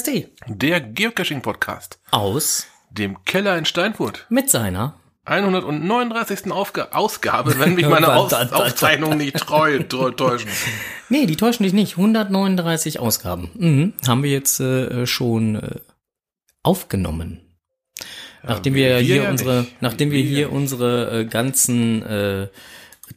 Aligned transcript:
KST. 0.00 0.28
Der 0.46 0.80
Geocaching-Podcast. 0.80 2.00
Aus. 2.10 2.66
Dem 2.90 3.22
Keller 3.24 3.58
in 3.58 3.66
Steinfurt. 3.66 4.26
Mit 4.30 4.48
seiner. 4.48 4.94
139. 5.26 6.50
Aufga 6.50 6.88
Ausgabe, 6.92 7.58
wenn 7.58 7.74
mich 7.74 7.86
meine 7.88 8.12
Aus 8.12 8.32
Aufzeichnungen 8.32 9.18
nicht 9.18 9.36
treu, 9.36 9.80
treu 9.80 10.10
täuschen. 10.10 10.48
Nee, 11.10 11.26
die 11.26 11.36
täuschen 11.36 11.64
dich 11.64 11.72
nicht. 11.72 11.98
139 11.98 12.98
Ausgaben. 12.98 13.50
Mhm. 13.54 13.92
Haben 14.06 14.22
wir 14.22 14.30
jetzt 14.30 14.58
äh, 14.60 15.06
schon 15.06 15.56
äh, 15.56 15.80
aufgenommen. 16.62 17.40
Nachdem 18.42 18.74
wir, 18.74 18.96
wir 18.96 18.98
hier 19.00 19.24
ja 19.24 19.30
unsere, 19.30 19.60
nicht. 19.60 19.82
nachdem 19.82 20.10
wir, 20.10 20.24
wir 20.24 20.24
hier 20.24 20.52
unsere 20.52 21.20
äh, 21.20 21.24
ganzen 21.26 22.02
äh, 22.02 22.48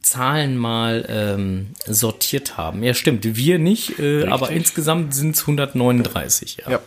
Zahlen 0.01 0.57
mal 0.57 1.05
ähm, 1.07 1.73
sortiert 1.85 2.57
haben. 2.57 2.83
Ja, 2.83 2.93
stimmt. 2.93 3.35
Wir 3.35 3.59
nicht, 3.59 3.99
äh, 3.99 4.27
aber 4.27 4.49
insgesamt 4.49 5.13
sind 5.13 5.35
es 5.35 5.41
139. 5.41 6.57
Ja. 6.65 6.71
ja. 6.71 6.79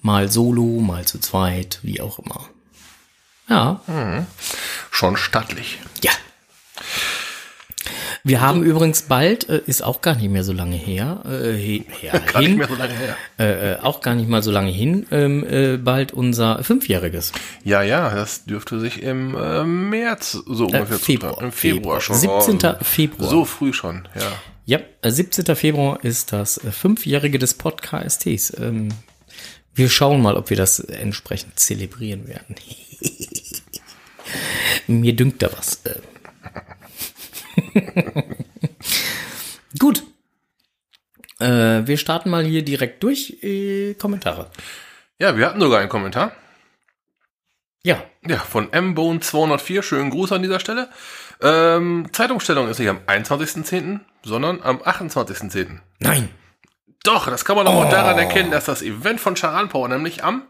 Mal 0.00 0.30
solo, 0.30 0.80
mal 0.80 1.04
zu 1.04 1.18
zweit, 1.18 1.78
wie 1.82 2.00
auch 2.00 2.18
immer. 2.18 2.48
Ja. 3.48 3.80
Mhm. 3.86 4.26
Schon 4.90 5.16
stattlich. 5.16 5.78
Ja. 6.02 6.12
Wir 8.24 8.40
haben 8.40 8.62
übrigens 8.62 9.02
bald, 9.02 9.48
äh, 9.48 9.62
ist 9.66 9.82
auch 9.82 10.00
gar 10.00 10.14
nicht 10.14 10.30
mehr 10.30 10.44
so 10.44 10.52
lange 10.52 10.76
her, 10.76 11.22
äh, 11.26 11.54
her 12.00 12.20
gar 12.20 12.42
hin, 12.42 12.52
nicht 12.52 12.58
mehr 12.58 12.68
so 12.68 12.74
lange 12.76 12.94
her. 12.94 13.16
Äh, 13.38 13.72
äh, 13.72 13.78
auch 13.80 14.00
gar 14.00 14.14
nicht 14.14 14.28
mal 14.28 14.42
so 14.42 14.50
lange 14.50 14.70
hin, 14.70 15.06
ähm, 15.10 15.44
äh, 15.44 15.76
bald 15.76 16.12
unser 16.12 16.62
Fünfjähriges. 16.62 17.32
Ja, 17.64 17.82
ja, 17.82 18.14
das 18.14 18.44
dürfte 18.44 18.78
sich 18.78 19.02
im 19.02 19.34
äh, 19.34 19.64
März 19.64 20.32
so 20.46 20.68
äh, 20.68 20.72
ungefähr 20.72 20.98
Februar, 20.98 21.42
Im 21.42 21.52
Februar, 21.52 22.00
Februar 22.00 22.00
schon. 22.00 22.16
17. 22.46 22.70
Oh, 22.70 22.84
Februar. 22.84 23.30
So 23.30 23.44
früh 23.44 23.72
schon, 23.72 24.08
ja. 24.14 24.32
Ja, 24.64 24.78
17. 25.02 25.56
Februar 25.56 26.04
ist 26.04 26.32
das 26.32 26.60
Fünfjährige 26.70 27.40
des 27.40 27.54
Podcasts. 27.54 28.24
Ähm, 28.58 28.90
wir 29.74 29.88
schauen 29.88 30.22
mal, 30.22 30.36
ob 30.36 30.50
wir 30.50 30.56
das 30.56 30.78
entsprechend 30.78 31.58
zelebrieren 31.58 32.28
werden. 32.28 32.54
Mir 34.86 35.16
dünkt 35.16 35.42
da 35.42 35.50
was. 35.56 35.80
Gut. 39.78 40.02
Äh, 41.38 41.86
wir 41.86 41.96
starten 41.96 42.30
mal 42.30 42.44
hier 42.44 42.64
direkt 42.64 43.02
durch. 43.02 43.38
Äh, 43.42 43.94
Kommentare. 43.94 44.50
Ja, 45.18 45.36
wir 45.36 45.46
hatten 45.46 45.60
sogar 45.60 45.80
einen 45.80 45.88
Kommentar. 45.88 46.32
Ja. 47.84 48.02
Ja, 48.26 48.38
von 48.38 48.70
mbone204. 48.70 49.82
Schönen 49.82 50.10
Gruß 50.10 50.32
an 50.32 50.42
dieser 50.42 50.60
Stelle. 50.60 50.88
Ähm, 51.40 52.08
Zeitumstellung 52.12 52.68
ist 52.68 52.78
nicht 52.78 52.88
am 52.88 53.00
21.10., 53.06 54.00
sondern 54.22 54.62
am 54.62 54.78
28.10. 54.78 55.80
Nein. 55.98 56.28
Doch, 57.02 57.26
das 57.26 57.44
kann 57.44 57.56
man 57.56 57.66
auch 57.66 57.86
oh. 57.86 57.90
daran 57.90 58.16
erkennen, 58.16 58.52
dass 58.52 58.66
das 58.66 58.82
Event 58.82 59.20
von 59.20 59.34
Charan 59.34 59.68
Power 59.68 59.88
nämlich 59.88 60.22
am 60.22 60.46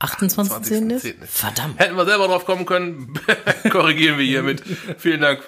28.10. 0.00 0.90
ist? 0.90 1.14
Verdammt. 1.30 1.78
Hätten 1.78 1.96
wir 1.96 2.04
selber 2.04 2.28
drauf 2.28 2.44
kommen 2.44 2.66
können, 2.66 3.18
korrigieren 3.70 4.18
wir 4.18 4.26
hiermit. 4.26 4.62
Vielen 4.98 5.22
Dank. 5.22 5.40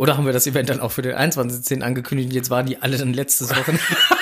Oder 0.00 0.16
haben 0.16 0.24
wir 0.24 0.32
das 0.32 0.46
Event 0.46 0.70
dann 0.70 0.80
auch 0.80 0.92
für 0.92 1.02
den 1.02 1.14
21.10. 1.14 1.82
angekündigt 1.82 2.30
und 2.30 2.34
jetzt 2.34 2.48
waren 2.48 2.64
die 2.64 2.80
alle 2.80 2.96
dann 2.96 3.12
letztes 3.12 3.54
Wochen. 3.54 3.78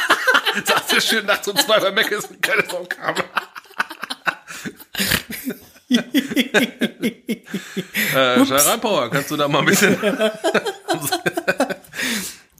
Sagst 0.64 0.92
du 0.92 1.00
schön 1.00 1.24
nachts 1.24 1.46
um 1.46 1.56
zwei 1.56 1.78
bei 1.78 1.92
Mac 1.92 2.10
ist 2.10 2.28
und 2.28 2.42
keine 2.42 2.64
Sau 2.68 2.84
kam. 2.88 3.14
äh, 5.88 6.02
Charan 8.44 8.80
kannst 9.12 9.30
du 9.30 9.36
da 9.36 9.46
mal 9.46 9.60
ein 9.60 9.66
bisschen. 9.66 9.96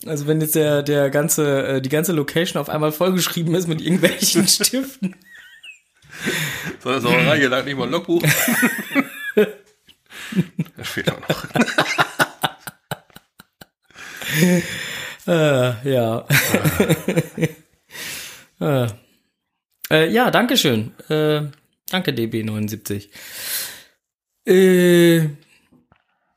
also 0.07 0.29
wenn 0.29 0.41
jetzt 0.41 0.55
der, 0.55 0.85
der 0.85 1.11
ganze, 1.11 1.67
äh, 1.67 1.81
die 1.81 1.89
ganze 1.89 2.13
Location 2.13 2.61
auf 2.61 2.69
einmal 2.69 2.93
vollgeschrieben 2.93 3.53
ist 3.57 3.67
mit 3.67 3.81
irgendwelchen 3.81 4.47
Stiften. 4.49 5.17
So 6.85 6.91
eine 6.91 7.01
Sauerei, 7.01 7.39
hier 7.39 7.49
lag 7.49 7.65
nicht 7.65 7.77
mal 7.77 7.87
ein 7.87 7.91
Logbuch. 7.91 8.23
das 10.77 10.89
fehlt 10.89 11.11
auch 11.11 11.19
noch. 11.29 11.45
äh, 15.27 15.91
ja. 15.91 16.27
äh. 18.61 18.89
Äh, 19.91 20.11
ja, 20.11 20.31
danke 20.31 20.57
schön. 20.57 20.93
Äh, 21.09 21.43
danke, 21.91 22.13
DB79. 22.13 23.09
Äh, 24.47 25.19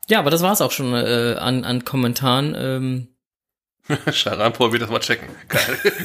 ja, 0.08 0.18
aber 0.18 0.30
das 0.30 0.42
war's 0.42 0.60
auch 0.60 0.72
schon 0.72 0.94
äh, 0.94 1.36
an, 1.38 1.64
an 1.64 1.84
Kommentaren. 1.84 2.54
Ähm, 2.56 3.08
Charanpor 4.12 4.72
wird 4.72 4.82
das 4.82 4.90
mal 4.90 5.00
checken. 5.00 5.28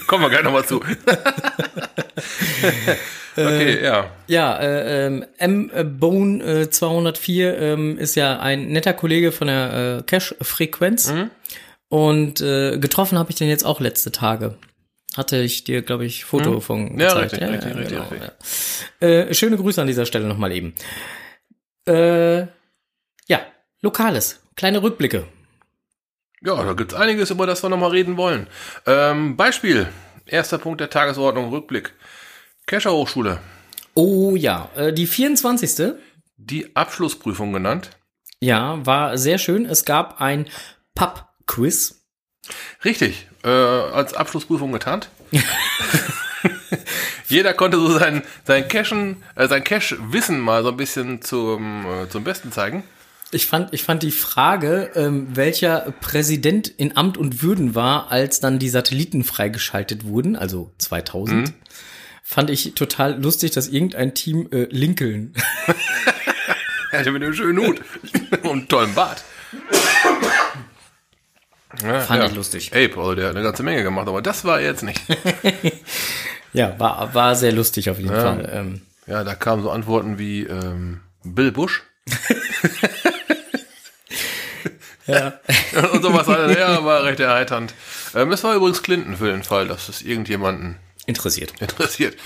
Kommen 0.07 0.23
wir 0.23 0.29
gleich 0.29 0.43
nochmal 0.43 0.65
zu. 0.65 0.81
okay, 3.35 3.75
äh, 3.75 3.83
ja. 3.83 4.09
Ja, 4.27 4.57
äh, 4.57 5.05
ähm, 5.05 5.25
M-Bone 5.37 6.43
äh, 6.43 6.69
204 6.69 7.57
ähm, 7.59 7.97
ist 7.97 8.15
ja 8.15 8.39
ein 8.39 8.69
netter 8.69 8.93
Kollege 8.93 9.31
von 9.31 9.47
der 9.47 9.99
äh, 9.99 10.03
Cache-Frequenz. 10.03 11.11
Mhm. 11.11 11.29
Und 11.89 12.41
äh, 12.41 12.77
getroffen 12.77 13.17
habe 13.17 13.29
ich 13.31 13.37
den 13.37 13.49
jetzt 13.49 13.65
auch 13.65 13.79
letzte 13.79 14.11
Tage. 14.11 14.57
Hatte 15.15 15.37
ich 15.37 15.63
dir, 15.63 15.81
glaube 15.81 16.05
ich, 16.05 16.25
Foto 16.25 16.53
mhm. 16.53 16.61
von 16.61 16.99
ja, 16.99 17.07
gezeigt. 17.07 17.33
Richtig, 17.33 17.41
ja, 17.41 17.47
richtig, 17.47 17.75
richtig, 17.75 17.89
genau, 17.89 18.09
richtig. 18.09 18.31
Ja. 19.01 19.07
Äh, 19.07 19.33
schöne 19.33 19.57
Grüße 19.57 19.81
an 19.81 19.87
dieser 19.87 20.05
Stelle 20.05 20.27
nochmal 20.27 20.51
eben. 20.51 20.75
Äh, 21.87 22.41
ja, 23.27 23.39
Lokales. 23.81 24.41
Kleine 24.55 24.83
Rückblicke. 24.83 25.25
Ja, 26.41 26.63
da 26.63 26.73
gibt's 26.73 26.93
einiges, 26.93 27.31
über 27.31 27.47
das 27.47 27.63
wir 27.63 27.69
nochmal 27.69 27.91
reden 27.91 28.17
wollen. 28.17 28.47
Ähm, 28.85 29.37
Beispiel. 29.37 29.87
Erster 30.25 30.57
Punkt 30.57 30.81
der 30.81 30.89
Tagesordnung, 30.89 31.49
Rückblick. 31.49 31.93
Kescher 32.67 32.91
Hochschule. 32.91 33.39
Oh 33.95 34.35
ja, 34.35 34.69
äh, 34.75 34.93
die 34.93 35.07
24. 35.07 35.93
Die 36.35 36.75
Abschlussprüfung 36.75 37.53
genannt. 37.53 37.91
Ja, 38.39 38.85
war 38.85 39.17
sehr 39.17 39.39
schön. 39.39 39.65
Es 39.65 39.85
gab 39.85 40.21
ein 40.21 40.47
Pub-Quiz. 41.47 41.96
Richtig, 42.85 43.28
äh, 43.44 43.50
als 43.50 44.13
Abschlussprüfung 44.13 44.72
getarnt. 44.72 45.09
Jeder 47.28 47.53
konnte 47.53 47.78
so 47.78 47.97
sein, 47.97 48.24
sein 48.46 48.68
Cashen, 48.68 49.24
äh, 49.35 49.47
sein 49.47 49.63
Cash-Wissen 49.63 50.40
mal 50.40 50.63
so 50.63 50.69
ein 50.69 50.78
bisschen 50.78 51.22
zum, 51.22 51.85
äh, 51.85 52.08
zum 52.08 52.24
Besten 52.24 52.52
zeigen. 52.52 52.84
Ich 53.31 53.47
fand, 53.47 53.74
ich 53.74 53.84
fand 53.84 54.03
die 54.03 54.12
Frage, 54.12 54.91
ähm, 54.96 55.35
welcher 55.35 55.94
Präsident 56.00 56.69
in 56.69 56.96
Amt 56.96 57.18
und 57.18 57.41
Würden 57.44 57.75
war, 57.75 58.09
als 58.12 58.40
dann 58.40 58.59
die 58.59 58.69
Satelliten 58.69 59.25
freigeschaltet 59.25 60.06
wurden, 60.06 60.38
also 60.38 60.72
2000, 60.78 61.50
mhm. 61.50 61.53
fand 62.24 62.50
ich 62.50 62.74
total 62.75 63.22
lustig, 63.22 63.52
dass 63.52 63.68
irgendein 63.68 64.14
Team 64.14 64.47
äh, 64.52 64.68
Lincoln. 64.69 65.34
er 66.94 67.00
hatte 67.00 67.12
mit 67.12 67.22
einem 67.22 67.34
schönen 67.34 67.68
Hut 67.68 67.81
und 68.44 68.50
einem 68.50 68.68
tollen 68.69 68.94
Bart. 68.94 69.25
Ja, 71.83 72.01
fand 72.01 72.21
ja. 72.21 72.29
ich 72.29 72.35
lustig. 72.35 72.71
Ape, 72.73 72.97
also 72.97 73.15
der 73.15 73.27
hat 73.29 73.35
eine 73.35 73.43
ganze 73.43 73.63
Menge 73.63 73.83
gemacht, 73.83 74.07
aber 74.07 74.21
das 74.21 74.45
war 74.45 74.59
er 74.59 74.65
jetzt 74.65 74.83
nicht. 74.83 75.01
ja, 76.53 76.79
war, 76.79 77.13
war 77.13 77.35
sehr 77.35 77.51
lustig 77.51 77.89
auf 77.89 77.99
jeden 77.99 78.13
ja. 78.13 78.21
Fall. 78.21 78.49
Ähm, 78.51 78.81
ja, 79.05 79.23
da 79.23 79.35
kamen 79.35 79.63
so 79.63 79.69
Antworten 79.69 80.17
wie 80.17 80.43
ähm, 80.43 81.01
Bill 81.23 81.52
Bush. 81.52 81.84
Ja. 85.07 85.40
und 85.93 86.03
sowas 86.03 86.28
alles. 86.28 86.57
Ja, 86.57 86.84
war 86.84 87.03
recht 87.03 87.19
erheiternd. 87.19 87.73
Ähm, 88.13 88.31
es 88.31 88.43
war 88.43 88.55
übrigens 88.55 88.84
Clinton 88.84 89.16
für 89.17 89.31
den 89.31 89.43
Fall, 89.43 89.67
dass 89.67 89.90
es 89.90 90.02
irgendjemanden 90.02 90.78
interessiert. 91.05 91.53
Interessiert. 91.61 92.17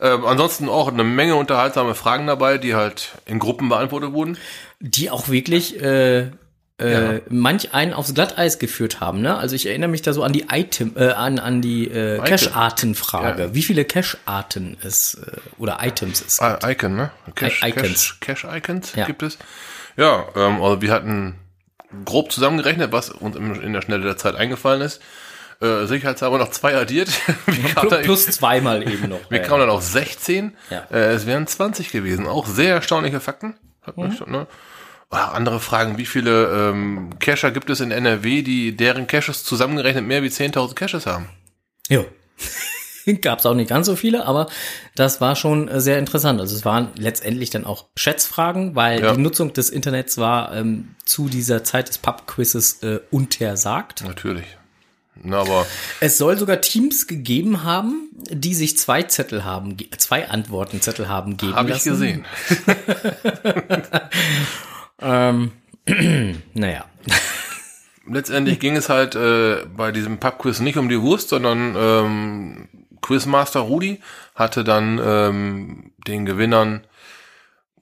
Ähm, 0.00 0.24
ansonsten 0.26 0.68
auch 0.68 0.88
eine 0.88 1.04
Menge 1.04 1.36
unterhaltsame 1.36 1.94
Fragen 1.94 2.26
dabei, 2.26 2.58
die 2.58 2.74
halt 2.74 3.12
in 3.24 3.38
Gruppen 3.38 3.68
beantwortet 3.68 4.12
wurden. 4.12 4.36
Die 4.78 5.10
auch 5.10 5.28
wirklich 5.28 5.80
äh, 5.80 6.30
äh, 6.80 7.14
ja. 7.14 7.20
manch 7.30 7.72
einen 7.72 7.94
aufs 7.94 8.12
Glatteis 8.12 8.58
geführt 8.58 9.00
haben. 9.00 9.22
Ne? 9.22 9.36
Also 9.36 9.54
ich 9.54 9.66
erinnere 9.66 9.88
mich 9.88 10.02
da 10.02 10.12
so 10.12 10.22
an 10.22 10.32
die 10.32 10.46
Item, 10.50 10.92
äh, 10.96 11.08
an, 11.08 11.38
an 11.38 11.62
die 11.62 11.88
äh, 11.88 12.18
Cache-Arten-Frage. 12.18 13.42
Ja. 13.44 13.54
Wie 13.54 13.62
viele 13.62 13.84
Cache-Arten 13.84 14.76
es 14.82 15.14
äh, 15.14 15.38
oder 15.58 15.78
Items 15.82 16.22
es 16.26 16.38
gibt. 16.38 16.64
Icon, 16.64 16.96
ne? 16.96 17.10
Cache, 17.34 17.66
Icons. 17.66 18.16
Cache-Icons 18.20 18.94
ja. 18.94 19.06
gibt 19.06 19.22
es. 19.22 19.38
Ja, 19.96 20.26
ähm, 20.36 20.62
also 20.62 20.82
wir 20.82 20.92
hatten 20.92 21.36
grob 22.04 22.30
zusammengerechnet, 22.30 22.92
was 22.92 23.10
uns 23.10 23.36
in 23.36 23.72
der 23.72 23.80
Schnelle 23.80 24.02
der 24.04 24.16
Zeit 24.18 24.34
eingefallen 24.34 24.82
ist. 24.82 25.00
Äh, 25.62 25.86
sicherheitshalber 25.86 26.36
noch 26.36 26.50
zwei 26.50 26.76
addiert. 26.76 27.08
plus, 27.76 28.02
plus 28.02 28.26
zweimal 28.26 28.82
eben 28.82 29.08
noch. 29.08 29.30
Wir 29.30 29.38
kamen 29.38 29.60
dann 29.60 29.70
auf 29.70 29.82
16. 29.82 30.54
Ja. 30.68 30.86
Äh, 30.90 31.14
es 31.14 31.24
wären 31.24 31.46
20 31.46 31.90
gewesen. 31.90 32.26
Auch 32.26 32.46
sehr 32.46 32.74
erstaunliche 32.74 33.20
Fakten. 33.20 33.54
Hat 33.80 33.96
mhm. 33.96 34.12
schon, 34.12 34.30
ne? 34.30 34.46
Oder 35.10 35.34
andere 35.34 35.60
Fragen, 35.60 35.98
wie 35.98 36.06
viele 36.06 36.70
ähm, 36.70 37.10
Cacher 37.20 37.52
gibt 37.52 37.70
es 37.70 37.80
in 37.80 37.92
NRW, 37.92 38.42
die 38.42 38.76
deren 38.76 39.06
Caches 39.06 39.44
zusammengerechnet 39.44 40.04
mehr 40.04 40.22
wie 40.22 40.28
10.000 40.28 40.74
Caches 40.74 41.06
haben? 41.06 41.28
Jo. 41.88 42.04
Gab 43.22 43.38
es 43.38 43.46
auch 43.46 43.54
nicht 43.54 43.68
ganz 43.68 43.86
so 43.86 43.94
viele, 43.94 44.26
aber 44.26 44.48
das 44.96 45.20
war 45.20 45.36
schon 45.36 45.68
äh, 45.68 45.80
sehr 45.80 46.00
interessant. 46.00 46.40
Also 46.40 46.56
es 46.56 46.64
waren 46.64 46.88
letztendlich 46.96 47.50
dann 47.50 47.64
auch 47.64 47.84
Schätzfragen, 47.96 48.74
weil 48.74 49.00
ja. 49.00 49.14
die 49.14 49.20
Nutzung 49.20 49.52
des 49.52 49.70
Internets 49.70 50.18
war 50.18 50.52
ähm, 50.52 50.96
zu 51.04 51.28
dieser 51.28 51.62
Zeit 51.62 51.88
des 51.88 51.98
Pub-Quizzes 51.98 52.82
äh, 52.82 52.98
untersagt. 53.12 54.02
Natürlich. 54.04 54.46
Na, 55.22 55.38
aber 55.38 55.66
Es 56.00 56.18
soll 56.18 56.36
sogar 56.36 56.60
Teams 56.60 57.06
gegeben 57.06 57.62
haben, 57.62 58.10
die 58.28 58.54
sich 58.54 58.76
zwei 58.76 59.04
Zettel 59.04 59.44
haben, 59.44 59.76
zwei 59.98 60.28
Antwortenzettel 60.28 61.08
haben 61.08 61.36
geben 61.36 61.54
habe 61.54 61.70
ich 61.70 61.84
lassen. 61.84 61.90
gesehen. 61.90 62.24
Ähm, 65.00 65.52
naja. 66.54 66.84
Letztendlich 68.08 68.60
ging 68.60 68.76
es 68.76 68.88
halt 68.88 69.14
äh, 69.16 69.64
bei 69.76 69.90
diesem 69.90 70.18
Pub-Quiz 70.18 70.60
nicht 70.60 70.78
um 70.78 70.88
die 70.88 71.00
Wurst, 71.00 71.30
sondern 71.30 71.74
ähm, 71.76 72.68
Quizmaster 73.02 73.60
Rudi 73.60 74.00
hatte 74.34 74.62
dann 74.64 75.00
ähm, 75.04 75.92
den 76.06 76.24
Gewinnern 76.24 76.84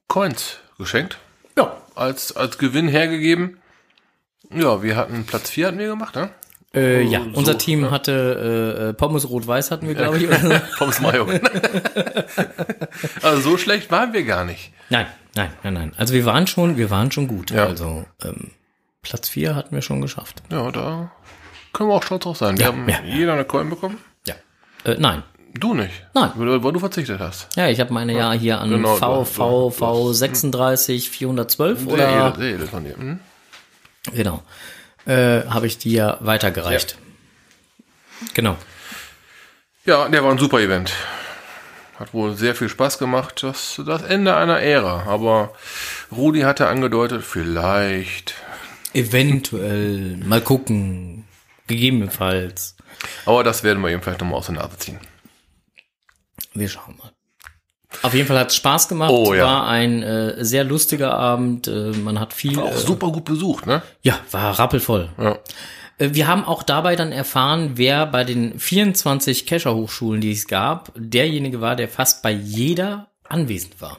Coins 0.08 0.58
geschenkt, 0.78 1.18
Ja. 1.58 1.76
als, 1.94 2.34
als 2.36 2.56
Gewinn 2.58 2.88
hergegeben. 2.88 3.58
Ja, 4.50 4.82
wir 4.82 4.96
hatten 4.96 5.24
Platz 5.24 5.50
4 5.50 5.68
hatten 5.68 5.78
wir 5.78 5.88
gemacht, 5.88 6.14
ne? 6.14 6.30
Äh, 6.74 7.02
ja, 7.02 7.20
So, 7.20 7.38
unser 7.38 7.56
Team 7.58 7.82
ne? 7.82 7.90
hatte 7.90 8.76
äh, 8.80 8.88
äh, 8.88 8.92
Pommes 8.94 9.28
rot-weiß 9.28 9.70
hatten 9.70 9.86
wir, 9.88 9.94
glaube 9.94 10.18
ich. 10.18 10.28
Pommes 10.78 11.00
Mayo. 11.00 11.26
also 13.22 13.40
so 13.50 13.58
schlecht 13.58 13.90
waren 13.90 14.12
wir 14.12 14.24
gar 14.24 14.44
nicht. 14.44 14.72
Nein, 14.90 15.06
nein, 15.34 15.50
nein, 15.62 15.74
nein. 15.74 15.92
Also 15.96 16.14
wir 16.14 16.24
waren 16.24 16.46
schon, 16.46 16.76
wir 16.76 16.90
waren 16.90 17.10
schon 17.10 17.28
gut. 17.28 17.50
Ja. 17.50 17.66
Also 17.66 18.04
ähm, 18.22 18.50
Platz 19.02 19.28
vier 19.28 19.54
hatten 19.54 19.74
wir 19.74 19.82
schon 19.82 20.00
geschafft. 20.00 20.42
Ja, 20.50 20.70
da 20.70 21.10
können 21.72 21.90
wir 21.90 21.94
auch 21.94 22.02
stolz 22.02 22.24
drauf 22.24 22.36
sein. 22.38 22.56
Wir 22.58 22.66
Ja, 22.66 22.72
haben 22.72 22.88
ja, 22.88 23.00
jeder 23.04 23.34
eine 23.34 23.44
Coin 23.44 23.68
bekommen. 23.68 23.98
Ja. 24.26 24.34
Äh, 24.84 24.96
nein. 24.98 25.22
Du 25.56 25.72
nicht. 25.72 25.92
Nein. 26.14 26.32
Weil, 26.34 26.64
weil 26.64 26.72
du 26.72 26.80
verzichtet 26.80 27.20
hast. 27.20 27.56
Ja, 27.56 27.68
ich 27.68 27.78
habe 27.78 27.92
meine 27.94 28.12
ja 28.12 28.32
hier 28.32 28.60
an 28.60 28.70
Genau, 28.70 28.96
V, 28.96 29.24
V, 29.24 29.70
V 29.70 30.12
36 30.12 31.10
412 31.10 31.78
Sehr 31.78 31.88
oder 31.92 32.08
edel, 32.08 32.34
sehr 32.40 32.54
edel 32.54 32.66
von 32.66 32.84
dir. 32.84 32.96
Hm? 32.96 33.20
genau. 34.12 34.42
Äh, 35.06 35.44
habe 35.48 35.66
ich 35.68 35.78
dir 35.78 36.16
weitergereicht. 36.20 36.98
Genau. 38.34 38.56
Ja, 39.84 40.08
der 40.08 40.24
war 40.24 40.32
ein 40.32 40.38
super 40.38 40.60
Event. 40.60 40.92
Hat 41.98 42.12
wohl 42.12 42.34
sehr 42.36 42.54
viel 42.54 42.68
Spaß 42.68 42.98
gemacht. 42.98 43.42
Das, 43.42 43.80
das 43.86 44.02
Ende 44.02 44.36
einer 44.36 44.60
Ära. 44.60 45.04
Aber 45.06 45.52
Rudi 46.10 46.40
hatte 46.40 46.66
angedeutet, 46.66 47.22
vielleicht. 47.24 48.34
Eventuell 48.92 50.16
mal 50.24 50.40
gucken. 50.40 51.24
Gegebenenfalls. 51.66 52.76
Aber 53.26 53.44
das 53.44 53.62
werden 53.64 53.82
wir 53.82 53.90
ihm 53.90 54.02
vielleicht 54.02 54.20
nochmal 54.20 54.38
aus 54.38 54.46
der 54.46 54.56
Nase 54.56 54.76
ziehen. 54.78 54.98
Wir 56.52 56.68
schauen 56.68 56.96
mal. 56.98 57.10
Auf 58.02 58.12
jeden 58.12 58.26
Fall 58.26 58.38
hat 58.38 58.48
es 58.50 58.56
Spaß 58.56 58.88
gemacht. 58.88 59.10
Oh, 59.10 59.32
ja. 59.34 59.44
War 59.46 59.66
ein 59.68 60.02
äh, 60.02 60.44
sehr 60.44 60.64
lustiger 60.64 61.14
Abend. 61.14 61.68
Äh, 61.68 61.92
man 61.92 62.18
hat 62.18 62.32
viel. 62.32 62.58
Auch 62.58 62.72
Äh, 62.72 62.78
super 62.78 63.10
gut 63.12 63.24
besucht, 63.24 63.66
ne? 63.66 63.82
ja, 64.02 64.18
war 64.32 64.58
rappelvoll. 64.58 65.10
Ja. 65.18 65.38
Äh, 65.98 66.10
Wir 66.12 66.26
haben 66.26 66.44
auch 66.44 66.62
dabei 66.62 66.96
dann 66.96 67.12
erfahren, 67.12 67.72
wer 67.74 68.06
bei 68.06 68.24
den 68.24 68.58
24 68.58 69.46
Kescher-Hochschulen, 69.46 70.20
die 70.20 70.32
es 70.32 70.46
gab, 70.46 70.92
derjenige 70.96 71.60
war, 71.60 71.76
der 71.76 71.88
fast 71.88 72.22
bei 72.22 72.30
jeder 72.32 73.08
anwesend 73.28 73.80
war. 73.80 73.98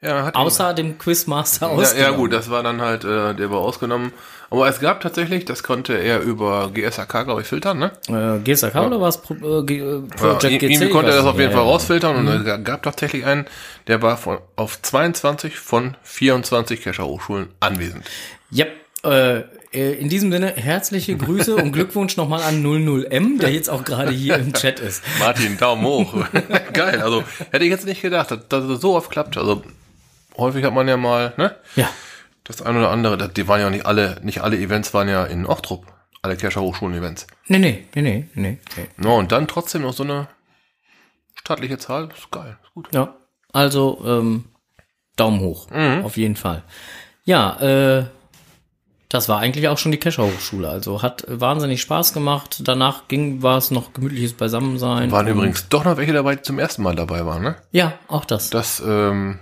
Ja, 0.00 0.26
hat 0.26 0.36
Außer 0.36 0.74
dem 0.74 0.96
Quizmaster 0.96 1.66
ja, 1.66 1.72
ausgenommen. 1.72 2.12
ja 2.12 2.16
gut, 2.16 2.32
das 2.32 2.48
war 2.50 2.62
dann 2.62 2.80
halt, 2.80 3.02
äh, 3.04 3.34
der 3.34 3.50
war 3.50 3.58
ausgenommen. 3.58 4.12
Aber 4.48 4.68
es 4.68 4.78
gab 4.78 5.00
tatsächlich, 5.00 5.44
das 5.44 5.64
konnte 5.64 5.94
er 5.94 6.20
über 6.20 6.70
GSAK, 6.72 7.24
glaube 7.24 7.40
ich, 7.42 7.48
filtern, 7.48 7.78
ne? 7.80 7.90
Äh, 8.08 8.38
GSAK 8.44 8.76
oder 8.86 9.00
was? 9.00 9.20
Pro, 9.20 9.34
äh, 9.34 9.64
G- 9.66 9.80
äh, 9.80 10.00
Project 10.16 10.42
ja, 10.44 10.50
GC? 10.58 10.62
irgendwie 10.70 10.90
konnte 10.90 11.10
er 11.10 11.16
das 11.16 11.26
auf 11.26 11.38
jeden. 11.38 11.50
Fall 11.50 11.60
Ja, 11.62 11.66
ja. 11.66 11.72
rausfiltern 11.72 12.16
und 12.16 12.28
es 12.28 12.64
gab 12.64 12.84
tatsächlich 12.84 13.26
einen, 13.26 13.46
der 13.88 14.00
war 14.00 14.16
von, 14.16 14.38
auf 14.54 14.80
22 14.80 15.56
von 15.58 15.96
24 16.04 16.80
Kescher 16.80 17.04
Hochschulen 17.04 17.48
anwesend. 17.58 18.04
Ja, 18.52 18.66
äh, 19.02 19.42
in 19.72 20.08
diesem 20.08 20.32
Sinne 20.32 20.48
herzliche 20.56 21.16
Grüße 21.16 21.54
und 21.56 21.72
Glückwunsch 21.72 22.16
nochmal 22.16 22.42
an 22.42 22.64
00M, 22.64 23.38
der 23.38 23.50
jetzt 23.52 23.68
auch 23.68 23.84
gerade 23.84 24.12
hier 24.12 24.36
im 24.36 24.52
Chat 24.54 24.80
ist. 24.80 25.02
Martin, 25.18 25.58
Daumen 25.58 25.84
hoch. 25.84 26.14
Geil, 26.72 27.02
also 27.02 27.22
hätte 27.50 27.64
ich 27.64 27.70
jetzt 27.70 27.84
nicht 27.86 28.00
gedacht, 28.00 28.30
dass, 28.30 28.48
dass 28.48 28.64
es 28.64 28.80
so 28.80 28.96
oft 28.96 29.10
klappt. 29.10 29.36
Also 29.36 29.62
häufig 30.38 30.64
hat 30.64 30.72
man 30.72 30.88
ja 30.88 30.96
mal, 30.96 31.34
ne? 31.36 31.54
Ja, 31.76 31.90
Das 32.44 32.62
eine 32.62 32.78
oder 32.78 32.90
andere, 32.90 33.18
das- 33.18 33.34
die 33.34 33.46
waren 33.46 33.60
ja 33.60 33.68
nicht 33.68 33.84
alle, 33.84 34.18
nicht 34.22 34.40
alle 34.40 34.56
Events 34.56 34.94
waren 34.94 35.08
ja 35.08 35.24
in 35.24 35.44
Ochtrup. 35.44 35.84
Alle 36.22 36.36
Kescher 36.36 36.62
Hochschulen-Events. 36.62 37.26
nee, 37.46 37.58
nee, 37.58 37.84
nee, 37.94 38.02
nee, 38.02 38.26
nee. 38.34 38.58
nee. 38.76 38.86
No, 38.96 39.18
und 39.18 39.30
dann 39.32 39.46
trotzdem 39.46 39.82
noch 39.82 39.92
so 39.92 40.02
eine 40.02 40.26
stattliche 41.34 41.78
Zahl, 41.78 42.08
ist 42.16 42.30
geil, 42.30 42.56
ist 42.64 42.74
gut. 42.74 42.88
Ja, 42.92 43.14
also 43.52 44.02
ähm, 44.04 44.44
Daumen 45.16 45.40
hoch, 45.40 45.68
auf 46.02 46.16
jeden 46.16 46.36
Fall. 46.36 46.62
Ja, 47.24 47.60
äh, 47.60 48.04
das 49.08 49.28
war 49.28 49.38
eigentlich 49.38 49.68
auch 49.68 49.78
schon 49.78 49.92
die 49.92 49.98
Kescher 49.98 50.24
Hochschule. 50.24 50.68
Also 50.68 51.02
hat 51.02 51.24
wahnsinnig 51.28 51.80
Spaß 51.80 52.12
gemacht. 52.12 52.60
Danach 52.64 53.08
ging 53.08 53.42
war 53.42 53.56
es 53.56 53.70
noch 53.70 53.94
gemütliches 53.94 54.34
Beisammensein. 54.34 55.10
Waren 55.10 55.28
übrigens 55.28 55.68
doch 55.68 55.84
noch 55.84 55.96
welche 55.96 56.12
dabei, 56.12 56.36
die 56.36 56.42
zum 56.42 56.58
ersten 56.58 56.82
Mal 56.82 56.94
dabei 56.94 57.24
waren, 57.24 57.42
ne? 57.42 57.56
Ja, 57.72 57.94
auch 58.08 58.26
das. 58.26 58.50
Das, 58.50 58.82
ähm, 58.86 59.38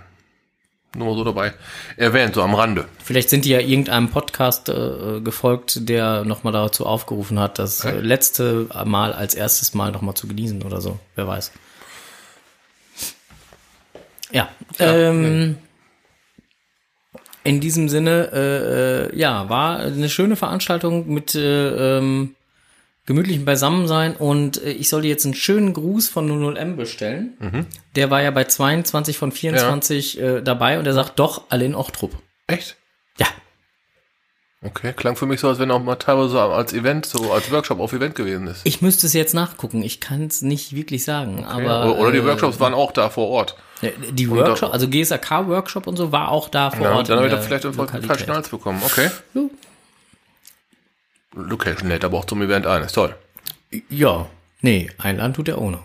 nur 0.95 1.07
mal 1.09 1.15
so 1.17 1.25
dabei 1.25 1.53
erwähnt, 1.97 2.35
so 2.35 2.41
am 2.41 2.55
Rande. 2.55 2.85
Vielleicht 3.03 3.29
sind 3.29 3.43
die 3.43 3.49
ja 3.49 3.59
irgendeinem 3.59 4.09
Podcast 4.09 4.69
äh, 4.69 5.19
gefolgt, 5.19 5.89
der 5.89 6.23
nochmal 6.23 6.53
dazu 6.53 6.85
aufgerufen 6.85 7.37
hat, 7.37 7.59
das 7.59 7.83
äh, 7.83 7.99
letzte 7.99 8.69
Mal 8.85 9.11
als 9.11 9.35
erstes 9.35 9.73
Mal 9.73 9.91
nochmal 9.91 10.15
zu 10.15 10.27
genießen 10.27 10.63
oder 10.63 10.79
so. 10.79 10.97
Wer 11.15 11.27
weiß. 11.27 11.51
Ja. 14.31 14.49
ähm, 14.79 15.57
In 17.47 17.59
diesem 17.59 17.89
Sinne, 17.89 18.29
äh, 18.33 19.07
äh, 19.13 19.17
ja, 19.17 19.49
war 19.49 19.79
eine 19.79 20.09
schöne 20.09 20.35
Veranstaltung 20.35 21.11
mit 21.13 21.33
äh, 21.35 21.97
ähm, 21.97 22.35
gemütlichem 23.05 23.45
Beisammensein 23.45 24.15
und 24.15 24.61
äh, 24.61 24.71
ich 24.71 24.89
soll 24.89 25.01
dir 25.03 25.09
jetzt 25.09 25.25
einen 25.25 25.33
schönen 25.33 25.73
Gruß 25.73 26.09
von 26.09 26.29
00M 26.29 26.75
bestellen. 26.75 27.65
Der 27.95 28.11
war 28.11 28.21
ja 28.21 28.31
bei 28.31 28.43
22 28.43 29.17
von 29.17 29.31
24 29.31 30.19
äh, 30.19 30.41
dabei 30.41 30.77
und 30.77 30.85
er 30.85 30.93
sagt 30.93 31.19
doch 31.19 31.43
alle 31.49 31.65
in 31.65 31.73
Ochtrup. 31.75 32.11
Echt? 32.47 32.75
Ja, 33.17 33.27
Okay, 34.63 34.91
klang 34.93 35.15
für 35.15 35.27
mich 35.27 35.39
so, 35.39 35.49
als 35.49 35.59
wenn 35.59 35.69
auch 35.69 35.81
mal 35.83 35.95
teilweise 35.97 36.29
so 36.29 36.39
als 36.39 36.73
Event, 36.73 37.05
so 37.05 37.31
als 37.31 37.51
Workshop 37.51 37.79
auf 37.79 37.93
Event 37.93 38.15
gewesen 38.15 38.47
ist. 38.47 38.61
ich 38.65 38.81
müsste 38.81 39.05
es 39.05 39.13
jetzt 39.13 39.35
nachgucken. 39.35 39.83
Ich 39.83 39.99
kann 39.99 40.25
es 40.25 40.41
nicht 40.41 40.75
wirklich 40.75 41.05
sagen, 41.05 41.45
aber 41.45 41.91
oder, 41.91 41.99
oder 41.99 42.11
die 42.11 42.17
äh, 42.17 42.25
Workshops 42.25 42.59
waren 42.59 42.73
auch 42.73 42.91
da 42.91 43.09
vor 43.09 43.27
Ort. 43.27 43.55
Die 43.81 44.29
Workshop, 44.29 44.73
also 44.73 44.87
GSAK 44.89 45.47
Workshop 45.47 45.87
und 45.87 45.97
so 45.97 46.11
war 46.11 46.29
auch 46.29 46.49
da 46.49 46.71
vor 46.71 46.85
Ja, 46.85 46.95
Ort. 46.95 47.09
dann 47.09 47.17
habe 47.17 47.27
ich 47.27 47.33
da 47.33 47.41
vielleicht 47.41 47.65
einen 47.65 48.03
falschen 48.03 48.31
Hals 48.33 48.49
bekommen. 48.49 48.81
Okay. 48.83 49.09
Ja. 49.33 49.41
Location 51.33 51.89
lädt 51.89 52.03
aber 52.03 52.17
auch 52.17 52.25
zum 52.25 52.41
Event 52.41 52.65
ein, 52.65 52.83
ist 52.83 52.93
toll. 52.93 53.15
Ja, 53.89 54.27
nee, 54.61 54.89
Einladen 54.97 55.33
tut 55.33 55.47
er 55.47 55.61
ohne. 55.61 55.79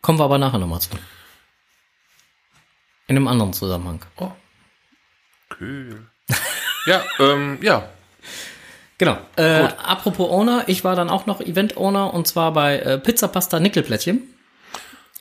Kommen 0.00 0.18
wir 0.18 0.24
aber 0.24 0.38
nachher 0.38 0.58
nochmal 0.58 0.80
zu. 0.80 0.90
In 3.08 3.16
einem 3.16 3.28
anderen 3.28 3.52
Zusammenhang. 3.52 4.00
Oh. 4.16 4.30
Cool. 5.60 6.06
ja, 6.86 7.02
ähm, 7.18 7.58
ja. 7.60 7.88
Genau. 8.98 9.18
Äh, 9.36 9.68
apropos 9.82 10.30
Owner, 10.30 10.64
ich 10.68 10.82
war 10.82 10.96
dann 10.96 11.10
auch 11.10 11.26
noch 11.26 11.40
Event-Owner 11.40 12.14
und 12.14 12.26
zwar 12.26 12.52
bei 12.52 12.78
äh, 12.78 12.98
Pizza 12.98 13.28
Pasta 13.28 13.60
Nickelplättchen. 13.60 14.22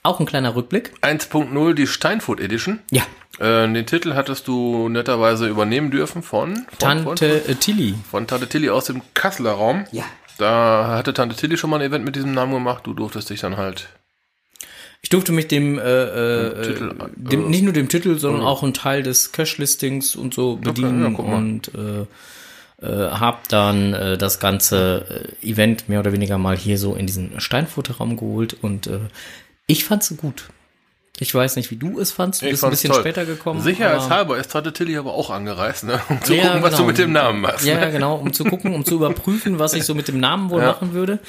Auch 0.05 0.19
ein 0.19 0.27
kleiner 0.27 0.55
Rückblick. 0.55 0.91
1.0, 1.01 1.73
die 1.73 1.87
Steinfurt 1.87 2.39
Edition. 2.39 2.79
Ja. 2.91 3.01
Äh, 3.39 3.67
den 3.73 3.87
Titel 3.87 4.13
hattest 4.13 4.47
du 4.47 4.87
netterweise 4.87 5.47
übernehmen 5.47 5.89
dürfen 5.89 6.21
von, 6.21 6.55
von, 6.55 6.65
Tante 6.77 7.39
von, 7.39 7.59
Tilly. 7.59 7.95
von 8.09 8.27
Tante 8.27 8.47
Tilly 8.47 8.69
aus 8.69 8.85
dem 8.85 9.01
Kasseler 9.15 9.53
Raum. 9.53 9.85
Ja. 9.91 10.03
Da 10.37 10.89
hatte 10.89 11.13
Tante 11.13 11.35
Tilly 11.35 11.57
schon 11.57 11.71
mal 11.71 11.77
ein 11.81 11.87
Event 11.87 12.05
mit 12.05 12.15
diesem 12.15 12.33
Namen 12.33 12.53
gemacht. 12.53 12.85
Du 12.85 12.93
durftest 12.93 13.31
dich 13.31 13.39
dann 13.39 13.57
halt. 13.57 13.89
Ich 15.01 15.09
durfte 15.09 15.31
mich 15.31 15.47
dem, 15.47 15.79
äh, 15.79 15.81
äh, 15.81 16.61
Titel, 16.61 16.95
dem 17.15 17.45
äh, 17.45 17.49
nicht 17.49 17.63
nur 17.63 17.73
dem 17.73 17.89
Titel, 17.89 18.19
sondern 18.19 18.43
auch 18.43 18.61
einen 18.61 18.75
Teil 18.75 19.01
des 19.01 19.31
Cache-Listings 19.31 20.15
und 20.15 20.35
so 20.35 20.57
bedienen 20.57 21.03
ja, 21.03 21.11
guck 21.15 21.27
mal. 21.27 21.37
und 21.37 21.71
äh, 21.73 22.05
äh, 22.85 23.09
hab 23.09 23.47
dann 23.47 23.93
äh, 23.93 24.17
das 24.17 24.39
ganze 24.39 25.33
äh, 25.41 25.47
Event 25.47 25.89
mehr 25.89 25.99
oder 25.99 26.11
weniger 26.11 26.37
mal 26.37 26.57
hier 26.57 26.77
so 26.77 26.93
in 26.93 27.07
diesen 27.07 27.39
Steinfurter 27.39 27.95
Raum 27.95 28.17
geholt 28.17 28.55
und 28.61 28.87
äh, 28.87 28.99
ich 29.67 29.85
fand's 29.85 30.13
gut. 30.17 30.49
Ich 31.17 31.33
weiß 31.33 31.55
nicht, 31.55 31.71
wie 31.71 31.77
du 31.77 31.97
es 31.99 32.11
fandst. 32.11 32.41
Du 32.41 32.45
Ich 32.45 32.51
bist 32.51 32.63
ein 32.65 32.71
bisschen 32.71 32.91
toll. 32.91 32.99
später 32.99 33.25
gekommen. 33.25 33.61
aber- 33.61 33.69
Sicherheitshalber 33.69 34.37
ist 34.37 34.51
Tante 34.51 34.73
Tilly 34.73 34.97
aber 34.97 35.13
auch 35.13 35.29
angereist, 35.29 35.85
ne? 35.85 36.01
um 36.09 36.21
zu 36.21 36.33
Ja, 36.35 36.47
gucken, 36.47 36.61
was 36.63 36.71
du 36.71 36.77
genau. 36.77 36.87
mit 36.87 36.97
dem 36.97 37.11
Namen 37.13 37.41
machst. 37.41 37.65
Ja, 37.65 37.75
ne? 37.75 37.81
ja, 37.81 37.89
genau, 37.89 38.15
um 38.15 38.33
zu 38.33 38.43
gucken, 38.43 38.73
um 38.73 38.83
zu 38.83 38.95
überprüfen, 38.97 39.57
was 39.57 39.73
ich 39.73 39.85
so 39.85 39.95
mit 39.95 40.09
dem 40.09 40.19
Namen 40.19 40.49
wohl 40.49 40.59
Ja. 40.61 40.67
machen 40.67 40.93
würde. 40.93 41.19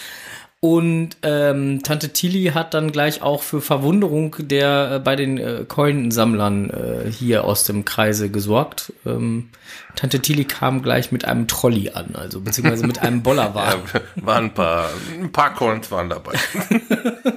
Und 0.58 1.10
ähm, 1.22 1.82
Tante 1.84 2.08
Tilly 2.14 2.46
hat 2.54 2.74
dann 2.74 2.90
gleich 2.90 3.22
auch 3.22 3.42
für 3.42 3.60
Verwunderung 3.60 4.34
der 4.40 4.92
äh, 4.94 4.98
bei 4.98 5.14
den 5.14 5.38
äh, 5.38 5.64
Coinsammlern 5.68 6.70
äh, 6.70 7.10
hier 7.12 7.44
aus 7.44 7.62
dem 7.64 7.84
Kreise 7.84 8.30
gesorgt. 8.30 8.92
Ähm, 9.04 9.50
Tante 9.94 10.18
Tilly 10.18 10.46
kam 10.46 10.82
gleich 10.82 11.12
mit 11.12 11.26
einem 11.26 11.46
Trolley 11.46 11.90
an, 11.90 12.16
also 12.16 12.40
beziehungsweise 12.40 12.86
mit 12.86 13.00
einem 13.02 13.22
Bollerwagen. 13.22 13.82
Ja, 13.94 14.00
waren 14.26 14.44
ein 14.46 14.54
paar, 14.54 14.88
ein 15.20 15.30
paar 15.30 15.54
Coins 15.54 15.90
waren 15.92 16.08
dabei. 16.08 16.32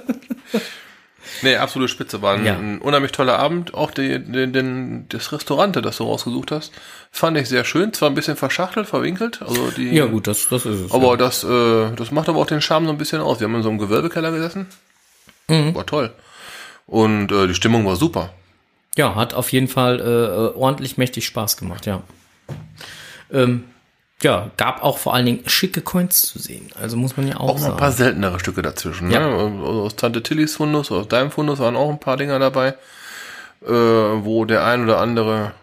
Nee, 1.41 1.55
absolute 1.55 1.89
Spitze. 1.91 2.21
War 2.21 2.35
ein, 2.35 2.45
Ja. 2.45 2.53
ein 2.57 2.79
unheimlich 2.79 3.11
toller 3.11 3.39
Abend. 3.39 3.73
Auch 3.73 3.91
die, 3.91 4.19
den, 4.19 4.53
den, 4.53 5.05
das 5.09 5.31
Restaurant, 5.31 5.75
das 5.75 5.97
du 5.97 6.03
rausgesucht 6.03 6.51
hast, 6.51 6.71
fand 7.11 7.37
ich 7.37 7.47
sehr 7.49 7.63
schön. 7.65 7.93
Zwar 7.93 8.09
ein 8.09 8.15
bisschen 8.15 8.35
verschachtelt, 8.37 8.87
verwinkelt. 8.87 9.41
Also 9.41 9.71
die, 9.71 9.89
Ja, 9.91 10.05
gut, 10.05 10.27
das, 10.27 10.47
das 10.49 10.65
ist 10.65 10.79
es. 10.81 10.91
Aber 10.91 11.17
das, 11.17 11.43
äh, 11.43 11.91
das 11.95 12.11
macht 12.11 12.29
aber 12.29 12.39
auch 12.39 12.47
den 12.47 12.61
Charme 12.61 12.85
so 12.85 12.91
ein 12.91 12.97
bisschen 12.97 13.21
aus. 13.21 13.39
Wir 13.39 13.45
haben 13.47 13.55
in 13.55 13.63
so 13.63 13.69
einem 13.69 13.77
Gewölbekeller 13.79 14.31
gesessen. 14.31 14.67
Mhm. 15.47 15.73
War 15.75 15.85
toll. 15.85 16.11
Und 16.85 17.31
äh, 17.31 17.47
die 17.47 17.55
Stimmung 17.55 17.85
war 17.85 17.95
super. 17.95 18.31
Ja, 18.97 19.15
hat 19.15 19.33
auf 19.33 19.51
jeden 19.51 19.67
Fall 19.67 19.99
äh, 19.99 20.03
äh, 20.03 20.57
ordentlich 20.57 20.97
mächtig 20.97 21.25
Spaß 21.25 21.57
gemacht, 21.57 21.85
ja. 21.85 22.01
Ähm, 23.31 23.63
ja, 24.21 24.51
gab 24.57 24.83
auch 24.83 24.97
vor 24.97 25.13
allen 25.13 25.25
Dingen 25.25 25.43
schicke 25.47 25.81
Coins 25.81 26.23
zu 26.23 26.39
sehen. 26.39 26.69
Also 26.79 26.97
muss 26.97 27.15
man 27.17 27.27
ja 27.27 27.37
auch, 27.37 27.49
Auch 27.49 27.57
sagen. 27.57 27.73
ein 27.73 27.77
paar 27.77 27.91
seltenere 27.91 28.39
Stücke 28.39 28.61
dazwischen. 28.61 29.09
Ja. 29.11 29.19
Ne? 29.21 29.63
Aus 29.63 29.95
Tante 29.95 30.21
Tillys 30.23 30.55
Fundus, 30.55 30.91
aus 30.91 31.07
deinem 31.07 31.31
Fundus 31.31 31.59
waren 31.59 31.75
auch 31.75 31.89
ein 31.89 31.99
paar 31.99 32.17
Dinger 32.17 32.39
dabei, 32.39 32.75
äh, 33.65 33.69
wo 33.69 34.45
der 34.45 34.65
ein 34.65 34.83
oder 34.83 34.99
andere 34.99 35.53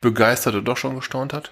Begeisterte 0.00 0.62
doch 0.62 0.76
schon 0.76 0.96
gestaunt 0.96 1.32
hat. 1.32 1.50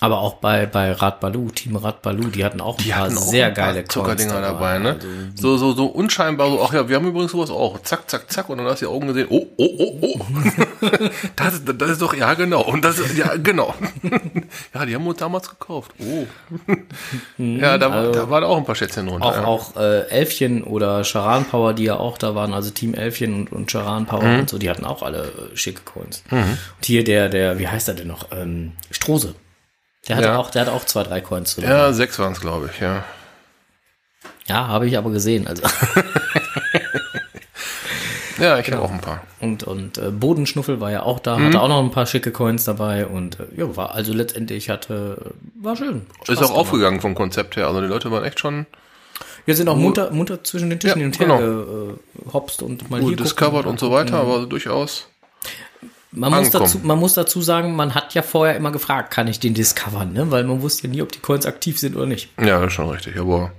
Aber 0.00 0.20
auch 0.20 0.34
bei, 0.34 0.64
bei 0.66 0.92
Rad 0.92 1.18
Balu, 1.18 1.50
Team 1.50 1.74
Rad 1.74 2.02
Balu, 2.02 2.28
die 2.28 2.44
hatten 2.44 2.60
auch 2.60 2.78
ein 2.78 2.84
Die 2.84 2.90
paar 2.90 3.00
hatten 3.06 3.18
auch 3.18 3.22
sehr 3.22 3.50
geile 3.50 3.84
Zuckerdinger 3.84 4.34
Coins 4.34 4.46
dabei, 4.46 4.78
ne? 4.78 4.90
Also, 4.92 5.06
So, 5.34 5.56
so, 5.56 5.72
so 5.72 5.86
unscheinbar, 5.86 6.50
so, 6.50 6.62
ach 6.62 6.72
ja, 6.72 6.88
wir 6.88 6.94
haben 6.94 7.08
übrigens 7.08 7.32
sowas 7.32 7.50
auch. 7.50 7.82
Zack, 7.82 8.08
zack, 8.08 8.30
zack. 8.30 8.48
Und 8.48 8.58
dann 8.58 8.68
hast 8.68 8.80
du 8.80 8.86
die 8.86 8.92
Augen 8.92 9.08
gesehen, 9.08 9.26
oh, 9.28 9.44
oh, 9.56 9.68
oh, 9.76 9.98
oh. 10.02 10.20
das, 11.34 11.54
ist- 11.54 11.64
das 11.76 11.90
ist 11.90 12.00
doch, 12.02 12.14
ja, 12.14 12.34
genau. 12.34 12.60
Und 12.62 12.84
das 12.84 13.00
ist, 13.00 13.16
ja, 13.18 13.34
genau. 13.36 13.74
ja, 14.74 14.86
die 14.86 14.94
haben 14.94 15.02
wir 15.02 15.10
uns 15.10 15.18
damals 15.18 15.50
gekauft. 15.50 15.90
Oh. 15.98 16.26
ja, 17.38 17.76
da, 17.78 17.90
war 17.90 18.12
da 18.12 18.30
waren 18.30 18.44
auch 18.44 18.56
ein 18.56 18.64
paar 18.64 18.76
Schätzchen 18.76 19.06
drunter. 19.08 19.26
auch, 19.26 19.34
ja. 19.36 19.44
auch 19.44 19.76
äh, 19.76 20.08
Elfchen 20.10 20.62
oder 20.62 21.02
Charan 21.02 21.44
Power, 21.44 21.74
die 21.74 21.84
ja 21.84 21.96
auch 21.96 22.18
da 22.18 22.36
waren, 22.36 22.54
also 22.54 22.70
Team 22.70 22.94
Elfchen 22.94 23.34
und, 23.34 23.52
und 23.52 23.70
Charan 23.72 24.06
Power 24.06 24.22
Mhm. 24.22 24.38
und 24.40 24.50
so, 24.50 24.58
die 24.58 24.70
hatten 24.70 24.84
auch 24.84 25.02
alle 25.02 25.24
äh, 25.52 25.56
schicke 25.56 25.82
Coins. 25.84 26.22
Und 26.30 26.84
hier 26.84 27.02
der, 27.02 27.28
der, 27.28 27.58
wie 27.58 27.66
heißt 27.66 27.88
er 27.88 27.94
denn 27.94 28.06
noch? 28.08 28.26
Ähm, 28.30 28.72
Strose. 28.92 29.34
Der 30.08 30.16
hatte 30.16 30.26
Ja. 30.28 30.38
auch, 30.38 30.50
der 30.50 30.62
hatte 30.62 30.72
auch 30.72 30.84
zwei, 30.84 31.02
drei 31.04 31.20
Coins 31.20 31.54
drin. 31.54 31.64
Ja, 31.64 31.92
sechs 31.92 32.18
waren 32.18 32.32
es, 32.32 32.40
glaube 32.40 32.70
ich, 32.72 32.80
ja. 32.80 33.04
Ja, 34.46 34.66
habe 34.68 34.86
ich 34.88 34.96
aber 34.96 35.10
gesehen. 35.10 35.46
Also 35.46 35.62
Ja, 38.38 38.56
ich 38.60 38.70
habe 38.70 38.80
auch 38.82 38.92
ein 38.92 39.00
paar. 39.00 39.22
und 39.40 39.64
und 39.64 39.98
äh, 39.98 40.10
Bodenschnuffel 40.12 40.80
war 40.80 40.92
ja 40.92 41.02
auch 41.02 41.18
Mhm. 41.18 41.22
da, 41.24 41.40
hatte 41.40 41.60
auch 41.60 41.66
noch 41.68 41.82
ein 41.82 41.90
paar 41.90 42.06
schicke 42.06 42.30
Coins 42.30 42.62
dabei 42.64 43.04
und 43.06 43.40
äh, 43.40 43.46
ja, 43.56 43.76
war 43.76 43.94
also 43.96 44.12
letztendlich 44.12 44.70
hatte 44.70 45.32
war 45.60 45.74
schön. 45.76 46.06
Ist 46.20 46.26
Spaß 46.26 46.38
auch 46.38 46.40
gemacht. 46.42 46.60
aufgegangen 46.60 47.00
vom 47.00 47.16
Konzept 47.16 47.56
her. 47.56 47.66
Also 47.66 47.80
die 47.80 47.88
Leute 47.88 48.12
waren 48.12 48.22
echt 48.24 48.38
schon 48.38 48.66
Wir 49.44 49.56
sind 49.56 49.68
auch 49.68 49.76
munter, 49.76 50.12
munter 50.12 50.44
zwischen 50.44 50.70
den 50.70 50.78
Tischen 50.78 51.00
Ja, 51.00 51.04
hin 51.04 51.12
und 51.12 51.18
her 51.18 51.26
genau. 51.26 51.98
gehopst 52.26 52.62
und 52.62 52.88
mal 52.90 52.98
hier 53.00 53.08
gut 53.08 53.10
gucken, 53.16 53.24
discovered 53.24 53.64
mal 53.64 53.70
und 53.70 53.80
so 53.80 53.90
weiter, 53.90 54.18
aber 54.20 54.46
durchaus. 54.46 55.08
Man 56.18 56.32
muss, 56.32 56.50
dazu, 56.50 56.80
man 56.82 56.98
muss 56.98 57.14
dazu 57.14 57.40
sagen, 57.42 57.76
man 57.76 57.94
hat 57.94 58.14
ja 58.14 58.22
vorher 58.22 58.56
immer 58.56 58.72
gefragt, 58.72 59.12
kann 59.12 59.28
ich 59.28 59.38
den 59.40 59.54
discovern, 59.54 60.12
ne? 60.12 60.30
Weil 60.30 60.44
man 60.44 60.62
wusste 60.62 60.86
ja 60.86 60.92
nie, 60.92 61.02
ob 61.02 61.12
die 61.12 61.20
Coins 61.20 61.46
aktiv 61.46 61.78
sind 61.78 61.96
oder 61.96 62.06
nicht. 62.06 62.30
Ja, 62.38 62.58
das 62.58 62.68
ist 62.68 62.72
schon 62.74 62.90
richtig, 62.90 63.18
aber 63.18 63.52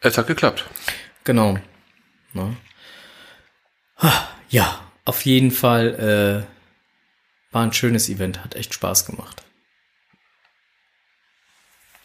es 0.00 0.18
hat 0.18 0.26
geklappt. 0.26 0.66
Genau. 1.24 1.58
Ne? 2.32 2.56
Ah, 3.96 4.28
Ja, 4.50 4.80
auf 5.04 5.24
jeden 5.24 5.50
Fall 5.50 6.46
äh, 6.48 7.52
war 7.52 7.62
ein 7.62 7.72
schönes 7.72 8.08
Event, 8.08 8.42
hat 8.44 8.54
echt 8.54 8.74
Spaß 8.74 9.06
gemacht. 9.06 9.42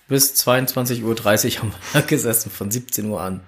Bis 0.08 0.34
22.30 0.36 1.04
Uhr 1.04 1.62
haben 1.62 1.74
wir 1.94 2.02
gesessen, 2.08 2.52
von 2.52 2.70
17 2.72 3.06
Uhr 3.10 3.22
an. 3.22 3.42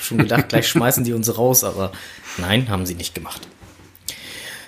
Schon 0.00 0.18
gedacht, 0.18 0.48
gleich 0.48 0.68
schmeißen 0.68 1.04
die 1.04 1.12
uns 1.12 1.36
raus, 1.36 1.62
aber 1.64 1.92
nein, 2.38 2.68
haben 2.68 2.86
sie 2.86 2.94
nicht 2.94 3.14
gemacht. 3.14 3.46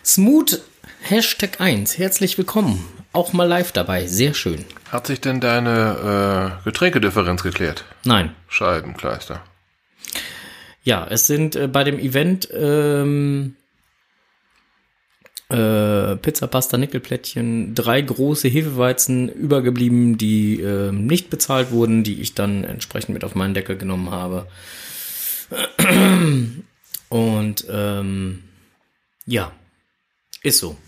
Smooth 0.04 0.60
Hashtag 1.06 1.60
1, 1.60 1.98
herzlich 1.98 2.38
willkommen. 2.38 2.82
Auch 3.12 3.34
mal 3.34 3.44
live 3.46 3.72
dabei, 3.72 4.06
sehr 4.06 4.32
schön. 4.32 4.64
Hat 4.90 5.06
sich 5.06 5.20
denn 5.20 5.38
deine 5.38 6.60
äh, 6.62 6.64
Getränkedifferenz 6.64 7.42
geklärt? 7.42 7.84
Nein, 8.06 8.34
Scheibenkleister. 8.48 9.44
Ja, 10.82 11.06
es 11.06 11.26
sind 11.26 11.56
äh, 11.56 11.68
bei 11.68 11.84
dem 11.84 11.98
Event 11.98 12.48
ähm, 12.54 13.54
äh, 15.50 16.16
Pizza, 16.16 16.46
Pasta, 16.46 16.78
Nickelplättchen, 16.78 17.74
drei 17.74 18.00
große 18.00 18.48
Hefeweizen 18.48 19.28
übergeblieben, 19.28 20.16
die 20.16 20.58
ähm, 20.62 21.06
nicht 21.06 21.28
bezahlt 21.28 21.70
wurden, 21.70 22.02
die 22.02 22.22
ich 22.22 22.34
dann 22.34 22.64
entsprechend 22.64 23.12
mit 23.12 23.24
auf 23.24 23.34
meinen 23.34 23.52
Deckel 23.52 23.76
genommen 23.76 24.10
habe. 24.10 24.48
Und 27.10 27.66
ähm, 27.68 28.44
ja, 29.26 29.52
ist 30.42 30.60
so. 30.60 30.78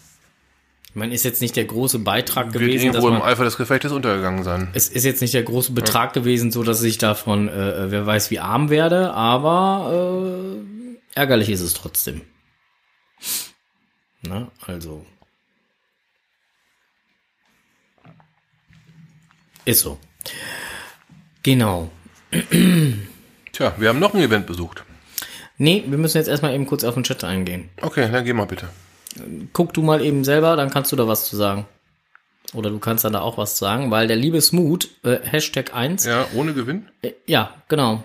Ich 0.97 0.99
meine, 0.99 1.13
ist 1.13 1.27
jetzt 1.27 1.43
nicht 1.43 1.55
der 1.57 1.67
große 1.67 1.99
Beitrag 1.99 2.55
Wird 2.55 2.65
gewesen, 2.65 2.87
dass 2.87 3.05
irgendwo 3.05 3.09
im 3.09 3.19
man, 3.19 3.31
Eifer 3.31 3.45
des 3.45 3.59
Gefechtes 3.59 3.93
untergegangen 3.93 4.45
sein. 4.45 4.71
es 4.73 4.89
ist 4.89 5.05
jetzt 5.05 5.21
nicht 5.21 5.35
der 5.35 5.43
große 5.43 5.73
Betrag 5.73 6.15
gewesen, 6.15 6.51
so 6.51 6.63
dass 6.63 6.83
ich 6.83 6.97
davon, 6.97 7.51
äh, 7.51 7.91
wer 7.91 8.07
weiß, 8.07 8.31
wie 8.31 8.39
arm 8.39 8.71
werde, 8.71 9.13
aber 9.13 10.57
äh, 10.57 10.97
ärgerlich 11.15 11.51
ist 11.51 11.61
es 11.61 11.75
trotzdem. 11.75 12.23
Na, 14.23 14.51
also. 14.67 15.05
Ist 19.67 19.81
so. 19.81 19.99
Genau. 21.43 21.91
Tja, 23.53 23.75
wir 23.77 23.91
haben 23.91 23.99
noch 23.99 24.15
ein 24.15 24.23
Event 24.23 24.47
besucht. 24.47 24.83
Nee, 25.59 25.85
wir 25.87 25.99
müssen 25.99 26.17
jetzt 26.17 26.29
erstmal 26.29 26.55
eben 26.55 26.65
kurz 26.65 26.85
auf 26.85 26.95
den 26.95 27.03
Chat 27.03 27.23
eingehen. 27.23 27.69
Okay, 27.83 28.11
dann 28.11 28.25
geh 28.25 28.33
mal 28.33 28.47
bitte. 28.47 28.71
Guck 29.53 29.73
du 29.75 29.83
mal 29.83 30.03
eben 30.05 30.25
selber, 30.25 30.57
dann 30.57 30.71
kannst 30.71 30.93
du 30.93 30.97
da 30.97 31.07
was 31.09 31.27
zu 31.29 31.37
sagen. 31.37 31.67
Oder 32.55 32.71
du 32.71 32.79
kannst 32.79 33.05
dann 33.05 33.13
da 33.13 33.21
auch 33.21 33.39
was 33.39 33.59
sagen, 33.59 33.91
weil 33.91 34.07
der 34.07 34.17
liebe 34.17 34.41
Smooth, 34.41 34.89
äh, 35.05 35.19
Hashtag 35.23 35.75
1, 35.75 36.05
Ja, 36.07 36.27
ohne 36.35 36.55
Gewinn? 36.55 36.89
Äh, 37.03 37.13
Ja, 37.27 37.55
genau. 37.69 38.05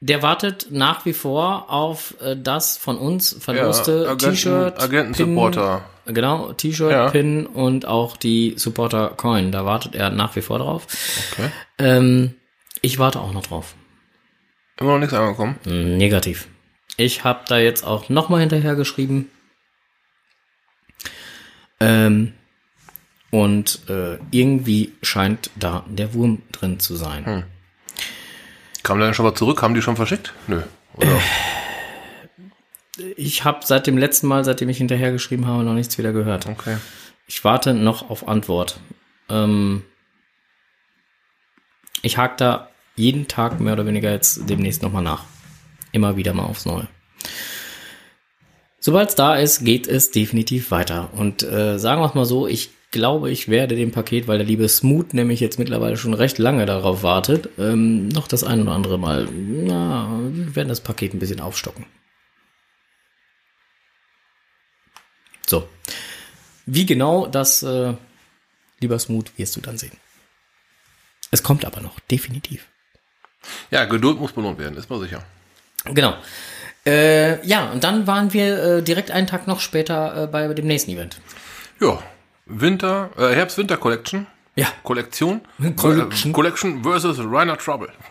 Der 0.00 0.22
wartet 0.22 0.66
nach 0.70 1.06
wie 1.06 1.14
vor 1.14 1.70
auf 1.72 2.14
äh, 2.20 2.36
das 2.36 2.76
von 2.76 2.98
uns 2.98 3.34
verloste 3.40 4.04
Ja, 4.06 4.14
T-Shirt, 4.14 4.78
Agenten-Supporter. 4.80 5.84
Pin, 6.04 6.14
genau, 6.14 6.52
T-Shirt, 6.52 6.92
Ja. 6.92 7.08
Pin 7.10 7.46
und 7.46 7.86
auch 7.86 8.16
die 8.18 8.54
Supporter 8.58 9.14
Coin. 9.16 9.52
Da 9.52 9.64
wartet 9.64 9.94
er 9.94 10.10
nach 10.10 10.36
wie 10.36 10.42
vor 10.42 10.58
drauf. 10.58 10.86
Okay. 11.32 11.50
Ähm, 11.78 12.34
ich 12.82 12.98
warte 12.98 13.20
auch 13.20 13.32
noch 13.32 13.46
drauf. 13.46 13.74
Immer 14.78 14.92
noch 14.92 14.98
nichts 14.98 15.14
angekommen. 15.14 15.56
Negativ. 15.64 16.46
Ich 16.96 17.24
habe 17.24 17.40
da 17.46 17.58
jetzt 17.58 17.84
auch 17.84 18.08
nochmal 18.08 18.40
hinterher 18.40 18.74
geschrieben. 18.74 19.30
Ähm, 21.78 22.32
und 23.30 23.88
äh, 23.88 24.18
irgendwie 24.30 24.94
scheint 25.02 25.50
da 25.56 25.84
der 25.88 26.14
Wurm 26.14 26.42
drin 26.52 26.80
zu 26.80 26.96
sein. 26.96 27.26
Hm. 27.26 27.42
Kam 28.82 28.98
der 28.98 29.08
denn 29.08 29.14
schon 29.14 29.26
mal 29.26 29.34
zurück? 29.34 29.62
Haben 29.62 29.74
die 29.74 29.82
schon 29.82 29.96
verschickt? 29.96 30.32
Nö. 30.46 30.62
Oder? 30.94 31.20
Ich 33.16 33.44
habe 33.44 33.60
seit 33.64 33.86
dem 33.86 33.98
letzten 33.98 34.26
Mal, 34.26 34.44
seitdem 34.44 34.70
ich 34.70 34.78
hinterher 34.78 35.12
geschrieben 35.12 35.46
habe, 35.46 35.64
noch 35.64 35.74
nichts 35.74 35.98
wieder 35.98 36.12
gehört. 36.12 36.46
Okay. 36.46 36.78
Ich 37.26 37.44
warte 37.44 37.74
noch 37.74 38.08
auf 38.08 38.26
Antwort. 38.26 38.80
Ähm, 39.28 39.84
ich 42.00 42.16
hake 42.16 42.36
da 42.38 42.70
jeden 42.94 43.28
Tag 43.28 43.60
mehr 43.60 43.74
oder 43.74 43.84
weniger 43.84 44.10
jetzt 44.10 44.48
demnächst 44.48 44.82
nochmal 44.82 45.02
nach. 45.02 45.24
Immer 45.96 46.18
wieder 46.18 46.34
mal 46.34 46.44
aufs 46.44 46.66
Neue. 46.66 46.88
Sobald 48.78 49.08
es 49.08 49.14
da 49.14 49.34
ist, 49.34 49.64
geht 49.64 49.86
es 49.86 50.10
definitiv 50.10 50.70
weiter. 50.70 51.08
Und 51.14 51.42
äh, 51.42 51.78
sagen 51.78 52.02
wir 52.02 52.06
es 52.06 52.14
mal 52.14 52.26
so, 52.26 52.46
ich 52.46 52.68
glaube, 52.90 53.30
ich 53.30 53.48
werde 53.48 53.76
dem 53.76 53.92
Paket, 53.92 54.28
weil 54.28 54.36
der 54.36 54.46
liebe 54.46 54.68
Smooth 54.68 55.14
nämlich 55.14 55.40
jetzt 55.40 55.58
mittlerweile 55.58 55.96
schon 55.96 56.12
recht 56.12 56.36
lange 56.36 56.66
darauf 56.66 57.02
wartet, 57.02 57.48
ähm, 57.56 58.08
noch 58.08 58.28
das 58.28 58.44
ein 58.44 58.60
oder 58.60 58.72
andere 58.72 58.98
Mal, 58.98 59.26
na, 59.32 60.20
wir 60.30 60.54
werden 60.54 60.68
das 60.68 60.82
Paket 60.82 61.14
ein 61.14 61.18
bisschen 61.18 61.40
aufstocken. 61.40 61.86
So. 65.46 65.66
Wie 66.66 66.84
genau 66.84 67.26
das, 67.26 67.62
äh, 67.62 67.94
lieber 68.80 68.98
Smooth, 68.98 69.32
wirst 69.38 69.56
du 69.56 69.62
dann 69.62 69.78
sehen. 69.78 69.96
Es 71.30 71.42
kommt 71.42 71.64
aber 71.64 71.80
noch, 71.80 71.98
definitiv. 72.00 72.66
Ja, 73.70 73.86
Geduld 73.86 74.20
muss 74.20 74.32
belohnt 74.32 74.58
werden, 74.58 74.76
ist 74.76 74.90
mal 74.90 75.00
sicher. 75.00 75.24
Genau. 75.94 76.14
Äh, 76.86 77.44
ja, 77.46 77.70
und 77.72 77.82
dann 77.82 78.06
waren 78.06 78.32
wir 78.32 78.62
äh, 78.62 78.82
direkt 78.82 79.10
einen 79.10 79.26
Tag 79.26 79.46
noch 79.46 79.60
später 79.60 80.24
äh, 80.24 80.26
bei 80.26 80.46
dem 80.54 80.66
nächsten 80.66 80.92
Event. 80.92 81.18
Ja, 81.80 81.98
Winter, 82.46 83.10
äh, 83.18 83.34
Herbst-Winter-Collection. 83.34 84.26
Ja. 84.54 84.68
Collection. 84.84 85.42
Collection. 85.76 86.30
Äh, 86.30 86.34
Collection 86.34 86.82
versus 86.82 87.18
Reiner 87.20 87.58
Trouble. 87.58 87.88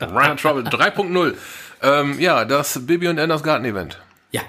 Reiner 0.00 0.36
Trouble 0.36 0.64
3.0. 0.64 1.34
Ähm, 1.82 2.18
ja, 2.18 2.44
das 2.44 2.86
Bibi 2.86 3.08
und 3.08 3.20
Anders 3.20 3.42
Garten 3.42 3.64
Event. 3.64 4.00
Ja. 4.30 4.40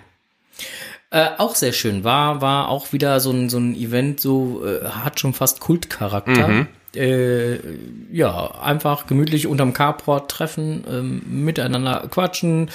Äh, 1.12 1.30
auch 1.38 1.56
sehr 1.56 1.74
schön. 1.74 2.04
War, 2.04 2.42
war 2.42 2.70
auch 2.70 2.94
wieder 2.94 3.20
so 3.20 3.32
ein, 3.32 3.50
so 3.50 3.60
ein 3.60 3.76
Event, 3.76 4.20
so, 4.20 4.66
äh, 4.66 4.86
hat 4.88 5.20
schon 5.20 5.34
fast 5.34 5.60
Kultcharakter. 5.60 6.68
Äh, 6.96 7.60
ja, 8.12 8.52
einfach 8.62 9.08
gemütlich 9.08 9.48
unterm 9.48 9.74
Carport 9.74 10.30
treffen, 10.30 10.84
ähm, 10.88 11.24
miteinander 11.28 12.08
quatschen, 12.10 12.70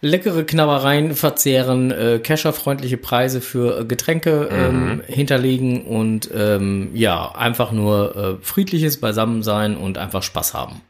leckere 0.00 0.44
Knabbereien 0.44 1.16
verzehren, 1.16 1.90
äh, 1.90 2.20
Kescher-freundliche 2.22 2.96
Preise 2.96 3.40
für 3.40 3.84
Getränke 3.86 4.48
ähm, 4.52 4.96
mhm. 4.96 5.02
hinterlegen 5.06 5.82
und 5.84 6.30
ähm, 6.32 6.90
ja, 6.94 7.32
einfach 7.32 7.72
nur 7.72 8.16
äh, 8.16 8.44
friedliches 8.44 9.00
Beisammensein 9.00 9.76
und 9.76 9.98
einfach 9.98 10.22
Spaß 10.22 10.54
haben. 10.54 10.82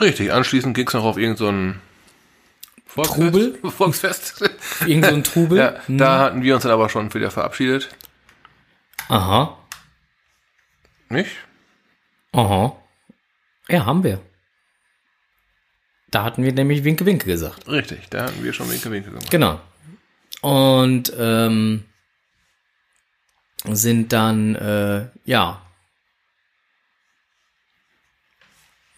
Richtig, 0.00 0.32
anschließend 0.32 0.74
ging 0.74 0.88
es 0.88 0.94
noch 0.94 1.04
auf 1.04 1.18
irgendeinen 1.18 1.74
so 1.74 3.04
Volksfest. 3.04 3.20
Trubel. 3.20 3.58
Volksfest. 3.70 4.50
Irgend 4.86 5.06
so 5.06 5.14
ein 5.14 5.24
Trubel. 5.24 5.58
Ja. 5.58 5.74
Da 5.86 6.18
hatten 6.18 6.42
wir 6.42 6.54
uns 6.54 6.64
dann 6.64 6.72
aber 6.72 6.88
schon 6.88 7.12
wieder 7.14 7.30
verabschiedet. 7.30 7.90
Aha. 9.08 9.59
Nicht? 11.10 11.30
Aha. 12.32 12.76
Ja, 13.68 13.84
haben 13.84 14.04
wir. 14.04 14.20
Da 16.10 16.24
hatten 16.24 16.42
wir 16.42 16.52
nämlich 16.52 16.84
Winke 16.84 17.04
Winke 17.04 17.26
gesagt. 17.26 17.68
Richtig, 17.68 18.08
da 18.10 18.24
hatten 18.24 18.42
wir 18.42 18.52
schon 18.52 18.70
Winke 18.70 18.90
Winke 18.90 19.10
gemacht. 19.10 19.30
Genau. 19.30 19.60
Und 20.40 21.12
ähm, 21.18 21.84
sind 23.64 24.12
dann, 24.12 24.54
äh, 24.54 25.08
ja, 25.24 25.62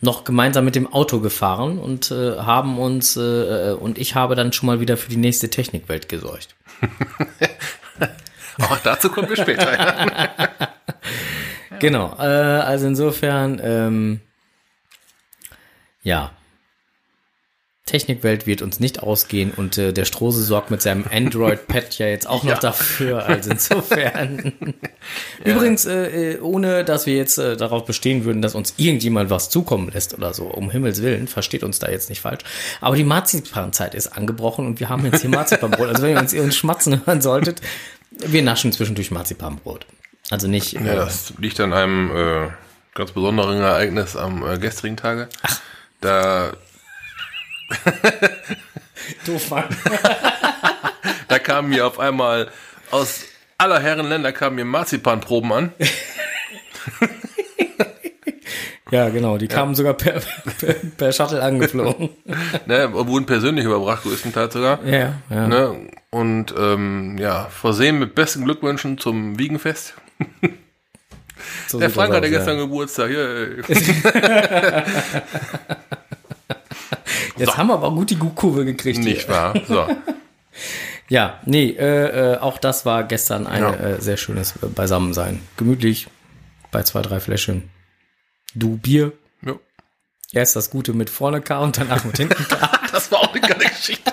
noch 0.01 0.25
gemeinsam 0.25 0.65
mit 0.65 0.75
dem 0.75 0.93
Auto 0.93 1.21
gefahren 1.21 1.79
und 1.79 2.11
äh, 2.11 2.39
haben 2.39 2.79
uns, 2.79 3.17
äh, 3.17 3.71
äh 3.71 3.73
und 3.73 3.99
ich 3.99 4.15
habe 4.15 4.35
dann 4.35 4.53
schon 4.53 4.67
mal 4.67 4.81
wieder 4.81 4.97
für 4.97 5.09
die 5.09 5.17
nächste 5.17 5.49
Technikwelt 5.49 6.09
gesorgt. 6.09 6.57
Auch 8.59 8.79
dazu 8.81 9.11
kommen 9.11 9.29
wir 9.29 9.37
später. 9.37 10.69
genau, 11.83 12.17
äh, 12.19 12.23
also 12.23 12.87
insofern, 12.87 13.61
ähm, 13.63 14.21
ja, 16.03 16.33
Technikwelt 17.85 18.47
wird 18.47 18.63
uns 18.63 18.79
nicht 18.79 19.03
ausgehen 19.03 19.51
und 19.51 19.77
äh, 19.77 19.93
der 19.93 20.05
Strose 20.05 20.45
sorgt 20.45 20.71
mit 20.71 20.81
seinem 20.81 21.05
Android-Pad 21.11 21.99
ja 21.99 22.07
jetzt 22.07 22.29
auch 22.29 22.45
noch 22.45 22.53
ja. 22.53 22.59
dafür. 22.59 23.27
Also 23.27 23.51
insofern. 23.51 24.53
ja. 24.61 24.73
Übrigens, 25.53 25.85
äh, 25.85 26.35
äh, 26.35 26.41
ohne 26.41 26.85
dass 26.85 27.07
wir 27.07 27.17
jetzt 27.17 27.39
äh, 27.39 27.57
darauf 27.57 27.85
bestehen 27.85 28.25
würden, 28.25 28.41
dass 28.41 28.55
uns 28.55 28.75
irgendjemand 28.77 29.31
was 29.31 29.51
zukommen 29.51 29.91
lässt 29.93 30.15
oder 30.15 30.33
so, 30.33 30.45
um 30.45 30.71
Himmels 30.71 31.03
Willen, 31.03 31.27
versteht 31.27 31.65
uns 31.65 31.81
da 31.81 31.91
jetzt 31.91 32.09
nicht 32.09 32.21
falsch. 32.21 32.45
Aber 32.81 32.95
die 32.95 33.05
Marzipanzeit 33.05 33.97
ist 33.97 34.17
angebrochen 34.17 34.65
und 34.65 34.79
wir 34.79 34.89
haben 34.89 35.05
jetzt 35.05 35.23
hier 35.23 35.31
Marzipanbrot. 35.31 35.89
also 35.89 36.03
wenn 36.03 36.13
ihr 36.13 36.21
uns, 36.21 36.33
uns 36.33 36.57
schmatzen 36.57 37.05
hören 37.05 37.21
solltet, 37.21 37.61
wir 38.13 38.43
naschen 38.43 38.71
zwischendurch 38.71 39.11
Marzipanbrot. 39.11 39.87
Also 40.33 40.49
nicht. 40.49 40.73
Ja, 40.73 40.95
das 40.95 41.35
liegt 41.37 41.61
an 41.61 41.75
einem 41.75 42.11
äh, 42.11 42.49
ganz 42.95 43.11
besonderen 43.11 43.59
Ereignis 43.61 44.17
am 44.17 44.43
äh, 44.51 44.57
gestrigen 44.57 44.97
Tage. 44.97 45.29
Ach. 45.43 45.61
Da 46.01 46.53
Doof, 49.27 49.51
Mann. 49.51 49.65
da 51.29 51.39
kamen 51.39 51.69
mir 51.69 51.87
auf 51.87 51.99
einmal 51.99 52.49
aus 52.91 53.25
aller 53.59 53.79
Herren 53.79 54.09
Länder 54.09 54.33
kamen 54.33 54.57
mir 54.57 54.65
Marzipanproben 54.65 55.53
an. 55.53 55.73
Ja, 58.91 59.11
genau, 59.11 59.37
die 59.37 59.49
kamen 59.49 59.73
ja. 59.73 59.77
sogar 59.77 59.95
per, 59.95 60.21
per, 60.59 60.75
per, 60.97 61.13
Shuttle 61.13 61.43
angeflogen. 61.43 62.09
ne, 62.67 62.93
wurden 62.93 63.27
persönlich 63.27 63.67
überbracht, 63.67 64.03
größtenteils 64.03 64.55
sogar. 64.55 64.83
Ja, 64.85 65.15
ja. 65.29 65.47
Ne, 65.47 65.89
und 66.11 66.55
ähm, 66.59 67.19
ja, 67.19 67.49
versehen 67.51 67.99
mit 67.99 68.15
besten 68.15 68.45
Glückwünschen 68.45 68.97
zum 68.97 69.39
Wiegenfest. 69.39 69.95
So 71.67 71.79
der 71.79 71.91
Frank 71.91 72.15
hatte 72.15 72.31
gestern 72.31 72.57
ja. 72.57 72.65
Geburtstag. 72.65 73.11
Yeah. 73.11 73.65
Jetzt 77.37 77.53
so. 77.53 77.57
haben 77.57 77.69
wir 77.69 77.75
aber 77.75 77.91
gut 77.93 78.11
die 78.11 78.17
Kurve 78.17 78.65
gekriegt. 78.65 78.99
Nicht 78.99 79.27
hier. 79.27 79.35
wahr? 79.35 79.55
So. 79.67 79.89
ja, 81.09 81.41
nee, 81.47 81.71
äh, 81.71 82.35
äh, 82.35 82.39
auch 82.39 82.59
das 82.59 82.85
war 82.85 83.05
gestern 83.05 83.47
ein 83.47 83.63
ja. 83.63 83.73
äh, 83.75 84.01
sehr 84.01 84.17
schönes 84.17 84.55
Beisammensein. 84.75 85.41
Gemütlich 85.57 86.09
bei 86.71 86.83
zwei, 86.83 87.03
drei 87.03 87.21
Fläschchen. 87.21 87.71
Du 88.55 88.77
Bier. 88.77 89.13
Ja. 89.45 89.55
Erst 90.33 90.57
das 90.57 90.71
Gute 90.71 90.93
mit 90.93 91.11
vorne 91.11 91.41
K 91.41 91.59
und 91.61 91.79
danach 91.79 92.05
mit 92.05 92.19
hinten 92.19 92.47
K. 92.49 92.71
das 92.93 93.11
war 93.11 93.21
auch 93.21 93.33
eine 93.33 93.41
geile 93.41 93.65
Geschichte. 93.65 94.13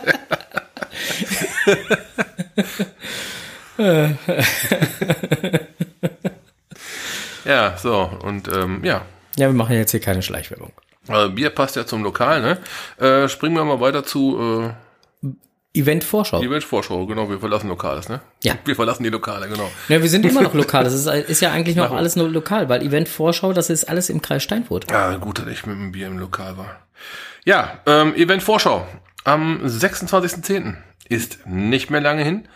Ja, 7.50 7.78
so, 7.78 8.10
und 8.24 8.48
ähm, 8.54 8.84
ja. 8.84 9.02
Ja, 9.36 9.48
wir 9.48 9.54
machen 9.54 9.76
jetzt 9.76 9.92
hier 9.92 10.00
keine 10.00 10.22
Schleichwerbung. 10.22 10.72
Also 11.08 11.32
Bier 11.34 11.50
passt 11.50 11.76
ja 11.76 11.86
zum 11.86 12.04
Lokal, 12.04 12.42
ne? 12.42 12.58
Äh, 13.04 13.28
springen 13.28 13.56
wir 13.56 13.64
mal 13.66 13.80
weiter 13.80 14.04
zu 14.04 14.74
äh, 15.24 15.30
Event-Vorschau. 15.74 16.42
Event-Vorschau, 16.42 17.06
genau. 17.06 17.30
Wir 17.30 17.40
verlassen 17.40 17.70
Lokales, 17.70 18.10
ne? 18.10 18.22
Ja. 18.44 18.56
Wir 18.66 18.76
verlassen 18.76 19.04
die 19.04 19.10
Lokale, 19.10 19.48
genau. 19.48 19.72
Ja, 19.88 20.02
wir 20.02 20.10
sind 20.10 20.26
immer 20.26 20.42
noch 20.42 20.54
lokal. 20.56 20.84
Das 20.84 20.94
ist, 20.94 21.08
ist 21.08 21.42
ja 21.42 21.52
eigentlich 21.52 21.76
noch 21.76 21.92
alles 21.92 22.16
nur 22.16 22.30
lokal, 22.30 22.70
weil 22.70 22.82
Event-Vorschau, 22.82 23.54
das 23.54 23.70
ist 23.70 23.86
alles 23.86 24.10
im 24.10 24.22
Kreis 24.22 24.44
Steinfurt. 24.44 24.92
Ja, 24.92 25.16
gut, 25.18 25.40
dass 25.40 25.48
ich 25.48 25.66
mit 25.66 25.76
dem 25.76 25.92
Bier 25.92 26.08
im 26.08 26.20
Lokal 26.20 26.58
war. 26.58 26.88
Ja, 27.46 27.80
ähm, 27.86 28.14
Event-Vorschau. 28.16 28.88
Am 29.24 29.64
26.10. 29.66 30.76
ist 31.08 31.46
nicht 31.46 31.90
mehr 31.90 32.02
lange 32.02 32.24
hin. 32.24 32.48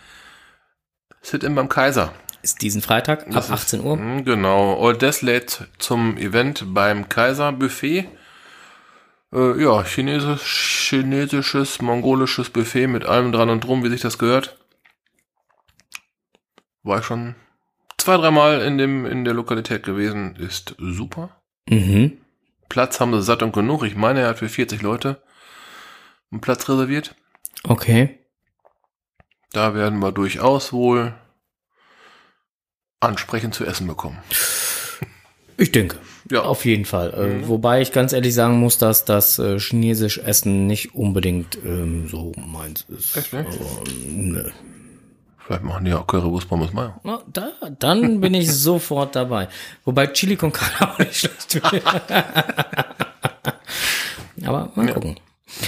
Sit-in 1.22 1.54
beim 1.54 1.68
Kaiser. 1.68 2.12
Ist 2.44 2.60
diesen 2.60 2.82
Freitag 2.82 3.34
ab 3.34 3.50
18 3.50 3.80
Uhr. 3.80 3.98
Ist, 3.98 4.26
genau. 4.26 4.78
All 4.78 4.94
das 4.94 5.22
lädt 5.22 5.66
zum 5.78 6.18
Event 6.18 6.74
beim 6.74 7.08
Kaiser 7.08 7.52
Buffet. 7.52 8.06
Äh, 9.32 9.62
ja, 9.62 9.82
chinesisch, 9.82 10.90
chinesisches, 10.90 11.80
mongolisches 11.80 12.50
Buffet 12.50 12.86
mit 12.86 13.06
allem 13.06 13.32
dran 13.32 13.48
und 13.48 13.64
drum, 13.64 13.82
wie 13.82 13.88
sich 13.88 14.02
das 14.02 14.18
gehört. 14.18 14.58
War 16.82 16.98
ich 16.98 17.06
schon 17.06 17.34
zwei, 17.96 18.18
dreimal 18.18 18.60
in 18.60 18.76
dem, 18.76 19.06
in 19.06 19.24
der 19.24 19.32
Lokalität 19.32 19.82
gewesen. 19.82 20.36
Ist 20.36 20.74
super. 20.76 21.40
Mhm. 21.70 22.18
Platz 22.68 23.00
haben 23.00 23.14
sie 23.14 23.22
satt 23.22 23.42
und 23.42 23.54
genug. 23.54 23.84
Ich 23.84 23.96
meine, 23.96 24.20
er 24.20 24.28
hat 24.28 24.40
für 24.40 24.50
40 24.50 24.82
Leute 24.82 25.22
einen 26.30 26.42
Platz 26.42 26.68
reserviert. 26.68 27.14
Okay. 27.62 28.18
Da 29.52 29.74
werden 29.74 30.00
wir 30.00 30.12
durchaus 30.12 30.74
wohl 30.74 31.14
ansprechend 33.04 33.54
zu 33.54 33.64
essen 33.64 33.86
bekommen. 33.86 34.18
Ich 35.56 35.72
denke. 35.72 35.98
Ja. 36.30 36.42
Auf 36.42 36.64
jeden 36.64 36.84
Fall. 36.84 37.12
Äh, 37.14 37.26
mhm. 37.26 37.48
wobei 37.48 37.80
ich 37.82 37.92
ganz 37.92 38.12
ehrlich 38.12 38.34
sagen 38.34 38.58
muss, 38.58 38.78
dass 38.78 39.04
das 39.04 39.38
äh, 39.38 39.58
chinesisch 39.58 40.18
Essen 40.18 40.66
nicht 40.66 40.94
unbedingt 40.94 41.58
ähm, 41.64 42.08
so 42.08 42.32
meins 42.36 42.86
ist. 42.88 43.16
Echt, 43.16 43.32
ne? 43.32 43.46
Aber, 43.46 43.90
ne. 44.08 44.52
Vielleicht 45.38 45.62
machen 45.62 45.84
die 45.84 45.92
auch 45.92 46.06
Currywurst 46.06 46.48
Pommes 46.48 46.72
Mayo. 46.72 46.94
Na, 47.02 47.20
da, 47.30 47.50
dann 47.78 48.20
bin 48.20 48.32
ich 48.32 48.50
sofort 48.54 49.14
dabei. 49.14 49.48
Wobei 49.84 50.06
Chili 50.06 50.36
con 50.36 50.52
Carne 50.52 50.92
auch 50.94 50.98
nicht 50.98 51.16
schlecht 51.16 51.60
Aber 54.44 54.70
mal 54.74 54.92
gucken. 54.92 55.20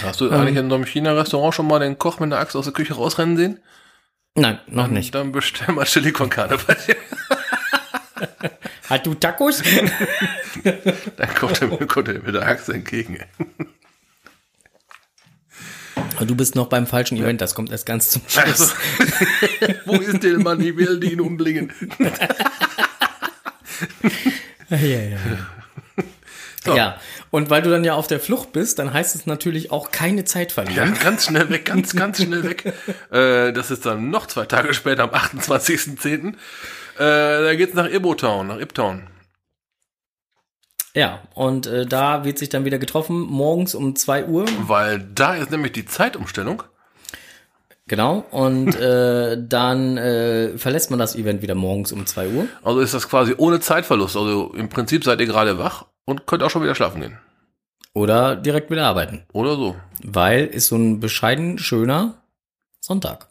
Hast 0.03 0.21
du 0.21 0.27
ähm, 0.27 0.33
eigentlich 0.33 0.57
in 0.57 0.71
so 0.71 0.75
einem 0.75 0.87
China-Restaurant 0.87 1.55
schon 1.55 1.67
mal 1.67 1.79
den 1.79 1.99
Koch 1.99 2.19
mit 2.19 2.33
der 2.33 2.39
Axt 2.39 2.57
aus 2.57 2.65
der 2.65 2.73
Küche 2.73 2.95
rausrennen 2.95 3.37
sehen? 3.37 3.61
Nein, 4.37 4.61
noch 4.67 4.85
dann, 4.85 4.93
nicht. 4.93 5.15
Dann 5.15 5.33
bestell 5.33 5.75
mal 5.75 5.85
Chili 5.85 6.13
con 6.13 6.29
Carne 6.29 6.59
bei 6.67 6.75
dir. 6.75 6.97
Hat 8.89 9.05
du 9.05 9.15
Tacos? 9.15 9.63
Dann 11.17 11.35
kommt 11.35 11.61
er, 11.61 11.87
kommt 11.87 12.09
er 12.09 12.15
mit 12.15 12.35
der 12.35 12.47
Axt 12.47 12.69
entgegen. 12.69 13.19
Du 16.21 16.35
bist 16.35 16.55
noch 16.55 16.69
beim 16.69 16.87
falschen 16.87 17.17
Event, 17.19 17.41
das 17.41 17.55
kommt 17.55 17.71
erst 17.71 17.85
ganz 17.85 18.11
zum 18.11 18.23
Schluss. 18.27 18.45
Also, 18.47 18.75
wo 19.87 19.97
ist 19.97 20.23
der 20.23 20.39
Mann? 20.39 20.61
Ich 20.61 20.77
will 20.77 21.03
ihn 21.03 21.21
umbringen. 21.21 21.73
ja, 24.71 24.77
ja, 24.79 25.01
ja. 25.01 25.19
So. 26.65 26.77
Ja, 26.77 27.01
und 27.37 27.51
weil 27.51 27.61
du 27.61 27.69
dann 27.69 27.85
ja 27.85 27.93
auf 27.93 28.07
der 28.07 28.19
Flucht 28.19 28.53
bist, 28.53 28.79
dann 28.79 28.95
heißt 28.95 29.15
es 29.15 29.27
natürlich 29.27 29.71
auch 29.71 29.91
keine 29.91 30.25
Zeit 30.25 30.53
verlieren. 30.53 30.95
Ja, 30.95 31.03
ganz 31.03 31.27
schnell 31.27 31.51
weg, 31.51 31.67
ganz, 31.67 31.95
ganz 31.95 32.23
schnell 32.23 32.43
weg. 32.45 32.65
äh, 33.11 33.53
das 33.53 33.71
ist 33.71 33.85
dann 33.85 34.09
noch 34.09 34.25
zwei 34.25 34.47
Tage 34.47 34.73
später, 34.73 35.03
am 35.03 35.11
28.10. 35.11 36.29
Äh, 36.29 36.35
da 36.97 37.55
geht's 37.55 37.75
nach 37.75 37.91
Ibotown, 37.91 38.47
nach 38.47 38.59
Iptown. 38.59 39.03
Ja, 40.95 41.25
und 41.35 41.67
äh, 41.67 41.85
da 41.85 42.25
wird 42.25 42.39
sich 42.39 42.49
dann 42.49 42.65
wieder 42.65 42.79
getroffen, 42.79 43.21
morgens 43.21 43.75
um 43.75 43.95
2 43.95 44.25
Uhr. 44.25 44.47
Weil 44.61 45.07
da 45.15 45.35
ist 45.35 45.51
nämlich 45.51 45.73
die 45.73 45.85
Zeitumstellung. 45.85 46.63
Genau, 47.87 48.25
und 48.31 48.77
äh, 48.77 49.37
dann 49.47 49.99
äh, 49.99 50.57
verlässt 50.57 50.89
man 50.89 50.99
das 50.99 51.15
Event 51.15 51.43
wieder 51.43 51.55
morgens 51.55 51.93
um 51.93 52.07
2 52.07 52.29
Uhr. 52.29 52.47
Also 52.65 52.81
ist 52.81 52.95
das 52.95 53.11
quasi 53.11 53.35
ohne 53.37 53.61
Zeitverlust. 53.61 54.17
Also 54.17 54.55
im 54.55 54.71
Prinzip 54.71 55.05
seid 55.05 55.21
ihr 55.21 55.27
gerade 55.27 55.59
wach 55.59 55.85
und 56.07 56.27
könnt 56.27 56.43
auch 56.43 56.51
schon 56.51 56.63
wieder 56.63 56.75
schlafen 56.75 57.03
gehen. 57.03 57.19
Oder 57.97 58.37
direkt 58.37 58.71
wieder 58.71 58.85
arbeiten. 58.85 59.23
Oder 59.33 59.57
so. 59.57 59.75
Weil 60.03 60.45
ist 60.45 60.67
so 60.67 60.77
ein 60.77 61.01
bescheiden 61.01 61.59
schöner 61.59 62.21
Sonntag. 62.79 63.29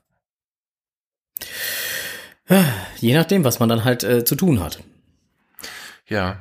Je 2.98 3.14
nachdem, 3.14 3.44
was 3.44 3.60
man 3.60 3.70
dann 3.70 3.84
halt 3.84 4.04
äh, 4.04 4.26
zu 4.26 4.36
tun 4.36 4.60
hat. 4.60 4.80
Ja. 6.08 6.40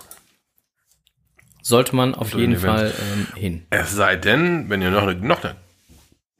Sollte 1.62 1.96
man 1.96 2.14
auf 2.14 2.34
jeden 2.34 2.56
Fall 2.56 2.94
ähm, 3.12 3.26
hin. 3.34 3.66
Es 3.70 3.92
sei 3.92 4.16
denn, 4.16 4.70
wenn 4.70 4.82
ihr 4.82 4.90
noch 4.90 5.02
eine, 5.02 5.16
noch 5.16 5.42
eine 5.42 5.56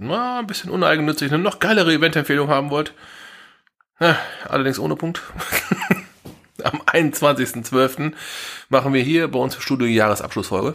na, 0.02 0.38
ein 0.38 0.46
bisschen 0.46 0.70
uneigennützig, 0.70 1.30
eine 1.30 1.42
noch 1.42 1.58
geilere 1.58 1.92
Event-Empfehlung 1.92 2.48
haben 2.48 2.70
wollt. 2.70 2.94
Ja, 4.00 4.18
allerdings 4.48 4.78
ohne 4.78 4.96
Punkt. 4.96 5.20
Am 6.64 6.80
21.12. 6.82 8.12
machen 8.68 8.92
wir 8.92 9.02
hier 9.02 9.28
bei 9.28 9.38
uns 9.38 9.54
im 9.54 9.60
Studio 9.60 9.86
die 9.86 9.94
Jahresabschlussfolge. 9.94 10.74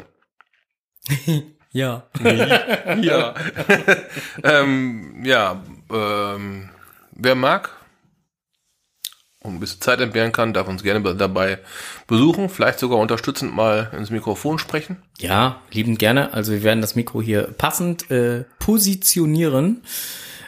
ja. 1.71 2.04
ja. 3.02 3.36
ähm, 4.43 5.24
ja, 5.24 5.63
ähm, 5.91 6.69
wer 7.12 7.36
mag, 7.36 7.71
und 9.45 9.56
ein 9.56 9.60
bisschen 9.60 9.82
Zeit 9.82 10.02
entbehren 10.02 10.32
kann, 10.32 10.54
darf 10.54 10.67
uns 10.67 10.84
gerne 10.84 11.15
dabei 11.15 11.60
besuchen, 12.08 12.50
vielleicht 12.50 12.80
sogar 12.80 12.98
unterstützend 12.98 13.56
mal 13.56 13.91
ins 13.95 14.10
Mikrofon 14.10 14.58
sprechen. 14.58 14.98
Ja, 15.19 15.62
liebend 15.71 16.00
gerne. 16.00 16.34
Also 16.34 16.52
wir 16.52 16.63
werden 16.63 16.82
das 16.82 16.95
Mikro 16.95 17.21
hier 17.21 17.43
passend 17.58 18.10
äh, 18.10 18.45
positionieren. 18.60 19.84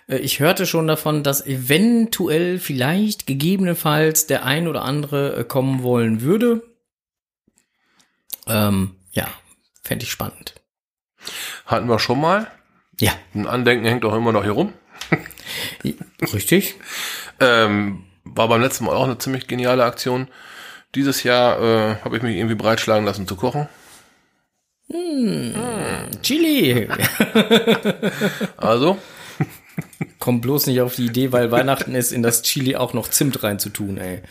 Äh, 0.07 0.17
ich 0.17 0.39
hörte 0.39 0.65
schon 0.65 0.87
davon, 0.87 1.23
dass 1.23 1.45
eventuell 1.45 2.59
vielleicht 2.59 3.27
gegebenenfalls 3.27 4.27
der 4.27 4.45
ein 4.45 4.67
oder 4.67 4.83
andere 4.83 5.35
äh, 5.37 5.43
kommen 5.43 5.83
wollen 5.83 6.21
würde. 6.21 6.63
Ähm, 8.47 8.95
ja, 9.11 9.27
fände 9.83 10.03
ich 10.03 10.11
spannend. 10.11 10.55
Hatten 11.65 11.89
wir 11.89 11.99
schon 11.99 12.21
mal. 12.21 12.47
Ja. 12.99 13.13
Ein 13.35 13.47
Andenken 13.47 13.85
hängt 13.85 14.05
auch 14.05 14.15
immer 14.15 14.31
noch 14.31 14.43
hier 14.43 14.53
rum. 14.53 14.73
Richtig. 16.33 16.75
ähm, 17.39 18.03
war 18.23 18.47
beim 18.47 18.61
letzten 18.61 18.85
Mal 18.85 18.95
auch 18.95 19.05
eine 19.05 19.17
ziemlich 19.17 19.47
geniale 19.47 19.83
Aktion. 19.85 20.27
Dieses 20.95 21.23
Jahr 21.23 21.61
äh, 21.61 21.95
habe 22.03 22.17
ich 22.17 22.23
mich 22.23 22.37
irgendwie 22.37 22.55
breitschlagen 22.55 23.05
lassen 23.05 23.27
zu 23.27 23.35
kochen. 23.35 23.67
Hm, 24.89 25.53
hm. 25.53 26.21
Chili. 26.21 26.87
also. 28.57 28.97
Kommt 30.19 30.41
bloß 30.41 30.67
nicht 30.67 30.81
auf 30.81 30.95
die 30.95 31.05
Idee, 31.05 31.31
weil 31.31 31.51
Weihnachten 31.51 31.95
ist, 31.95 32.11
in 32.11 32.23
das 32.23 32.41
Chili 32.41 32.75
auch 32.75 32.93
noch 32.93 33.07
Zimt 33.07 33.43
reinzutun, 33.43 33.97
ey. 33.97 34.21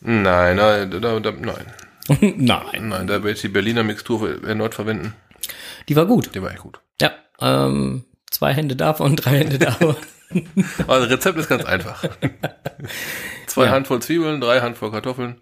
nein, 0.00 0.56
nein, 0.56 0.90
da, 0.90 1.20
da, 1.20 1.30
nein. 1.32 1.66
Nein. 2.20 2.88
Nein, 2.88 3.06
da 3.06 3.14
werde 3.14 3.30
ich 3.30 3.40
die 3.40 3.48
Berliner 3.48 3.84
Mixtur 3.84 4.42
erneut 4.44 4.74
verwenden. 4.74 5.14
Die 5.88 5.96
war 5.96 6.06
gut. 6.06 6.34
Die 6.34 6.42
war 6.42 6.50
echt 6.50 6.60
gut. 6.60 6.80
Ja, 7.00 7.12
ähm, 7.40 8.04
zwei 8.30 8.52
Hände 8.52 8.74
davon, 8.76 9.16
drei 9.16 9.38
Hände 9.38 9.58
davon. 9.58 9.96
also 10.88 11.06
Rezept 11.06 11.38
ist 11.38 11.48
ganz 11.48 11.64
einfach. 11.64 12.04
zwei 13.46 13.66
ja. 13.66 13.70
Handvoll 13.72 14.00
Zwiebeln, 14.02 14.40
drei 14.40 14.60
Handvoll 14.60 14.90
Kartoffeln. 14.90 15.40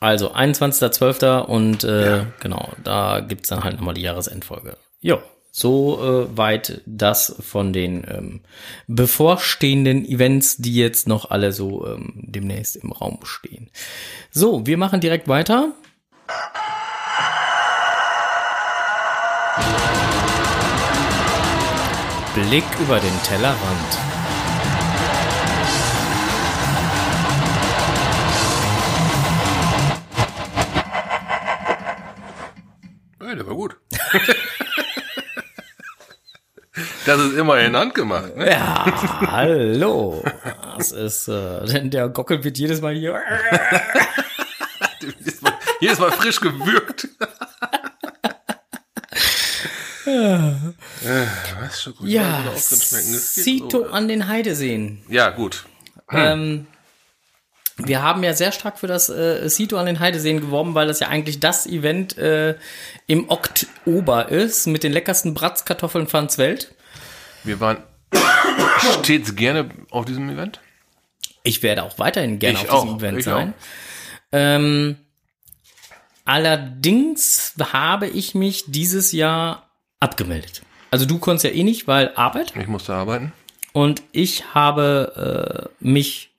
Also 0.00 0.32
21.12. 0.32 1.40
und 1.40 1.84
äh, 1.84 2.06
ja. 2.16 2.26
genau, 2.40 2.72
da 2.82 3.20
gibt's 3.20 3.50
dann 3.50 3.62
halt 3.62 3.76
nochmal 3.76 3.94
die 3.94 4.00
Jahresendfolge. 4.00 4.76
Jo. 5.00 5.18
So 5.52 5.98
äh, 6.00 6.38
weit 6.38 6.80
das 6.86 7.34
von 7.40 7.72
den 7.72 8.04
ähm, 8.08 8.40
bevorstehenden 8.86 10.06
Events, 10.06 10.56
die 10.58 10.76
jetzt 10.76 11.08
noch 11.08 11.30
alle 11.30 11.52
so 11.52 11.86
ähm, 11.86 12.12
demnächst 12.14 12.76
im 12.76 12.92
Raum 12.92 13.18
stehen. 13.24 13.68
So, 14.30 14.64
wir 14.64 14.78
machen 14.78 15.00
direkt 15.00 15.26
weiter. 15.26 15.72
Blick 22.34 22.64
über 22.80 23.00
den 23.00 23.22
Tellerrand. 23.24 24.19
Das 37.06 37.20
ist 37.20 37.36
immerhin 37.36 37.76
handgemacht. 37.76 38.36
Ne? 38.36 38.50
Ja, 38.50 38.84
hallo. 39.30 40.22
Das 40.76 40.92
ist, 40.92 41.28
äh, 41.28 41.64
denn 41.66 41.90
der 41.90 42.08
Gockel 42.08 42.44
wird 42.44 42.58
jedes 42.58 42.80
Mal 42.80 42.94
hier. 42.94 43.20
jedes, 45.00 45.40
mal, 45.40 45.52
jedes 45.80 45.98
Mal 45.98 46.12
frisch 46.12 46.40
gewürgt. 46.40 47.08
Was 51.60 51.82
schon 51.82 51.94
gut. 51.94 52.08
Ja, 52.08 52.42
Sito 52.56 53.84
so, 53.84 53.86
an 53.86 54.08
den 54.08 54.28
Heideseen. 54.28 55.02
Ja, 55.08 55.30
gut. 55.30 55.64
Ähm, 56.10 56.66
wir 57.76 58.02
haben 58.02 58.22
ja 58.22 58.34
sehr 58.34 58.52
stark 58.52 58.78
für 58.78 58.86
das 58.86 59.08
äh, 59.08 59.48
Sito 59.48 59.76
an 59.76 59.86
den 59.86 60.00
Heideseen 60.00 60.40
geworben, 60.40 60.74
weil 60.74 60.88
das 60.88 61.00
ja 61.00 61.08
eigentlich 61.08 61.40
das 61.40 61.66
Event 61.66 62.18
äh, 62.18 62.56
im 63.06 63.30
Oktober 63.30 64.28
ist 64.28 64.66
mit 64.66 64.82
den 64.82 64.92
leckersten 64.92 65.34
Bratzkartoffeln 65.34 66.06
von 66.06 66.28
Welt. 66.36 66.74
Wir 67.44 67.60
waren 67.60 67.78
stets 69.02 69.36
gerne 69.36 69.70
auf 69.90 70.04
diesem 70.04 70.28
Event. 70.30 70.60
Ich 71.42 71.62
werde 71.62 71.82
auch 71.84 71.98
weiterhin 71.98 72.38
gerne 72.38 72.58
ich 72.58 72.68
auf 72.68 72.82
diesem 72.82 72.96
auch, 72.96 73.00
Event 73.00 73.22
sein. 73.22 73.54
Ähm, 74.32 74.96
allerdings 76.24 77.54
habe 77.72 78.08
ich 78.08 78.34
mich 78.34 78.64
dieses 78.66 79.12
Jahr 79.12 79.70
abgemeldet. 80.00 80.62
Also 80.90 81.06
du 81.06 81.18
konntest 81.18 81.44
ja 81.44 81.50
eh 81.50 81.62
nicht, 81.62 81.86
weil 81.86 82.12
Arbeit. 82.14 82.54
Ich 82.56 82.66
musste 82.66 82.94
arbeiten. 82.94 83.32
Und 83.72 84.02
ich 84.12 84.54
habe 84.54 85.68
äh, 85.80 85.84
mich 85.84 86.30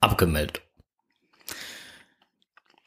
abgemeldet. 0.00 0.62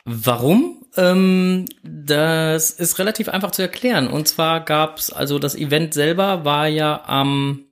Warum? 0.03 0.80
Ähm, 0.97 1.65
das 1.83 2.71
ist 2.71 2.99
relativ 2.99 3.29
einfach 3.29 3.51
zu 3.51 3.61
erklären. 3.61 4.07
Und 4.07 4.27
zwar 4.27 4.61
gab's 4.61 5.11
also 5.11 5.39
das 5.39 5.55
Event 5.55 5.93
selber 5.93 6.43
war 6.43 6.67
ja 6.67 7.03
am 7.05 7.65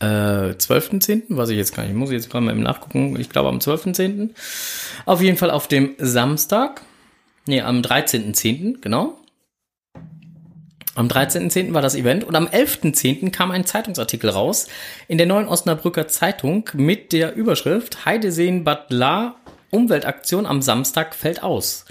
äh, 0.00 0.04
12.10., 0.54 1.24
was 1.28 1.50
ich 1.50 1.56
jetzt 1.56 1.74
gar 1.74 1.84
nicht, 1.84 1.94
muss 1.94 2.10
ich 2.10 2.16
jetzt 2.16 2.30
gerade 2.30 2.44
mal 2.44 2.52
eben 2.52 2.62
nachgucken, 2.62 3.18
ich 3.18 3.30
glaube 3.30 3.48
am 3.48 3.58
12.10. 3.58 4.30
Auf 5.06 5.20
jeden 5.20 5.36
Fall 5.36 5.50
auf 5.50 5.68
dem 5.68 5.94
Samstag, 5.98 6.82
nee, 7.46 7.60
am 7.60 7.80
13.10., 7.80 8.80
genau. 8.80 9.18
Am 10.94 11.06
13.10. 11.06 11.74
war 11.74 11.82
das 11.82 11.94
Event 11.94 12.24
und 12.24 12.34
am 12.34 12.46
11.10. 12.46 13.30
kam 13.30 13.52
ein 13.52 13.64
Zeitungsartikel 13.64 14.30
raus 14.30 14.66
in 15.06 15.16
der 15.16 15.28
Neuen 15.28 15.46
Osnabrücker 15.46 16.08
Zeitung 16.08 16.68
mit 16.74 17.12
der 17.12 17.36
Überschrift 17.36 18.04
Heideseen 18.04 18.64
Bad 18.64 18.86
La 18.90 19.36
Umweltaktion 19.70 20.46
am 20.46 20.62
Samstag 20.62 21.14
fällt 21.14 21.42
aus. 21.42 21.84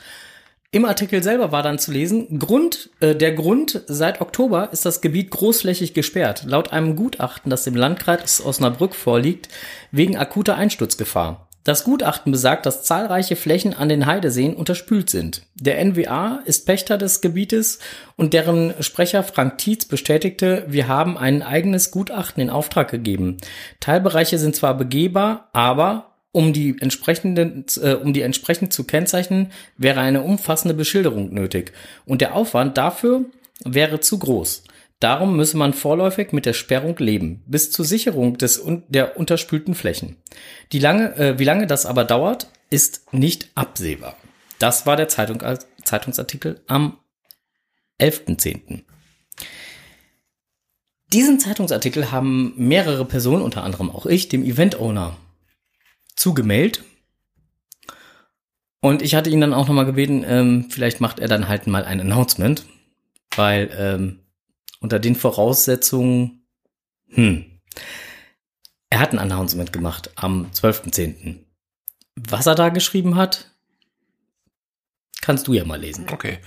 Im 0.71 0.83
Artikel 0.83 1.23
selber 1.23 1.51
war 1.53 1.63
dann 1.63 1.79
zu 1.79 1.91
lesen, 1.91 2.39
Grund, 2.39 2.89
äh, 2.99 3.15
der 3.15 3.31
Grund, 3.31 3.81
seit 3.87 4.19
Oktober 4.19 4.69
ist 4.73 4.85
das 4.85 4.99
Gebiet 4.99 5.31
großflächig 5.31 5.93
gesperrt, 5.93 6.43
laut 6.45 6.73
einem 6.73 6.97
Gutachten, 6.97 7.49
das 7.49 7.63
dem 7.63 7.75
Landkreis 7.75 8.45
Osnabrück 8.45 8.93
vorliegt, 8.93 9.47
wegen 9.91 10.17
akuter 10.17 10.55
Einsturzgefahr. 10.55 11.47
Das 11.67 11.83
Gutachten 11.83 12.31
besagt, 12.31 12.65
dass 12.65 12.83
zahlreiche 12.83 13.35
Flächen 13.35 13.73
an 13.73 13.89
den 13.89 14.05
Heideseen 14.05 14.55
unterspült 14.55 15.09
sind. 15.09 15.43
Der 15.55 15.83
NWA 15.83 16.39
ist 16.45 16.65
Pächter 16.65 16.97
des 16.97 17.19
Gebietes 17.19 17.79
und 18.15 18.33
deren 18.33 18.73
Sprecher 18.81 19.21
Frank 19.21 19.57
Tietz 19.57 19.83
bestätigte, 19.83 20.63
wir 20.67 20.87
haben 20.87 21.17
ein 21.17 21.43
eigenes 21.43 21.91
Gutachten 21.91 22.41
in 22.41 22.49
Auftrag 22.49 22.89
gegeben. 22.89 23.35
Teilbereiche 23.81 24.37
sind 24.37 24.55
zwar 24.55 24.77
begehbar, 24.77 25.49
aber 25.51 26.16
um 26.31 26.53
die 26.53 26.75
entsprechenden, 26.79 27.65
äh, 27.81 27.93
um 27.93 28.13
die 28.13 28.21
entsprechend 28.21 28.73
zu 28.73 28.83
kennzeichnen, 28.83 29.51
wäre 29.77 30.01
eine 30.01 30.21
umfassende 30.21 30.73
Beschilderung 30.73 31.33
nötig. 31.33 31.73
Und 32.05 32.21
der 32.21 32.35
Aufwand 32.35 32.77
dafür 32.77 33.25
wäre 33.63 33.99
zu 33.99 34.19
groß. 34.19 34.63
Darum 34.99 35.35
müsse 35.35 35.57
man 35.57 35.73
vorläufig 35.73 36.31
mit 36.31 36.45
der 36.45 36.53
Sperrung 36.53 36.97
leben, 36.97 37.43
bis 37.45 37.71
zur 37.71 37.85
Sicherung 37.85 38.37
des, 38.37 38.63
der 38.87 39.17
unterspülten 39.17 39.75
Flächen. 39.75 40.17
Die 40.71 40.79
lange, 40.79 41.15
äh, 41.17 41.39
wie 41.39 41.43
lange 41.43 41.67
das 41.67 41.85
aber 41.85 42.03
dauert, 42.03 42.49
ist 42.69 43.13
nicht 43.13 43.49
absehbar. 43.55 44.17
Das 44.59 44.85
war 44.85 44.95
der 44.95 45.07
Zeitung, 45.07 45.43
Zeitungsartikel 45.83 46.61
am 46.67 46.97
11.10. 48.01 48.83
Diesen 51.13 51.39
Zeitungsartikel 51.39 52.11
haben 52.11 52.53
mehrere 52.57 53.05
Personen, 53.05 53.41
unter 53.41 53.63
anderem 53.63 53.89
auch 53.89 54.05
ich, 54.05 54.29
dem 54.29 54.43
Event-Owner 54.43 55.15
zugemailt. 56.17 56.83
Und 58.81 59.01
ich 59.01 59.15
hatte 59.15 59.29
ihn 59.29 59.41
dann 59.41 59.53
auch 59.53 59.67
nochmal 59.67 59.85
gebeten, 59.85 60.25
ähm, 60.27 60.67
vielleicht 60.69 60.99
macht 60.99 61.19
er 61.19 61.27
dann 61.27 61.47
halt 61.47 61.67
mal 61.67 61.85
ein 61.85 62.01
Announcement, 62.01 62.65
weil 63.35 63.69
ähm, 63.77 64.19
unter 64.79 64.99
den 64.99 65.15
Voraussetzungen, 65.15 66.45
hm, 67.09 67.45
er 68.89 68.99
hat 68.99 69.13
ein 69.13 69.19
Announcement 69.19 69.71
gemacht 69.73 70.11
am 70.15 70.51
12.10. 70.51 71.39
Was 72.15 72.45
er 72.45 72.55
da 72.55 72.69
geschrieben 72.69 73.15
hat, 73.15 73.51
kannst 75.21 75.47
du 75.47 75.53
ja 75.53 75.65
mal 75.65 75.79
lesen. 75.79 76.07
Okay. 76.11 76.39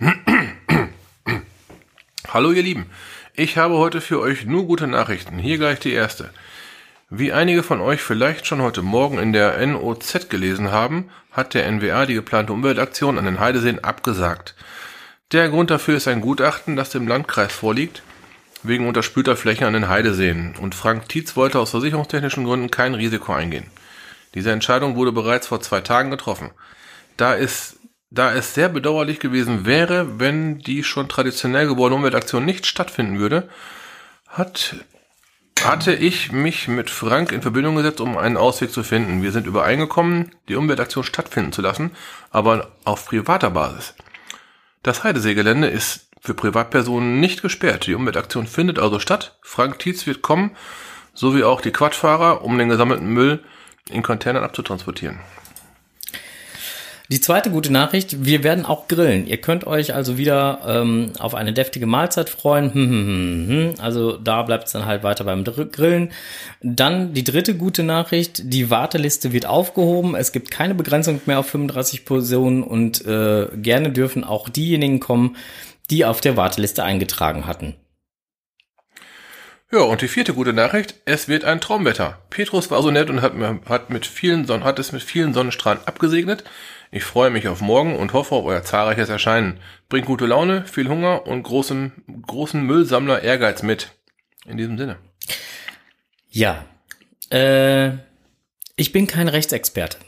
Hallo 2.28 2.52
ihr 2.52 2.62
Lieben, 2.62 2.90
ich 3.34 3.56
habe 3.56 3.78
heute 3.78 4.00
für 4.00 4.20
euch 4.20 4.44
nur 4.44 4.66
gute 4.66 4.86
Nachrichten. 4.86 5.38
Hier 5.38 5.58
gleich 5.58 5.80
die 5.80 5.92
erste. 5.92 6.30
Wie 7.10 7.32
einige 7.32 7.62
von 7.62 7.80
euch 7.80 8.02
vielleicht 8.02 8.46
schon 8.46 8.60
heute 8.60 8.82
Morgen 8.82 9.18
in 9.18 9.32
der 9.32 9.66
NOZ 9.66 10.28
gelesen 10.28 10.72
haben, 10.72 11.08
hat 11.32 11.54
der 11.54 11.70
NWA 11.70 12.04
die 12.04 12.12
geplante 12.12 12.52
Umweltaktion 12.52 13.16
an 13.16 13.24
den 13.24 13.40
Heideseen 13.40 13.82
abgesagt. 13.82 14.54
Der 15.32 15.48
Grund 15.48 15.70
dafür 15.70 15.96
ist 15.96 16.06
ein 16.06 16.20
Gutachten, 16.20 16.76
das 16.76 16.90
dem 16.90 17.08
Landkreis 17.08 17.50
vorliegt, 17.50 18.02
wegen 18.62 18.86
unterspülter 18.86 19.36
Flächen 19.36 19.64
an 19.64 19.72
den 19.72 19.88
Heideseen. 19.88 20.54
Und 20.60 20.74
Frank 20.74 21.08
Tietz 21.08 21.34
wollte 21.34 21.58
aus 21.58 21.70
versicherungstechnischen 21.70 22.44
Gründen 22.44 22.70
kein 22.70 22.92
Risiko 22.92 23.32
eingehen. 23.32 23.70
Diese 24.34 24.52
Entscheidung 24.52 24.94
wurde 24.94 25.12
bereits 25.12 25.46
vor 25.46 25.62
zwei 25.62 25.80
Tagen 25.80 26.10
getroffen. 26.10 26.50
Da 27.16 27.34
es, 27.34 27.78
da 28.10 28.34
es 28.34 28.52
sehr 28.52 28.68
bedauerlich 28.68 29.18
gewesen 29.18 29.64
wäre, 29.64 30.20
wenn 30.20 30.58
die 30.58 30.84
schon 30.84 31.08
traditionell 31.08 31.68
gewordene 31.68 31.96
Umweltaktion 31.96 32.44
nicht 32.44 32.66
stattfinden 32.66 33.18
würde, 33.18 33.48
hat 34.26 34.76
hatte 35.64 35.94
ich 35.94 36.32
mich 36.32 36.68
mit 36.68 36.90
Frank 36.90 37.32
in 37.32 37.42
Verbindung 37.42 37.76
gesetzt, 37.76 38.00
um 38.00 38.16
einen 38.16 38.36
Ausweg 38.36 38.70
zu 38.70 38.82
finden. 38.82 39.22
Wir 39.22 39.32
sind 39.32 39.46
übereingekommen, 39.46 40.34
die 40.48 40.56
Umweltaktion 40.56 41.04
stattfinden 41.04 41.52
zu 41.52 41.62
lassen, 41.62 41.92
aber 42.30 42.72
auf 42.84 43.06
privater 43.06 43.50
Basis. 43.50 43.94
Das 44.82 45.04
Heideseegelände 45.04 45.68
ist 45.68 46.08
für 46.20 46.34
Privatpersonen 46.34 47.20
nicht 47.20 47.42
gesperrt. 47.42 47.86
Die 47.86 47.94
Umweltaktion 47.94 48.46
findet 48.46 48.78
also 48.78 48.98
statt. 48.98 49.38
Frank 49.42 49.78
Tietz 49.78 50.06
wird 50.06 50.22
kommen, 50.22 50.56
sowie 51.14 51.44
auch 51.44 51.60
die 51.60 51.72
Quadfahrer, 51.72 52.42
um 52.42 52.58
den 52.58 52.68
gesammelten 52.68 53.08
Müll 53.08 53.42
in 53.90 54.02
Containern 54.02 54.44
abzutransportieren. 54.44 55.20
Die 57.10 57.22
zweite 57.22 57.50
gute 57.50 57.72
Nachricht, 57.72 58.26
wir 58.26 58.44
werden 58.44 58.66
auch 58.66 58.86
grillen. 58.86 59.26
Ihr 59.26 59.38
könnt 59.38 59.66
euch 59.66 59.94
also 59.94 60.18
wieder 60.18 60.60
ähm, 60.66 61.12
auf 61.18 61.34
eine 61.34 61.54
deftige 61.54 61.86
Mahlzeit 61.86 62.28
freuen. 62.28 62.74
Hm, 62.74 62.90
hm, 62.90 63.06
hm, 63.06 63.48
hm. 63.48 63.74
Also 63.78 64.18
da 64.18 64.42
bleibt 64.42 64.66
es 64.66 64.72
dann 64.72 64.84
halt 64.84 65.02
weiter 65.04 65.24
beim 65.24 65.42
Grillen. 65.42 66.12
Dann 66.60 67.14
die 67.14 67.24
dritte 67.24 67.56
gute 67.56 67.82
Nachricht, 67.82 68.52
die 68.52 68.68
Warteliste 68.68 69.32
wird 69.32 69.46
aufgehoben. 69.46 70.16
Es 70.16 70.32
gibt 70.32 70.50
keine 70.50 70.74
Begrenzung 70.74 71.22
mehr 71.24 71.38
auf 71.38 71.46
35 71.46 72.04
Personen 72.04 72.62
und 72.62 73.06
äh, 73.06 73.48
gerne 73.56 73.90
dürfen 73.90 74.22
auch 74.22 74.50
diejenigen 74.50 75.00
kommen, 75.00 75.36
die 75.88 76.04
auf 76.04 76.20
der 76.20 76.36
Warteliste 76.36 76.84
eingetragen 76.84 77.46
hatten. 77.46 77.74
Ja, 79.70 79.80
und 79.80 80.00
die 80.00 80.08
vierte 80.08 80.32
gute 80.32 80.54
Nachricht, 80.54 80.94
es 81.04 81.28
wird 81.28 81.44
ein 81.44 81.60
Traumwetter. 81.60 82.18
Petrus 82.30 82.70
war 82.70 82.82
so 82.82 82.90
nett 82.90 83.10
und 83.10 83.20
hat, 83.20 83.32
hat, 83.66 83.90
mit 83.90 84.06
vielen 84.06 84.46
Son 84.46 84.64
hat 84.64 84.78
es 84.78 84.92
mit 84.92 85.02
vielen 85.02 85.34
Sonnenstrahlen 85.34 85.80
abgesegnet. 85.84 86.44
Ich 86.90 87.04
freue 87.04 87.30
mich 87.30 87.48
auf 87.48 87.60
morgen 87.60 87.96
und 87.96 88.12
hoffe 88.12 88.34
auf 88.34 88.44
euer 88.44 88.62
zahlreiches 88.62 89.08
Erscheinen. 89.08 89.60
Bringt 89.88 90.06
gute 90.06 90.26
Laune, 90.26 90.64
viel 90.66 90.88
Hunger 90.88 91.26
und 91.26 91.42
großen, 91.42 92.22
großen 92.26 92.62
Müllsammler 92.62 93.22
Ehrgeiz 93.22 93.62
mit. 93.62 93.92
In 94.46 94.56
diesem 94.56 94.78
Sinne. 94.78 94.98
Ja. 96.30 96.64
Äh, 97.30 97.92
ich 98.76 98.92
bin 98.92 99.06
kein 99.06 99.28
Rechtsexperte. 99.28 99.98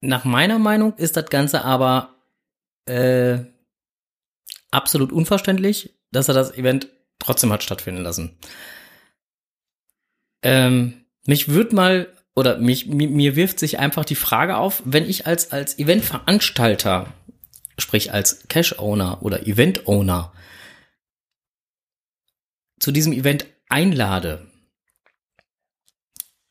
Nach 0.00 0.24
meiner 0.24 0.60
Meinung 0.60 0.94
ist 0.96 1.16
das 1.16 1.26
Ganze 1.26 1.64
aber 1.64 2.14
äh, 2.86 3.38
absolut 4.70 5.10
unverständlich, 5.10 5.94
dass 6.12 6.28
er 6.28 6.34
das 6.34 6.56
Event 6.56 6.88
trotzdem 7.18 7.52
hat 7.52 7.64
stattfinden 7.64 8.02
lassen. 8.02 8.38
Ähm, 10.42 11.04
mich 11.26 11.48
würde 11.48 11.74
mal 11.74 12.12
oder 12.38 12.56
mich, 12.58 12.86
mir, 12.86 13.08
mir 13.08 13.34
wirft 13.34 13.58
sich 13.58 13.80
einfach 13.80 14.04
die 14.04 14.14
Frage 14.14 14.58
auf, 14.58 14.80
wenn 14.84 15.10
ich 15.10 15.26
als, 15.26 15.50
als 15.50 15.76
Eventveranstalter, 15.76 17.12
sprich 17.78 18.12
als 18.12 18.46
Cash-Owner 18.46 19.24
oder 19.24 19.48
Event-Owner, 19.48 20.32
zu 22.78 22.92
diesem 22.92 23.12
Event 23.12 23.46
einlade, 23.68 24.46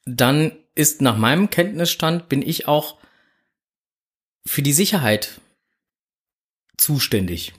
dann 0.05 0.51
ist 0.75 1.01
nach 1.01 1.15
meinem 1.15 1.49
Kenntnisstand 1.49 2.27
bin 2.27 2.41
ich 2.41 2.67
auch 2.67 2.97
für 4.45 4.61
die 4.61 4.73
Sicherheit 4.73 5.39
zuständig 6.75 7.53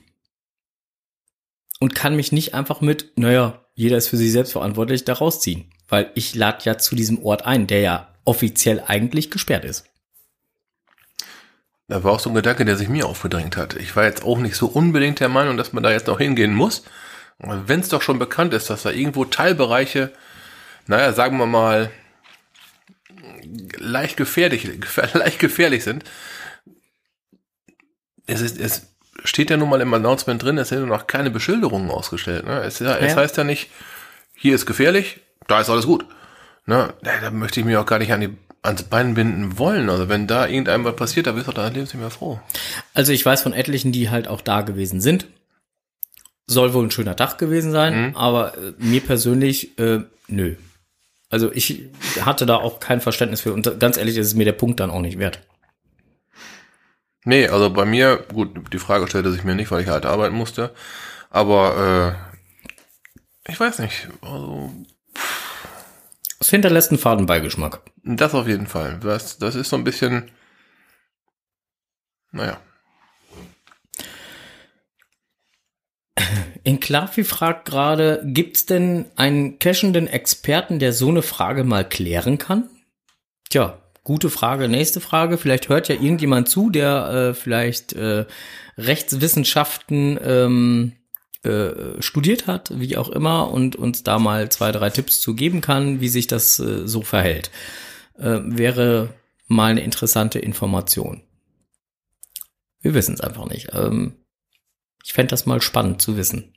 und 1.79 1.95
kann 1.95 2.15
mich 2.15 2.31
nicht 2.31 2.53
einfach 2.53 2.79
mit, 2.79 3.17
naja, 3.17 3.65
jeder 3.73 3.97
ist 3.97 4.07
für 4.07 4.17
sich 4.17 4.31
selbst 4.31 4.51
verantwortlich, 4.51 5.03
da 5.03 5.13
rausziehen. 5.13 5.71
Weil 5.87 6.11
ich 6.13 6.35
lade 6.35 6.59
ja 6.65 6.77
zu 6.77 6.95
diesem 6.95 7.23
Ort 7.23 7.45
ein, 7.45 7.65
der 7.65 7.79
ja 7.81 8.09
offiziell 8.29 8.83
eigentlich 8.85 9.31
gesperrt 9.31 9.65
ist. 9.65 9.85
Da 11.87 12.03
war 12.03 12.11
auch 12.11 12.19
so 12.19 12.29
ein 12.29 12.35
Gedanke, 12.35 12.63
der 12.63 12.77
sich 12.77 12.87
mir 12.87 13.07
aufgedrängt 13.07 13.57
hat. 13.57 13.75
Ich 13.75 13.95
war 13.95 14.03
jetzt 14.03 14.23
auch 14.23 14.37
nicht 14.37 14.55
so 14.55 14.67
unbedingt 14.67 15.19
der 15.19 15.29
Meinung, 15.29 15.57
dass 15.57 15.73
man 15.73 15.81
da 15.81 15.91
jetzt 15.91 16.05
noch 16.05 16.19
hingehen 16.19 16.53
muss. 16.53 16.83
Wenn 17.39 17.79
es 17.79 17.89
doch 17.89 18.03
schon 18.03 18.19
bekannt 18.19 18.53
ist, 18.53 18.69
dass 18.69 18.83
da 18.83 18.91
irgendwo 18.91 19.25
Teilbereiche, 19.25 20.11
naja, 20.85 21.11
sagen 21.13 21.37
wir 21.37 21.47
mal, 21.47 21.89
leicht 23.77 24.17
gefährlich, 24.17 24.69
leicht 25.13 25.39
gefährlich 25.39 25.83
sind. 25.83 26.03
Es, 28.27 28.41
ist, 28.41 28.59
es 28.59 28.93
steht 29.23 29.49
ja 29.49 29.57
nun 29.57 29.69
mal 29.69 29.81
im 29.81 29.91
Announcement 29.91 30.43
drin, 30.43 30.59
es 30.59 30.69
sind 30.69 30.85
noch 30.85 31.07
keine 31.07 31.31
Beschilderungen 31.31 31.89
ausgestellt. 31.89 32.45
Ne? 32.45 32.61
Es, 32.61 32.77
ja, 32.77 32.97
es 32.97 33.15
heißt 33.15 33.37
ja 33.37 33.43
nicht, 33.43 33.71
hier 34.35 34.53
ist 34.53 34.67
gefährlich, 34.67 35.21
da 35.47 35.59
ist 35.59 35.71
alles 35.71 35.87
gut. 35.87 36.05
Ne? 36.69 36.93
Da 37.01 37.31
möchte 37.31 37.59
ich 37.59 37.65
mich 37.65 37.75
auch 37.77 37.85
gar 37.87 37.97
nicht 37.97 38.13
an 38.13 38.21
die 38.21 38.29
ans 38.61 38.83
Bein 38.83 39.15
binden 39.15 39.57
wollen. 39.57 39.89
Also 39.89 40.07
wenn 40.07 40.27
da 40.27 40.45
irgendeinem 40.47 40.85
was 40.85 40.95
passiert, 40.95 41.25
da 41.25 41.31
bist 41.31 41.47
du 41.47 41.51
dein 41.51 41.73
Leben 41.73 41.85
nicht 41.85 41.95
mehr 41.95 42.11
froh. 42.11 42.39
Also 42.93 43.11
ich 43.11 43.25
weiß 43.25 43.41
von 43.41 43.53
etlichen, 43.53 43.91
die 43.91 44.11
halt 44.11 44.27
auch 44.27 44.41
da 44.41 44.61
gewesen 44.61 45.01
sind. 45.01 45.25
Soll 46.45 46.73
wohl 46.73 46.85
ein 46.85 46.91
schöner 46.91 47.15
Tag 47.15 47.39
gewesen 47.39 47.71
sein, 47.71 48.09
mhm. 48.09 48.15
aber 48.15 48.55
äh, 48.55 48.73
mir 48.77 49.01
persönlich, 49.01 49.79
äh, 49.79 50.01
nö. 50.27 50.55
Also 51.31 51.51
ich 51.51 51.85
hatte 52.21 52.45
da 52.45 52.57
auch 52.57 52.79
kein 52.79 53.01
Verständnis 53.01 53.41
für 53.41 53.53
und 53.53 53.79
ganz 53.79 53.97
ehrlich, 53.97 54.17
ist 54.17 54.27
es 54.27 54.35
mir 54.35 54.45
der 54.45 54.53
Punkt 54.53 54.79
dann 54.79 54.91
auch 54.91 55.01
nicht 55.01 55.17
wert. 55.17 55.39
Nee, 57.25 57.47
also 57.47 57.71
bei 57.71 57.85
mir, 57.85 58.25
gut, 58.31 58.73
die 58.73 58.79
Frage 58.79 59.07
stellte 59.07 59.31
sich 59.31 59.43
mir 59.43 59.55
nicht, 59.55 59.71
weil 59.71 59.81
ich 59.81 59.89
halt 59.89 60.05
arbeiten 60.05 60.35
musste. 60.35 60.71
Aber 61.31 62.17
äh, 63.47 63.51
ich 63.51 63.59
weiß 63.59 63.79
nicht. 63.79 64.07
Also, 64.21 64.71
es 66.39 66.49
hinterlässt 66.49 66.91
einen 66.91 66.99
Fadenbeigeschmack. 66.99 67.81
Das 68.03 68.33
auf 68.33 68.47
jeden 68.47 68.67
Fall. 68.67 68.99
Das, 69.01 69.37
das 69.37 69.55
ist 69.55 69.69
so 69.69 69.75
ein 69.75 69.83
bisschen. 69.83 70.31
Naja. 72.31 72.59
Enklavi 76.63 77.23
fragt 77.23 77.65
gerade, 77.65 78.21
gibt's 78.25 78.65
denn 78.65 79.05
einen 79.15 79.59
cachenden 79.59 80.07
Experten, 80.07 80.79
der 80.79 80.93
so 80.93 81.09
eine 81.09 81.21
Frage 81.21 81.63
mal 81.63 81.87
klären 81.87 82.37
kann? 82.37 82.69
Tja, 83.49 83.79
gute 84.03 84.29
Frage. 84.29 84.69
Nächste 84.69 85.01
Frage. 85.01 85.37
Vielleicht 85.37 85.69
hört 85.69 85.87
ja 85.87 85.95
irgendjemand 85.95 86.49
zu, 86.49 86.69
der 86.69 87.09
äh, 87.09 87.33
vielleicht 87.33 87.93
äh, 87.93 88.25
Rechtswissenschaften 88.77 90.19
ähm, 90.23 90.93
äh, 91.43 92.01
studiert 92.01 92.47
hat, 92.47 92.77
wie 92.79 92.97
auch 92.97 93.09
immer, 93.09 93.51
und 93.51 93.75
uns 93.75 94.03
da 94.03 94.19
mal 94.19 94.49
zwei, 94.49 94.71
drei 94.71 94.89
Tipps 94.89 95.21
zu 95.21 95.35
geben 95.35 95.61
kann, 95.61 96.01
wie 96.01 96.09
sich 96.09 96.27
das 96.27 96.59
äh, 96.59 96.87
so 96.87 97.01
verhält. 97.01 97.51
Äh, 98.17 98.39
wäre 98.43 99.13
mal 99.47 99.71
eine 99.71 99.81
interessante 99.81 100.39
Information. 100.39 101.23
Wir 102.81 102.93
wissen 102.93 103.15
es 103.15 103.21
einfach 103.21 103.47
nicht. 103.47 103.69
Ähm, 103.73 104.15
ich 105.03 105.13
fände 105.13 105.31
das 105.31 105.45
mal 105.45 105.61
spannend 105.61 106.01
zu 106.01 106.17
wissen. 106.17 106.53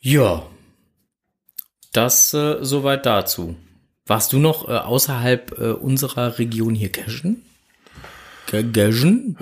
Ja, 0.00 0.46
das 1.92 2.32
äh, 2.34 2.58
soweit 2.62 3.04
dazu. 3.04 3.56
Warst 4.06 4.32
du 4.32 4.38
noch 4.38 4.68
äh, 4.68 4.72
außerhalb 4.72 5.58
äh, 5.58 5.70
unserer 5.72 6.38
Region 6.38 6.74
hier 6.74 6.90
cashen? 6.90 7.44
Cashen? 8.46 9.36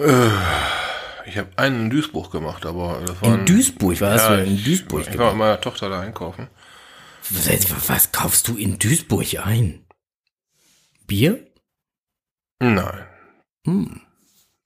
Ich 1.28 1.36
habe 1.36 1.50
einen 1.56 1.82
in 1.82 1.90
Duisburg 1.90 2.32
gemacht, 2.32 2.64
aber 2.64 3.02
das 3.06 3.20
war 3.20 3.34
in 3.34 3.44
Duisburg, 3.44 4.00
was 4.00 4.22
ja, 4.22 4.36
du 4.36 4.44
in 4.44 4.64
Duisburg? 4.64 5.02
Ich, 5.02 5.08
ich 5.08 5.18
war 5.18 5.30
mit 5.30 5.38
meiner 5.38 5.60
Tochter 5.60 5.90
da 5.90 6.00
einkaufen. 6.00 6.48
Was, 7.30 7.88
was 7.88 8.12
kaufst 8.12 8.48
du 8.48 8.56
in 8.56 8.78
Duisburg 8.78 9.26
ein? 9.44 9.84
Bier? 11.06 11.46
Nein. 12.60 13.04
Hm. 13.66 14.00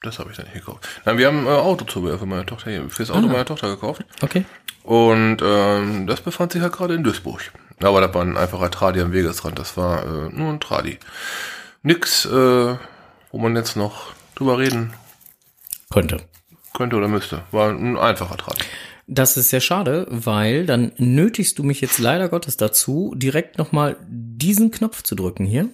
Das 0.03 0.19
habe 0.19 0.31
ich 0.31 0.37
dann 0.37 0.47
nicht 0.47 0.55
gekauft. 0.55 0.89
Nein, 1.05 1.19
wir 1.19 1.27
haben 1.27 1.47
äh, 1.47 1.51
Autozubehör 1.51 2.19
für 2.19 2.27
meine 2.27 2.47
Tochter 2.47 2.71
hier, 2.71 2.89
fürs 2.91 3.11
Auto 3.11 3.27
ah. 3.27 3.31
meiner 3.31 3.45
Tochter 3.45 3.69
gekauft. 3.69 4.05
Okay. 4.21 4.45
Und 4.85 5.39
ähm, 5.43 6.07
das 6.07 6.21
befand 6.21 6.53
sich 6.53 6.63
halt 6.63 6.73
gerade 6.73 6.95
in 6.95 7.05
Duisburg. 7.05 7.41
Aber 7.81 8.01
da 8.01 8.13
war 8.15 8.23
ein 8.23 8.37
einfacher 8.37 8.71
Tradi 8.71 9.01
am 9.01 9.13
Wegesrand. 9.13 9.59
Das 9.59 9.77
war 9.77 10.05
äh, 10.05 10.29
nur 10.31 10.53
ein 10.53 10.61
Tradi. 10.61 10.99
Nix, 11.83 12.25
äh, 12.27 12.77
wo 13.31 13.39
man 13.39 13.57
jetzt 13.57 13.77
noch 13.77 14.13
drüber 14.35 14.59
reden 14.59 14.93
könnte. 15.91 16.19
Könnte 16.75 16.97
oder 16.97 17.09
müsste. 17.09 17.43
War 17.51 17.71
ein 17.71 17.97
einfacher 17.97 18.37
Tradi. 18.37 18.63
Das 19.07 19.37
ist 19.37 19.51
sehr 19.51 19.61
schade, 19.61 20.07
weil 20.09 20.65
dann 20.65 20.93
nötigst 20.97 21.59
du 21.59 21.65
mich 21.65 21.81
jetzt 21.81 21.99
leider 21.99 22.29
Gottes 22.29 22.57
dazu, 22.57 23.15
direkt 23.17 23.59
nochmal 23.59 23.97
diesen 24.09 24.71
Knopf 24.71 25.03
zu 25.03 25.15
drücken 25.15 25.45
hier. 25.45 25.69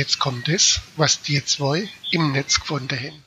Jetzt 0.00 0.18
kommt 0.18 0.48
es, 0.48 0.80
was 0.96 1.20
die 1.20 1.44
zwei 1.44 1.88
im 2.10 2.32
Netz 2.32 2.58
gefunden 2.58 2.98
haben. 2.98 3.22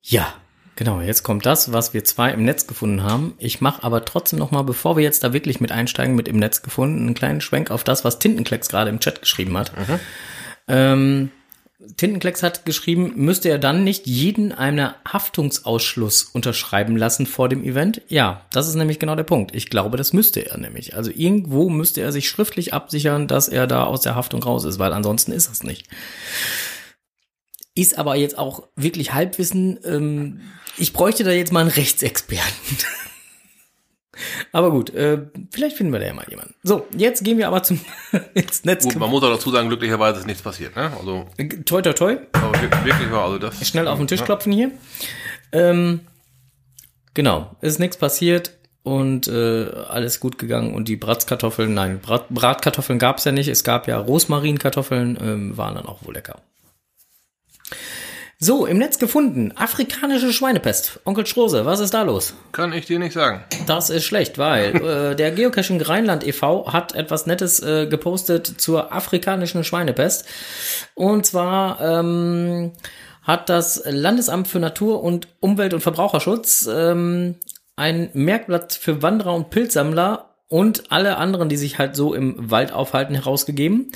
Ja, 0.00 0.34
genau, 0.74 1.02
jetzt 1.02 1.22
kommt 1.22 1.44
das, 1.44 1.72
was 1.72 1.92
wir 1.92 2.02
zwei 2.02 2.30
im 2.32 2.44
Netz 2.44 2.66
gefunden 2.66 3.02
haben. 3.02 3.34
Ich 3.38 3.60
mache 3.60 3.84
aber 3.84 4.06
trotzdem 4.06 4.38
noch 4.38 4.50
mal, 4.50 4.62
bevor 4.62 4.96
wir 4.96 5.04
jetzt 5.04 5.22
da 5.22 5.34
wirklich 5.34 5.60
mit 5.60 5.70
einsteigen, 5.70 6.16
mit 6.16 6.28
im 6.28 6.38
Netz 6.38 6.62
gefunden, 6.62 7.00
einen 7.00 7.14
kleinen 7.14 7.42
Schwenk 7.42 7.70
auf 7.70 7.84
das, 7.84 8.04
was 8.04 8.18
Tintenklecks 8.18 8.70
gerade 8.70 8.88
im 8.88 9.00
Chat 9.00 9.20
geschrieben 9.20 9.56
hat. 9.58 9.76
Mhm. 9.76 10.00
Ähm, 10.68 11.30
Tintenklecks 11.96 12.42
hat 12.42 12.66
geschrieben, 12.66 13.12
müsste 13.16 13.48
er 13.48 13.58
dann 13.58 13.84
nicht 13.84 14.06
jeden 14.06 14.52
einer 14.52 14.96
Haftungsausschluss 15.08 16.24
unterschreiben 16.24 16.96
lassen 16.96 17.24
vor 17.24 17.48
dem 17.48 17.64
Event? 17.64 18.02
Ja, 18.08 18.46
das 18.52 18.68
ist 18.68 18.74
nämlich 18.74 18.98
genau 18.98 19.16
der 19.16 19.24
Punkt. 19.24 19.54
Ich 19.54 19.70
glaube, 19.70 19.96
das 19.96 20.12
müsste 20.12 20.46
er 20.46 20.58
nämlich. 20.58 20.94
Also 20.94 21.10
irgendwo 21.14 21.70
müsste 21.70 22.02
er 22.02 22.12
sich 22.12 22.28
schriftlich 22.28 22.74
absichern, 22.74 23.28
dass 23.28 23.48
er 23.48 23.66
da 23.66 23.84
aus 23.84 24.02
der 24.02 24.14
Haftung 24.14 24.42
raus 24.42 24.64
ist, 24.64 24.78
weil 24.78 24.92
ansonsten 24.92 25.32
ist 25.32 25.50
es 25.50 25.62
nicht. 25.62 25.88
Ist 27.74 27.96
aber 27.96 28.14
jetzt 28.16 28.36
auch 28.36 28.68
wirklich 28.76 29.14
Halbwissen. 29.14 29.78
Ähm, 29.84 30.40
ich 30.76 30.92
bräuchte 30.92 31.24
da 31.24 31.30
jetzt 31.30 31.52
mal 31.52 31.60
einen 31.60 31.70
Rechtsexperten. 31.70 32.76
Aber 34.52 34.70
gut, 34.70 34.90
äh, 34.94 35.18
vielleicht 35.50 35.76
finden 35.76 35.92
wir 35.92 36.00
da 36.00 36.06
ja 36.06 36.14
mal 36.14 36.26
jemanden. 36.28 36.54
So, 36.62 36.86
jetzt 36.96 37.24
gehen 37.24 37.38
wir 37.38 37.48
aber 37.48 37.62
zum 37.62 37.80
ins 38.34 38.64
Netz. 38.64 38.84
Gut, 38.84 38.96
man 38.96 39.10
muss 39.10 39.22
auch 39.22 39.30
dazu 39.30 39.50
sagen, 39.50 39.68
glücklicherweise 39.68 40.20
ist 40.20 40.26
nichts 40.26 40.42
passiert, 40.42 40.76
ne? 40.76 40.92
Also 40.98 41.26
toi 41.64 41.82
toi 41.82 41.92
toi. 41.92 42.18
Aber 42.32 42.52
wirklich 42.84 43.10
war 43.10 43.24
also 43.24 43.38
das. 43.38 43.66
Schnell 43.66 43.88
auf 43.88 43.98
den 43.98 44.08
Tisch 44.08 44.20
ja. 44.20 44.26
klopfen 44.26 44.52
hier. 44.52 44.70
Ähm, 45.52 46.00
genau, 47.14 47.56
ist 47.60 47.78
nichts 47.78 47.96
passiert 47.96 48.52
und 48.82 49.28
äh, 49.28 49.70
alles 49.88 50.20
gut 50.20 50.38
gegangen 50.38 50.74
und 50.74 50.88
die 50.88 50.96
Bratkartoffeln, 50.96 51.74
nein, 51.74 52.00
Brat, 52.00 52.28
Bratkartoffeln 52.30 52.98
gab's 52.98 53.24
ja 53.24 53.32
nicht, 53.32 53.48
es 53.48 53.64
gab 53.64 53.88
ja 53.88 53.98
Rosmarinkartoffeln, 53.98 55.18
ähm, 55.20 55.56
waren 55.56 55.74
dann 55.74 55.86
auch 55.86 56.04
wohl 56.04 56.14
lecker. 56.14 56.40
So, 58.42 58.64
im 58.64 58.78
Netz 58.78 58.98
gefunden. 58.98 59.52
Afrikanische 59.54 60.32
Schweinepest. 60.32 61.00
Onkel 61.04 61.26
Strose, 61.26 61.66
was 61.66 61.78
ist 61.78 61.92
da 61.92 62.00
los? 62.00 62.32
Kann 62.52 62.72
ich 62.72 62.86
dir 62.86 62.98
nicht 62.98 63.12
sagen. 63.12 63.44
Das 63.66 63.90
ist 63.90 64.06
schlecht, 64.06 64.38
weil 64.38 64.76
äh, 65.12 65.14
der 65.14 65.32
Geocaching 65.32 65.78
Rheinland 65.82 66.26
e.V. 66.26 66.72
hat 66.72 66.94
etwas 66.94 67.26
Nettes 67.26 67.60
äh, 67.62 67.86
gepostet 67.86 68.46
zur 68.46 68.94
afrikanischen 68.94 69.62
Schweinepest. 69.62 70.24
Und 70.94 71.26
zwar 71.26 71.82
ähm, 71.82 72.72
hat 73.20 73.50
das 73.50 73.82
Landesamt 73.84 74.48
für 74.48 74.58
Natur 74.58 75.02
und 75.02 75.28
Umwelt 75.40 75.74
und 75.74 75.82
Verbraucherschutz 75.82 76.66
ähm, 76.66 77.34
ein 77.76 78.08
Merkblatt 78.14 78.72
für 78.72 79.02
Wanderer 79.02 79.34
und 79.34 79.50
Pilzsammler 79.50 80.34
und 80.48 80.90
alle 80.90 81.18
anderen, 81.18 81.50
die 81.50 81.58
sich 81.58 81.78
halt 81.78 81.94
so 81.94 82.14
im 82.14 82.50
Wald 82.50 82.72
aufhalten, 82.72 83.14
herausgegeben. 83.14 83.92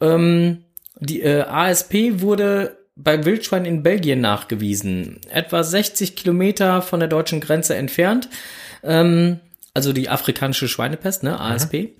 Ähm, 0.00 0.64
die 0.98 1.20
äh, 1.20 1.42
ASP 1.42 2.22
wurde 2.22 2.81
bei 2.96 3.24
Wildschwein 3.24 3.64
in 3.64 3.82
Belgien 3.82 4.20
nachgewiesen. 4.20 5.20
Etwa 5.30 5.62
60 5.62 6.16
Kilometer 6.16 6.82
von 6.82 7.00
der 7.00 7.08
deutschen 7.08 7.40
Grenze 7.40 7.74
entfernt. 7.74 8.28
Ähm, 8.82 9.40
also 9.74 9.94
die 9.94 10.10
afrikanische 10.10 10.68
Schweinepest, 10.68 11.22
ne, 11.22 11.40
ASP. 11.40 11.72
Mhm. 11.72 11.90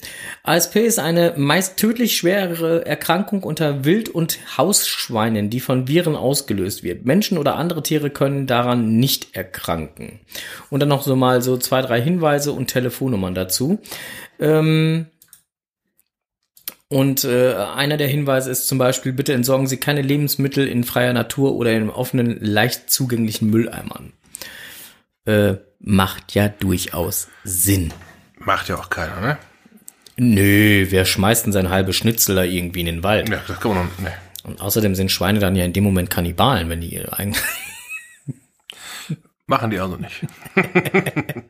ASP 0.43 0.77
ist 0.77 0.99
eine 0.99 1.33
meist 1.39 1.79
tödlich 1.79 2.19
schwere 2.19 2.85
Erkrankung 2.85 3.43
unter 3.45 3.87
Wild- 3.87 4.11
und 4.11 4.39
Hausschweinen, 4.59 5.49
die 5.49 5.61
von 5.61 5.89
Viren 5.89 6.15
ausgelöst 6.15 6.83
wird. 6.83 7.07
Menschen 7.07 7.39
oder 7.39 7.57
andere 7.57 7.83
Tiere 7.83 8.11
können 8.11 8.47
daran 8.47 8.99
nicht 8.99 9.35
erkranken. 9.35 10.21
Und 10.69 10.81
dann 10.81 10.91
noch 10.91 11.03
so 11.03 11.17
mal 11.17 11.41
so 11.41 11.57
zwei, 11.57 11.81
drei 11.81 12.03
Hinweise 12.03 12.53
und 12.53 12.67
Telefonnummern 12.67 13.35
dazu. 13.35 13.81
Ähm, 14.39 15.07
und 16.93 17.25
äh, 17.25 17.55
einer 17.55 17.97
der 17.97 18.07
Hinweise 18.07 18.51
ist 18.51 18.69
zum 18.69 18.77
Beispiel, 18.77 19.15
bitte 19.15 19.33
entsorgen 19.33 19.67
Sie 19.67 19.79
keine 19.79 20.03
Lebensmittel 20.03 20.69
in 20.69 20.85
freier 20.85 21.15
Natur 21.15 21.55
oder 21.55 21.73
in 21.73 21.89
offenen, 21.89 22.37
leicht 22.39 22.91
zugänglichen 22.91 23.49
Mülleimern. 23.49 24.13
Äh, 25.25 25.55
macht 25.79 26.35
ja 26.35 26.49
durchaus 26.49 27.29
Sinn. 27.45 27.95
Macht 28.39 28.69
ja 28.69 28.77
auch 28.77 28.91
keiner, 28.91 29.23
ne? 29.23 29.39
Nö, 30.19 30.87
wer 30.91 31.07
schmeißt 31.07 31.47
denn 31.47 31.53
sein 31.55 31.71
halbes 31.71 31.97
Schnitzel 31.97 32.37
da 32.37 32.43
irgendwie 32.43 32.81
in 32.81 32.87
den 32.87 33.03
Wald? 33.03 33.31
Ja, 33.31 33.41
das 33.49 33.59
kann 33.59 33.75
man 33.75 33.87
noch, 33.87 33.99
ne. 33.99 34.13
Und 34.45 34.61
außerdem 34.61 34.95
sind 34.95 35.11
Schweine 35.11 35.39
dann 35.39 35.57
ja 35.57 35.65
in 35.65 35.73
dem 35.73 35.85
Moment 35.85 36.11
Kannibalen, 36.11 36.69
wenn 36.69 36.83
die 36.83 37.01
eigentlich. 37.09 37.43
Machen 39.47 39.71
die 39.71 39.81
also 39.81 39.97
nicht. 39.97 40.27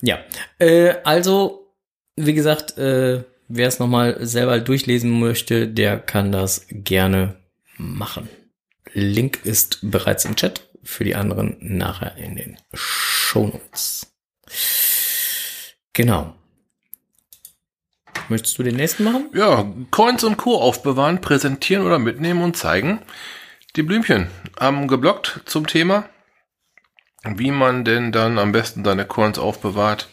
ja, 0.00 0.18
äh, 0.58 0.94
also, 1.04 1.74
wie 2.16 2.32
gesagt, 2.32 2.78
äh, 2.78 3.24
wer 3.50 3.68
es 3.68 3.78
nochmal 3.78 4.16
selber 4.24 4.60
durchlesen 4.60 5.18
möchte, 5.18 5.68
der 5.68 5.98
kann 5.98 6.32
das 6.32 6.66
gerne 6.70 7.36
machen. 7.76 8.28
Link 8.92 9.40
ist 9.44 9.78
bereits 9.82 10.24
im 10.24 10.36
Chat, 10.36 10.68
für 10.82 11.04
die 11.04 11.14
anderen 11.14 11.56
nachher 11.60 12.16
in 12.16 12.36
den 12.36 12.56
Shownotes. 12.72 14.12
Genau. 15.92 16.34
Möchtest 18.28 18.58
du 18.58 18.62
den 18.62 18.76
nächsten 18.76 19.04
machen? 19.04 19.28
Ja, 19.34 19.70
Coins 19.90 20.22
und 20.24 20.36
Co. 20.36 20.56
aufbewahren, 20.56 21.20
präsentieren 21.20 21.84
oder 21.84 21.98
mitnehmen 21.98 22.42
und 22.42 22.56
zeigen. 22.56 23.00
Die 23.76 23.82
Blümchen 23.82 24.28
haben 24.58 24.88
geblockt 24.88 25.42
zum 25.46 25.66
Thema. 25.66 26.08
wie 27.22 27.50
man 27.50 27.84
denn 27.84 28.12
dann 28.12 28.38
am 28.38 28.52
besten 28.52 28.82
seine 28.82 29.04
Coins 29.04 29.38
aufbewahrt 29.38 30.08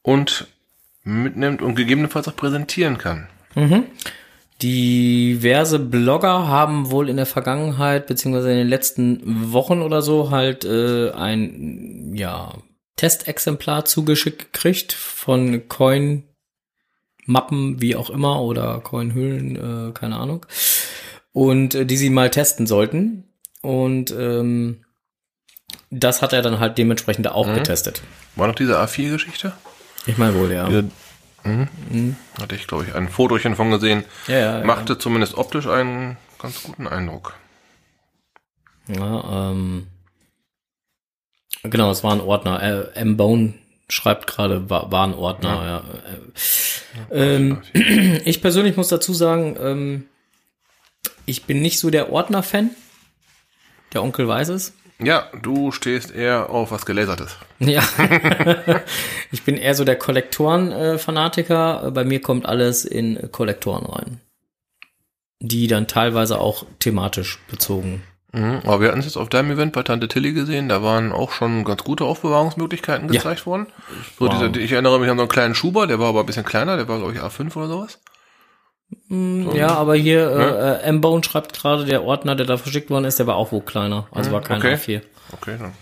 und 0.00 0.46
mitnimmt 1.04 1.62
und 1.62 1.74
gegebenenfalls 1.74 2.26
auch 2.28 2.36
präsentieren 2.36 2.98
kann. 2.98 3.28
Mhm. 3.54 3.84
Diverse 4.62 5.78
Blogger 5.78 6.48
haben 6.48 6.90
wohl 6.90 7.08
in 7.08 7.16
der 7.16 7.26
Vergangenheit, 7.26 8.06
beziehungsweise 8.06 8.50
in 8.50 8.58
den 8.58 8.68
letzten 8.68 9.52
Wochen 9.52 9.82
oder 9.82 10.00
so, 10.00 10.30
halt 10.30 10.64
äh, 10.64 11.10
ein 11.10 12.12
ja, 12.14 12.54
Testexemplar 12.96 13.84
zugeschickt 13.84 14.52
gekriegt 14.52 14.92
von 14.92 15.68
Coin 15.68 16.24
Mappen, 17.26 17.80
wie 17.80 17.96
auch 17.96 18.10
immer, 18.10 18.42
oder 18.42 18.80
Coin-Hüllen, 18.80 19.56
äh, 19.56 19.92
keine 19.92 20.16
Ahnung. 20.16 20.46
Und 21.32 21.74
äh, 21.74 21.86
die 21.86 21.96
sie 21.96 22.10
mal 22.10 22.30
testen 22.30 22.66
sollten. 22.66 23.24
Und 23.62 24.14
ähm, 24.16 24.84
das 25.90 26.22
hat 26.22 26.32
er 26.32 26.42
dann 26.42 26.60
halt 26.60 26.78
dementsprechend 26.78 27.28
auch 27.28 27.46
mhm. 27.46 27.54
getestet. 27.54 28.02
War 28.36 28.46
noch 28.46 28.54
diese 28.54 28.78
A4-Geschichte? 28.78 29.52
Ich 30.06 30.18
meine 30.18 30.34
wohl, 30.34 30.52
ja. 30.52 30.68
Diese, 30.68 30.82
mhm. 31.44 31.68
Mhm. 31.90 32.16
Hatte 32.40 32.54
ich, 32.54 32.66
glaube 32.66 32.84
ich, 32.84 32.94
ein 32.94 33.08
Fotochen 33.08 33.56
von 33.56 33.70
gesehen. 33.70 34.04
Ja, 34.26 34.58
ja, 34.58 34.64
Machte 34.64 34.94
ja. 34.94 34.98
zumindest 34.98 35.36
optisch 35.36 35.66
einen 35.66 36.16
ganz 36.38 36.62
guten 36.62 36.86
Eindruck. 36.86 37.34
Ja, 38.88 39.50
ähm. 39.50 39.86
Genau, 41.62 41.90
es 41.90 42.04
war 42.04 42.12
ein 42.12 42.20
Ordner. 42.20 42.62
Äh, 42.62 43.00
M-Bone 43.00 43.54
schreibt 43.88 44.26
gerade, 44.26 44.68
war, 44.68 44.92
war 44.92 45.06
ein 45.06 45.14
Ordner, 45.14 45.64
ja. 45.64 45.84
ja. 47.10 47.16
Ähm, 47.16 47.62
ich 48.24 48.42
persönlich 48.42 48.76
muss 48.76 48.88
dazu 48.88 49.14
sagen, 49.14 49.56
ähm, 49.58 50.04
ich 51.26 51.44
bin 51.44 51.62
nicht 51.62 51.78
so 51.78 51.90
der 51.90 52.12
Ordner-Fan. 52.12 52.70
Der 53.92 54.02
Onkel 54.02 54.28
weiß 54.28 54.48
es. 54.48 54.74
Ja, 55.04 55.28
du 55.42 55.72
stehst 55.72 56.14
eher 56.14 56.50
auf 56.50 56.70
was 56.70 56.86
Gelasertes. 56.86 57.36
Ja. 57.58 57.82
ich 59.32 59.42
bin 59.42 59.56
eher 59.56 59.74
so 59.74 59.84
der 59.84 59.96
Kollektoren-Fanatiker. 59.96 61.90
Bei 61.92 62.04
mir 62.04 62.20
kommt 62.20 62.46
alles 62.46 62.84
in 62.84 63.30
Kollektoren 63.30 63.86
rein. 63.86 64.20
Die 65.40 65.66
dann 65.66 65.86
teilweise 65.86 66.40
auch 66.40 66.66
thematisch 66.78 67.38
bezogen. 67.48 68.02
Mhm, 68.34 68.62
aber 68.64 68.80
wir 68.80 68.88
hatten 68.88 68.98
es 68.98 69.06
jetzt 69.06 69.16
auf 69.16 69.28
deinem 69.28 69.52
Event 69.52 69.72
bei 69.72 69.84
Tante 69.84 70.08
Tilly 70.08 70.32
gesehen, 70.32 70.68
da 70.68 70.82
waren 70.82 71.12
auch 71.12 71.30
schon 71.30 71.62
ganz 71.62 71.84
gute 71.84 72.04
Aufbewahrungsmöglichkeiten 72.04 73.06
gezeigt 73.06 73.40
ja. 73.40 73.46
worden. 73.46 73.66
So 74.18 74.26
wow. 74.26 74.30
dieser, 74.30 74.60
ich 74.60 74.72
erinnere 74.72 74.98
mich 74.98 75.08
an 75.08 75.16
so 75.16 75.22
einen 75.22 75.28
kleinen 75.28 75.54
Schuber, 75.54 75.86
der 75.86 76.00
war 76.00 76.08
aber 76.08 76.20
ein 76.20 76.26
bisschen 76.26 76.44
kleiner, 76.44 76.76
der 76.76 76.88
war 76.88 76.98
glaube 76.98 77.12
ich 77.12 77.20
A5 77.20 77.54
oder 77.56 77.68
sowas. 77.68 78.00
Mm, 79.08 79.44
so. 79.44 79.56
Ja, 79.56 79.68
aber 79.68 79.94
hier 79.94 80.30
ne? 80.30 80.80
äh, 80.82 80.88
M-Bone 80.88 81.22
schreibt 81.24 81.52
gerade, 81.52 81.84
der 81.84 82.04
Ordner, 82.04 82.34
der 82.36 82.46
da 82.46 82.56
verschickt 82.56 82.90
worden 82.90 83.04
ist, 83.04 83.18
der 83.18 83.26
war 83.26 83.36
auch 83.36 83.52
wohl 83.52 83.62
kleiner. 83.62 84.06
Also 84.10 84.32
war 84.32 84.42
kein 84.42 84.58
okay. 84.58 84.74
A4. 84.74 85.02
Okay, 85.32 85.56
dann. 85.58 85.72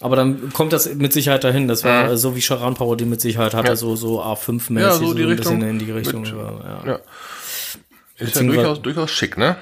Aber 0.00 0.16
dann 0.16 0.52
kommt 0.52 0.72
das 0.72 0.94
mit 0.94 1.12
Sicherheit 1.12 1.42
dahin. 1.44 1.66
Das 1.66 1.82
war 1.84 2.10
ja. 2.10 2.16
so 2.16 2.36
wie 2.36 2.40
Charan 2.40 2.74
Power, 2.74 2.96
die 2.96 3.04
mit 3.04 3.20
Sicherheit 3.20 3.54
hatte, 3.54 3.68
ja. 3.68 3.76
so, 3.76 3.96
so 3.96 4.22
A5-mäßig, 4.22 4.80
ja, 4.80 4.92
so, 4.92 5.12
die 5.12 5.22
so 5.22 5.28
ein 5.28 5.36
bisschen 5.36 5.62
in 5.62 5.78
die 5.78 5.90
Richtung. 5.90 6.22
Mit, 6.22 6.30
ja. 6.32 6.82
ja. 6.86 7.00
Ist 8.16 8.36
ja 8.36 8.42
durchaus, 8.42 8.82
durchaus 8.82 9.10
schick, 9.10 9.36
ne? 9.36 9.56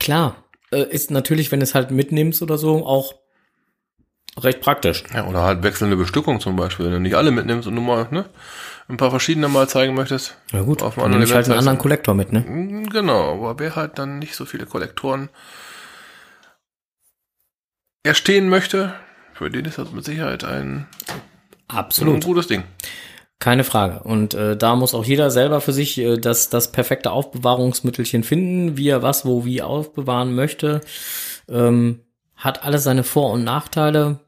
Klar. 0.00 0.36
Äh, 0.70 0.82
ist 0.90 1.10
natürlich, 1.10 1.52
wenn 1.52 1.60
du 1.60 1.64
es 1.64 1.74
halt 1.74 1.90
mitnimmst 1.90 2.42
oder 2.42 2.58
so, 2.58 2.84
auch 2.84 3.14
recht 4.38 4.60
praktisch. 4.60 5.04
Ja, 5.14 5.26
oder 5.26 5.42
halt 5.42 5.62
wechselnde 5.62 5.96
Bestückung 5.96 6.40
zum 6.40 6.56
Beispiel, 6.56 6.86
wenn 6.86 6.92
du 6.92 7.00
nicht 7.00 7.14
alle 7.14 7.30
mitnimmst 7.30 7.68
und 7.68 7.74
nur 7.74 7.84
mal, 7.84 8.08
ne? 8.10 8.26
Ein 8.88 8.96
paar 8.96 9.10
verschiedene 9.10 9.48
mal 9.48 9.68
zeigen 9.68 9.94
möchtest. 9.94 10.36
Ja 10.52 10.62
gut, 10.62 10.82
auf 10.82 10.98
einem 10.98 11.12
anderen 11.12 11.34
halt 11.34 11.46
einen 11.46 11.58
anderen 11.58 11.78
Kollektor 11.78 12.14
mit, 12.14 12.32
ne? 12.32 12.40
Mm, 12.40 12.88
genau, 12.88 13.34
aber 13.34 13.58
wer 13.58 13.76
halt 13.76 13.98
dann 13.98 14.18
nicht 14.18 14.34
so 14.34 14.46
viele 14.46 14.66
Kollektoren 14.66 15.28
erstehen 18.02 18.48
möchte, 18.48 18.94
für 19.34 19.50
den 19.50 19.66
ist 19.66 19.78
das 19.78 19.92
mit 19.92 20.04
Sicherheit 20.04 20.42
ein, 20.44 20.86
Absolut. 21.68 22.14
ein 22.14 22.20
gutes 22.20 22.46
Ding. 22.46 22.64
Keine 23.40 23.62
Frage. 23.62 24.02
Und 24.02 24.34
äh, 24.34 24.56
da 24.56 24.74
muss 24.74 24.94
auch 24.94 25.04
jeder 25.04 25.30
selber 25.30 25.60
für 25.60 25.72
sich 25.72 25.96
äh, 25.98 26.16
das, 26.16 26.48
das 26.48 26.72
perfekte 26.72 27.12
Aufbewahrungsmittelchen 27.12 28.24
finden, 28.24 28.76
wie 28.76 28.88
er 28.88 29.02
was, 29.02 29.24
wo, 29.26 29.44
wie 29.44 29.62
aufbewahren 29.62 30.34
möchte. 30.34 30.80
Ähm, 31.48 32.00
hat 32.34 32.64
alles 32.64 32.82
seine 32.82 33.04
Vor- 33.04 33.32
und 33.32 33.44
Nachteile. 33.44 34.18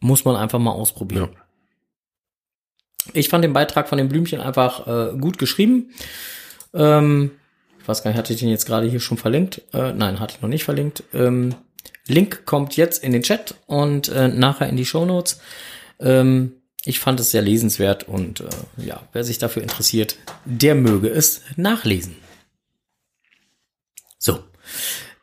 Muss 0.00 0.26
man 0.26 0.36
einfach 0.36 0.58
mal 0.58 0.72
ausprobieren. 0.72 1.30
Ja. 1.32 1.43
Ich 3.12 3.28
fand 3.28 3.44
den 3.44 3.52
Beitrag 3.52 3.88
von 3.88 3.98
den 3.98 4.08
Blümchen 4.08 4.40
einfach 4.40 4.86
äh, 4.86 5.16
gut 5.18 5.38
geschrieben. 5.38 5.90
Ähm, 6.72 7.32
ich 7.80 7.88
weiß 7.88 8.02
gar 8.02 8.10
nicht, 8.10 8.18
hatte 8.18 8.32
ich 8.32 8.40
den 8.40 8.48
jetzt 8.48 8.66
gerade 8.66 8.88
hier 8.88 9.00
schon 9.00 9.18
verlinkt? 9.18 9.62
Äh, 9.72 9.92
nein, 9.92 10.20
hatte 10.20 10.34
ich 10.36 10.42
noch 10.42 10.48
nicht 10.48 10.64
verlinkt. 10.64 11.02
Ähm, 11.12 11.54
Link 12.06 12.46
kommt 12.46 12.76
jetzt 12.76 13.02
in 13.04 13.12
den 13.12 13.22
Chat 13.22 13.54
und 13.66 14.08
äh, 14.08 14.28
nachher 14.28 14.68
in 14.68 14.76
die 14.76 14.86
Show 14.86 15.04
Notes. 15.04 15.40
Ähm, 16.00 16.52
ich 16.84 17.00
fand 17.00 17.20
es 17.20 17.30
sehr 17.30 17.42
lesenswert 17.42 18.04
und 18.04 18.40
äh, 18.40 18.48
ja, 18.76 19.02
wer 19.12 19.24
sich 19.24 19.38
dafür 19.38 19.62
interessiert, 19.62 20.16
der 20.44 20.74
möge 20.74 21.08
es 21.08 21.42
nachlesen. 21.56 22.16
So, 24.18 24.42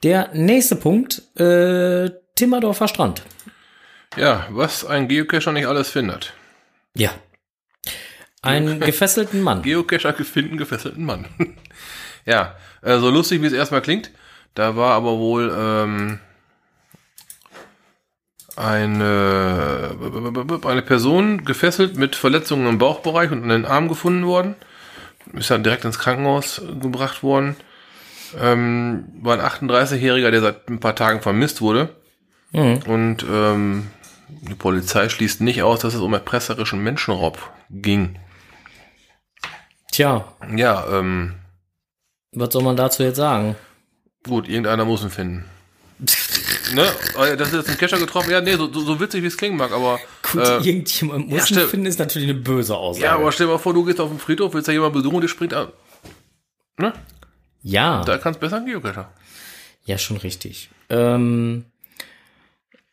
der 0.04 0.30
nächste 0.34 0.76
Punkt, 0.76 1.24
äh, 1.40 2.10
Timmerdorfer 2.36 2.88
Strand. 2.88 3.24
Ja, 4.18 4.48
was 4.50 4.86
ein 4.86 5.08
Geocacher 5.08 5.52
nicht 5.52 5.68
alles 5.68 5.90
findet. 5.90 6.34
Ja, 6.96 7.12
einen 8.42 8.80
gefesselten 8.80 9.42
Mann. 9.42 9.62
Geocacher 9.62 10.14
finden 10.14 10.58
gefesselten 10.58 11.06
Mann. 11.06 11.26
ja, 12.26 12.56
äh, 12.82 12.98
so 12.98 13.10
lustig 13.10 13.42
wie 13.42 13.48
es 13.48 13.54
erstmal 13.54 13.82
klingt, 13.82 14.12
da 14.56 14.76
war 14.76 14.94
aber 14.94 15.18
wohl 15.18 15.54
ähm, 15.56 16.20
eine, 18.56 19.96
eine 20.66 20.82
Person 20.82 21.46
gefesselt 21.46 21.96
mit 21.96 22.16
Verletzungen 22.16 22.68
im 22.68 22.78
Bauchbereich 22.78 23.32
und 23.32 23.44
an 23.44 23.50
den 23.50 23.66
Arm 23.66 23.88
gefunden 23.88 24.26
worden. 24.26 24.56
Ist 25.34 25.52
dann 25.52 25.64
direkt 25.64 25.86
ins 25.86 26.00
Krankenhaus 26.00 26.62
gebracht 26.82 27.24
worden. 27.24 27.56
Ähm, 28.40 29.06
war 29.22 29.40
ein 29.40 29.70
38-Jähriger, 29.70 30.32
der 30.32 30.42
seit 30.42 30.70
ein 30.70 30.80
paar 30.80 30.96
Tagen 30.96 31.22
vermisst 31.22 31.62
wurde. 31.62 31.90
Mhm. 32.52 32.80
Und 32.88 33.26
ähm, 33.30 33.88
die 34.28 34.56
Polizei 34.56 35.10
schließt 35.10 35.42
nicht 35.42 35.64
aus, 35.64 35.80
dass 35.80 35.94
es 35.94 36.02
um 36.02 36.14
erpresserischen 36.14 36.84
Menschenraub 36.84 37.38
ging. 37.70 38.18
Tja. 39.92 40.26
Ja, 40.56 40.86
ähm. 40.92 41.36
Was 42.34 42.54
soll 42.54 42.64
man 42.64 42.78
dazu 42.78 43.04
jetzt 43.04 43.18
sagen? 43.18 43.56
Gut, 44.24 44.48
irgendeiner 44.48 44.86
muss 44.86 45.04
ihn 45.04 45.10
finden. 45.10 45.46
ne? 46.74 46.88
Oh 47.16 47.26
das 47.38 47.50
ist 47.50 47.54
jetzt 47.54 47.70
ein 47.70 47.78
Kescher 47.78 48.00
getroffen. 48.00 48.32
Ja, 48.32 48.42
nee, 48.42 48.56
so, 48.56 48.72
so 48.72 49.00
witzig 49.00 49.22
wie 49.22 49.28
es 49.28 49.38
klingen 49.38 49.58
mag, 49.58 49.72
aber. 49.72 50.00
Gut, 50.32 50.42
äh, 50.42 50.58
irgendjemand 50.58 51.28
muss 51.28 51.50
ja, 51.50 51.62
ihn 51.62 51.68
finden, 51.68 51.86
ist 51.86 52.00
natürlich 52.00 52.30
eine 52.30 52.40
böse 52.40 52.76
Aussage. 52.76 53.06
Ja, 53.06 53.16
aber 53.16 53.32
stell 53.32 53.48
dir 53.48 53.54
mal 53.54 53.60
vor, 53.60 53.74
du 53.74 53.84
gehst 53.84 54.00
auf 54.00 54.10
den 54.10 54.20
Friedhof, 54.20 54.54
willst 54.54 54.68
ja 54.68 54.74
jemand 54.74 54.94
besuchen 54.94 55.16
und 55.16 55.22
der 55.22 55.28
springt 55.28 55.54
an. 55.54 55.68
Ne? 56.78 56.94
Ja. 57.62 58.04
Da 58.06 58.18
kannst 58.18 58.40
besser 58.40 58.58
ein 58.58 58.66
Geocacher. 58.66 59.12
Ja, 59.84 59.98
schon 59.98 60.18
richtig. 60.18 60.70
Ähm, 60.90 61.66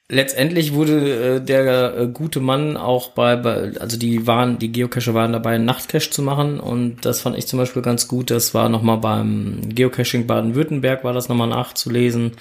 letztendlich 0.08 0.72
wurde 0.72 1.36
äh, 1.36 1.40
der 1.40 1.96
äh, 1.96 2.06
gute 2.08 2.40
Mann 2.40 2.76
auch 2.76 3.10
bei, 3.10 3.36
bei, 3.36 3.72
also 3.78 3.98
die 3.98 4.26
waren, 4.26 4.58
die 4.58 4.72
Geocacher 4.72 5.14
waren 5.14 5.32
dabei, 5.32 5.56
einen 5.56 5.64
Nachtcache 5.64 6.10
zu 6.10 6.22
machen 6.22 6.60
und 6.60 7.04
das 7.04 7.20
fand 7.20 7.36
ich 7.36 7.46
zum 7.46 7.58
Beispiel 7.58 7.82
ganz 7.82 8.08
gut. 8.08 8.30
Das 8.30 8.54
war 8.54 8.68
nochmal 8.68 8.98
beim 8.98 9.60
Geocaching 9.68 10.26
Baden-Württemberg, 10.26 11.04
war 11.04 11.12
das 11.12 11.28
nochmal 11.28 11.48
nachzulesen. 11.48 12.32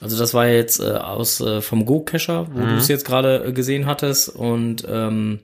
Also 0.00 0.18
das 0.18 0.34
war 0.34 0.48
jetzt 0.48 0.80
äh, 0.80 0.94
aus 0.94 1.40
äh, 1.40 1.60
vom 1.60 1.86
Go-Cacher, 1.86 2.48
wo 2.52 2.60
mhm. 2.60 2.68
du 2.68 2.76
es 2.76 2.88
jetzt 2.88 3.04
gerade 3.04 3.44
äh, 3.44 3.52
gesehen 3.52 3.86
hattest 3.86 4.28
und 4.30 4.84
ähm, 4.88 5.40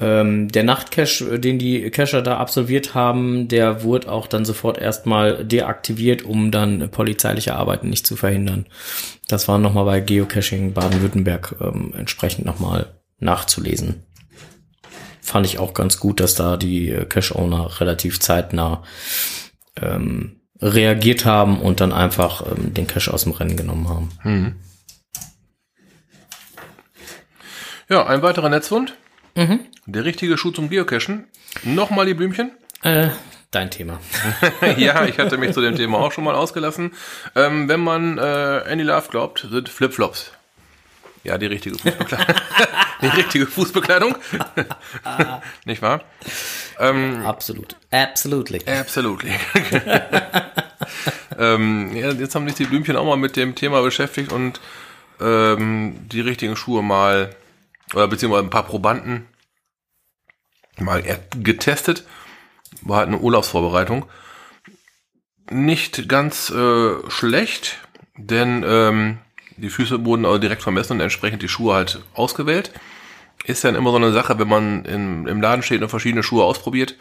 ähm, 0.00 0.48
der 0.48 0.62
Nachtcache, 0.62 1.34
äh, 1.34 1.38
den 1.38 1.58
die 1.58 1.90
Cacher 1.90 2.22
da 2.22 2.36
absolviert 2.36 2.94
haben, 2.94 3.48
der 3.48 3.82
wurde 3.82 4.10
auch 4.10 4.26
dann 4.26 4.44
sofort 4.44 4.78
erstmal 4.78 5.44
deaktiviert, 5.44 6.22
um 6.22 6.50
dann 6.50 6.90
polizeiliche 6.90 7.56
Arbeiten 7.56 7.88
nicht 7.88 8.06
zu 8.06 8.16
verhindern. 8.16 8.66
Das 9.26 9.48
war 9.48 9.58
nochmal 9.58 9.84
bei 9.84 10.00
Geocaching 10.00 10.72
Baden-Württemberg 10.72 11.56
ähm, 11.60 11.92
entsprechend 11.96 12.44
nochmal 12.44 12.94
nachzulesen. 13.18 14.04
Fand 15.20 15.46
ich 15.46 15.58
auch 15.58 15.74
ganz 15.74 15.98
gut, 15.98 16.20
dass 16.20 16.34
da 16.34 16.56
die 16.56 16.96
Cache-Owner 17.08 17.80
relativ 17.80 18.20
zeitnah 18.20 18.84
ähm, 19.76 20.40
reagiert 20.60 21.24
haben 21.24 21.60
und 21.60 21.80
dann 21.80 21.92
einfach 21.92 22.44
ähm, 22.46 22.72
den 22.72 22.86
Cache 22.86 23.12
aus 23.12 23.24
dem 23.24 23.32
Rennen 23.32 23.56
genommen 23.56 23.88
haben. 23.88 24.08
Mhm. 24.24 24.56
Ja, 27.90 28.06
ein 28.06 28.22
weiterer 28.22 28.48
Netzwund. 28.48 28.94
Mhm. 29.34 29.60
Der 29.90 30.04
richtige 30.04 30.36
Schuh 30.36 30.50
zum 30.50 30.68
Geocachen. 30.68 31.24
Nochmal 31.62 32.04
die 32.04 32.12
Blümchen. 32.12 32.50
Äh, 32.82 33.08
dein 33.50 33.70
Thema. 33.70 33.98
ja, 34.76 35.06
ich 35.06 35.18
hatte 35.18 35.38
mich 35.38 35.54
zu 35.54 35.62
dem 35.62 35.76
Thema 35.76 35.96
auch 35.96 36.12
schon 36.12 36.24
mal 36.24 36.34
ausgelassen. 36.34 36.92
Ähm, 37.34 37.70
wenn 37.70 37.80
man 37.80 38.18
äh, 38.18 38.58
Andy 38.70 38.84
Love 38.84 39.08
glaubt, 39.08 39.46
sind 39.50 39.70
Flipflops. 39.70 40.32
Ja, 41.24 41.38
die 41.38 41.46
richtige 41.46 41.78
Fußbekleidung. 41.78 42.36
die 43.00 43.06
richtige 43.06 43.46
Fußbekleidung. 43.46 44.16
Nicht 45.64 45.80
wahr? 45.80 46.02
Ähm, 46.78 47.24
Absolut. 47.24 47.74
Absolutely. 47.90 48.60
Absolutely. 48.66 49.32
ähm, 51.38 51.96
ja, 51.96 52.10
jetzt 52.12 52.34
haben 52.34 52.46
sich 52.46 52.56
die 52.56 52.66
Blümchen 52.66 52.94
auch 52.94 53.06
mal 53.06 53.16
mit 53.16 53.36
dem 53.36 53.54
Thema 53.54 53.80
beschäftigt 53.80 54.34
und 54.34 54.60
ähm, 55.18 55.96
die 56.12 56.20
richtigen 56.20 56.56
Schuhe 56.56 56.82
mal, 56.82 57.34
oder 57.94 58.06
beziehungsweise 58.06 58.44
ein 58.44 58.50
paar 58.50 58.66
Probanden 58.66 59.26
mal 60.80 61.02
getestet. 61.40 62.04
War 62.82 62.98
halt 62.98 63.08
eine 63.08 63.18
Urlaubsvorbereitung. 63.18 64.06
Nicht 65.50 66.08
ganz 66.08 66.50
äh, 66.50 67.10
schlecht, 67.10 67.78
denn 68.16 68.64
ähm, 68.66 69.18
die 69.56 69.70
Füße 69.70 70.04
wurden 70.04 70.26
also 70.26 70.38
direkt 70.38 70.62
vermessen 70.62 70.94
und 70.94 71.00
entsprechend 71.00 71.42
die 71.42 71.48
Schuhe 71.48 71.74
halt 71.74 72.00
ausgewählt. 72.14 72.72
Ist 73.44 73.64
dann 73.64 73.74
immer 73.74 73.90
so 73.90 73.96
eine 73.96 74.12
Sache, 74.12 74.38
wenn 74.38 74.48
man 74.48 74.84
in, 74.84 75.26
im 75.26 75.40
Laden 75.40 75.62
steht 75.62 75.82
und 75.82 75.88
verschiedene 75.88 76.22
Schuhe 76.22 76.44
ausprobiert, 76.44 76.96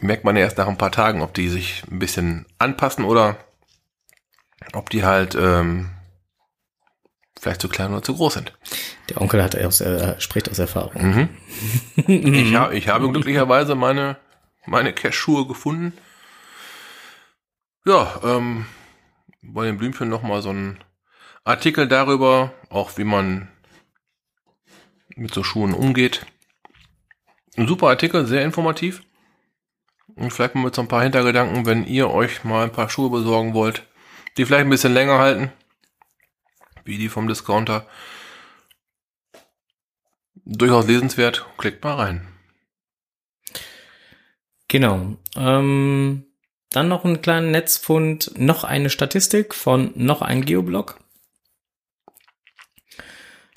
merkt 0.00 0.24
man 0.24 0.36
erst 0.36 0.58
nach 0.58 0.68
ein 0.68 0.78
paar 0.78 0.92
Tagen, 0.92 1.22
ob 1.22 1.34
die 1.34 1.48
sich 1.48 1.82
ein 1.90 1.98
bisschen 1.98 2.46
anpassen 2.58 3.04
oder 3.04 3.36
ob 4.72 4.90
die 4.90 5.04
halt 5.04 5.34
ähm, 5.34 5.90
vielleicht 7.46 7.60
zu 7.60 7.68
klein 7.68 7.92
oder 7.92 8.02
zu 8.02 8.16
groß 8.16 8.34
sind. 8.34 8.52
Der 9.08 9.20
Onkel 9.20 9.40
hat 9.40 9.56
aus, 9.56 9.80
äh, 9.80 10.20
spricht 10.20 10.50
aus 10.50 10.58
Erfahrung. 10.58 11.00
Mhm. 11.00 11.28
ich, 12.08 12.54
hab, 12.56 12.72
ich 12.72 12.88
habe 12.88 13.10
glücklicherweise 13.12 13.76
meine, 13.76 14.16
meine 14.66 14.92
Cash-Schuhe 14.92 15.46
gefunden. 15.46 15.92
Ja, 17.84 18.20
ähm, 18.24 18.66
bei 19.42 19.64
den 19.64 19.78
Blümchen 19.78 20.08
nochmal 20.08 20.42
so 20.42 20.50
ein 20.50 20.78
Artikel 21.44 21.86
darüber, 21.86 22.52
auch 22.68 22.98
wie 22.98 23.04
man 23.04 23.48
mit 25.14 25.32
so 25.32 25.44
Schuhen 25.44 25.72
umgeht. 25.72 26.26
Ein 27.56 27.68
super 27.68 27.86
Artikel, 27.86 28.26
sehr 28.26 28.42
informativ. 28.42 29.04
Und 30.16 30.32
vielleicht 30.32 30.56
mal 30.56 30.64
mit 30.64 30.74
so 30.74 30.82
ein 30.82 30.88
paar 30.88 31.04
Hintergedanken, 31.04 31.64
wenn 31.64 31.86
ihr 31.86 32.10
euch 32.10 32.42
mal 32.42 32.64
ein 32.64 32.72
paar 32.72 32.90
Schuhe 32.90 33.10
besorgen 33.10 33.54
wollt, 33.54 33.86
die 34.36 34.44
vielleicht 34.44 34.64
ein 34.64 34.70
bisschen 34.70 34.94
länger 34.94 35.18
halten, 35.18 35.52
wie 36.86 36.98
die 36.98 37.08
vom 37.08 37.28
Discounter. 37.28 37.86
Durchaus 40.44 40.86
lesenswert, 40.86 41.46
klickt 41.58 41.82
mal 41.82 41.94
rein. 41.94 42.28
Genau. 44.68 45.16
Ähm, 45.36 46.24
dann 46.70 46.88
noch 46.88 47.04
einen 47.04 47.22
kleinen 47.22 47.50
Netzfund, 47.50 48.32
noch 48.36 48.64
eine 48.64 48.90
Statistik 48.90 49.54
von 49.54 49.92
noch 49.94 50.22
ein 50.22 50.44
Geoblog. 50.44 51.00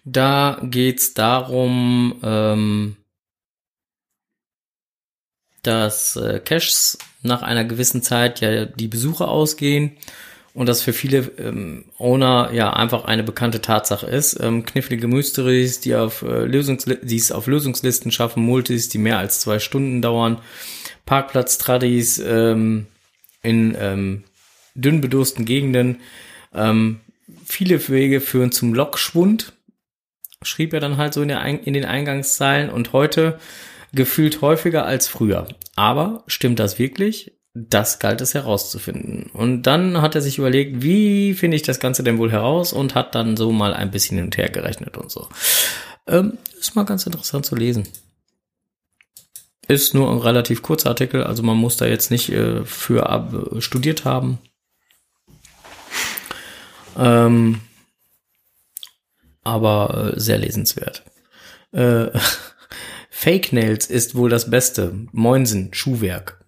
Da 0.06 0.60
geht's 0.64 1.14
darum, 1.14 2.20
ähm, 2.24 2.98
dass 5.64 6.16
äh, 6.16 6.40
Caches 6.40 6.98
nach 7.22 7.42
einer 7.42 7.66
gewissen 7.66 8.02
Zeit 8.02 8.40
ja 8.40 8.66
die 8.66 8.88
Besucher 8.88 9.28
ausgehen 9.28 9.98
und 10.60 10.68
das 10.68 10.82
für 10.82 10.92
viele 10.92 11.20
ähm, 11.38 11.86
Owner 12.00 12.50
ja 12.52 12.74
einfach 12.74 13.06
eine 13.06 13.24
bekannte 13.24 13.62
Tatsache 13.62 14.08
ist. 14.08 14.38
Ähm, 14.42 14.66
knifflige 14.66 15.08
Mysteries, 15.08 15.80
die 15.80 15.96
auf 15.96 16.22
äh, 16.22 16.44
Lösungsli 16.44 16.98
die 17.02 17.16
es 17.16 17.32
auf 17.32 17.48
Lösungslisten 17.48 18.12
schaffen, 18.12 18.44
Multis, 18.44 18.90
die 18.90 18.98
mehr 18.98 19.20
als 19.20 19.40
zwei 19.40 19.60
Stunden 19.60 20.02
dauern, 20.02 20.42
Parkplatz-Tradis 21.06 22.20
ähm, 22.20 22.88
in 23.42 23.74
ähm, 23.80 24.26
dünn 24.76 25.00
bedursten 25.00 25.46
Gegenden. 25.46 26.02
Ähm, 26.54 27.00
viele 27.46 27.88
Wege 27.88 28.20
führen 28.20 28.52
zum 28.52 28.74
Lokschwund, 28.74 29.54
schrieb 30.42 30.74
er 30.74 30.82
dann 30.82 30.98
halt 30.98 31.14
so 31.14 31.22
in, 31.22 31.30
der, 31.30 31.42
in 31.46 31.74
den 31.74 31.86
Eingangszeilen 31.86 32.70
und 32.70 32.92
heute 32.92 33.40
gefühlt 33.94 34.42
häufiger 34.42 34.86
als 34.86 35.08
früher. 35.08 35.48
Aber 35.78 36.26
stimmt 36.28 36.60
das 36.60 36.80
wirklich? 36.80 37.39
Das 37.54 38.00
galt 38.00 38.22
es 38.22 38.36
herauszufinden. 38.36 39.32
Und 39.34 39.64
dann 39.64 40.02
hat 40.02 40.16
er 40.16 40.22
sich 40.22 40.38
überlegt, 40.38 40.84
wie 40.84 41.34
finde 41.34 41.58
ich 41.58 41.64
das 41.64 41.80
Ganze 41.80 42.04
denn 42.04 42.20
wohl 42.20 42.32
heraus 42.32 42.74
und 42.74 42.94
hat 42.96 43.16
dann 43.16 43.38
so 43.38 43.52
mal 43.52 43.74
ein 43.74 43.92
bisschen 43.92 44.18
hin 44.18 44.26
und 44.26 44.38
her 44.38 44.50
gerechnet 44.50 44.98
und 44.98 45.10
so. 45.12 45.28
Ähm, 46.08 46.38
ist 46.60 46.76
mal 46.76 46.86
ganz 46.86 47.06
interessant 47.06 47.46
zu 47.46 47.56
lesen. 47.56 47.88
Ist 49.68 49.94
nur 49.94 50.12
ein 50.12 50.20
relativ 50.20 50.62
kurzer 50.62 50.90
Artikel, 50.90 51.24
also 51.24 51.44
man 51.44 51.58
muss 51.58 51.78
da 51.78 51.86
jetzt 51.86 52.12
nicht 52.12 52.30
äh, 52.30 52.66
für 52.66 53.10
ab, 53.10 53.34
äh, 53.34 53.62
studiert 53.62 54.06
haben. 54.06 54.40
Ähm, 56.98 57.62
aber 59.44 60.14
äh, 60.16 60.20
sehr 60.20 60.38
lesenswert. 60.38 61.04
Äh, 61.72 62.08
Fake 63.10 63.54
Nails 63.54 63.88
ist 63.88 64.16
wohl 64.16 64.30
das 64.30 64.50
Beste. 64.50 65.08
Moinsen, 65.12 65.74
Schuhwerk. 65.74 66.39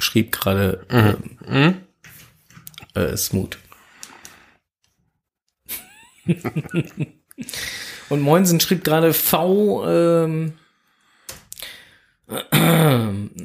Schrieb 0.00 0.32
gerade 0.32 0.86
mhm. 0.90 1.38
mhm. 1.46 1.76
äh, 2.94 3.16
Smooth. 3.16 3.58
Und 8.08 8.20
Moinsen 8.20 8.60
schrieb 8.60 8.84
gerade 8.84 9.12
V 9.12 9.84
ähm, 9.88 10.54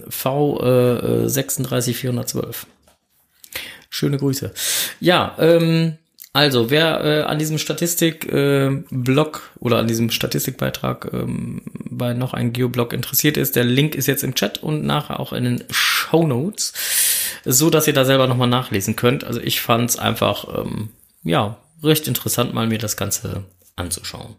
V 0.10 0.60
äh, 0.64 1.30
36412. 1.30 2.68
Schöne 3.90 4.18
Grüße. 4.18 4.54
Ja, 5.00 5.36
ähm, 5.40 5.98
also, 6.36 6.70
wer 6.70 7.02
äh, 7.06 7.22
an 7.22 7.40
diesem 7.40 7.58
Statistik-Blog 7.58 9.52
äh, 9.56 9.60
oder 9.64 9.78
an 9.78 9.88
diesem 9.88 10.10
Statistikbeitrag 10.10 11.10
ähm, 11.14 11.62
bei 11.90 12.14
noch 12.14 12.34
ein 12.34 12.52
Geoblog 12.52 12.92
interessiert 12.92 13.38
ist, 13.38 13.56
der 13.56 13.64
Link 13.64 13.96
ist 13.96 14.08
jetzt 14.08 14.22
im 14.22 14.36
Chat 14.36 14.62
und 14.62 14.84
nachher 14.84 15.22
auch 15.22 15.32
in 15.32 15.46
den 15.46 15.64
Show 15.70 16.28
Notes, 16.28 16.74
so 17.46 17.70
dass 17.70 17.88
ihr 17.88 17.94
da 17.94 18.04
selber 18.04 18.28
nochmal 18.28 18.50
nachlesen 18.50 18.98
könnt. 18.98 19.24
Also 19.24 19.40
ich 19.40 19.62
fand 19.62 19.92
es 19.92 19.98
einfach, 19.98 20.60
ähm, 20.60 20.90
ja, 21.24 21.58
recht 21.82 22.06
interessant, 22.06 22.54
mal 22.54 22.68
mir 22.68 22.80
das 22.80 22.98
Ganze 22.98 23.46
anzuschauen. 23.78 24.36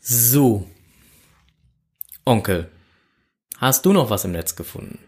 So. 0.00 0.66
Onkel, 2.24 2.70
hast 3.58 3.84
du 3.84 3.92
noch 3.92 4.08
was 4.08 4.24
im 4.24 4.32
Netz 4.32 4.56
gefunden? 4.56 4.98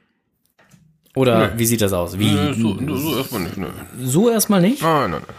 Oder 1.16 1.48
nee. 1.48 1.52
wie 1.56 1.66
sieht 1.66 1.80
das 1.80 1.94
aus? 1.94 2.18
Wie, 2.18 2.30
nee, 2.30 2.52
so, 2.52 2.76
so 2.96 3.16
erstmal 3.16 3.40
nicht. 3.40 3.56
Nee. 3.56 3.66
So 4.04 4.30
erstmal 4.30 4.60
nicht? 4.60 4.82
Nein, 4.82 5.10
nein, 5.10 5.22
nein. 5.26 5.36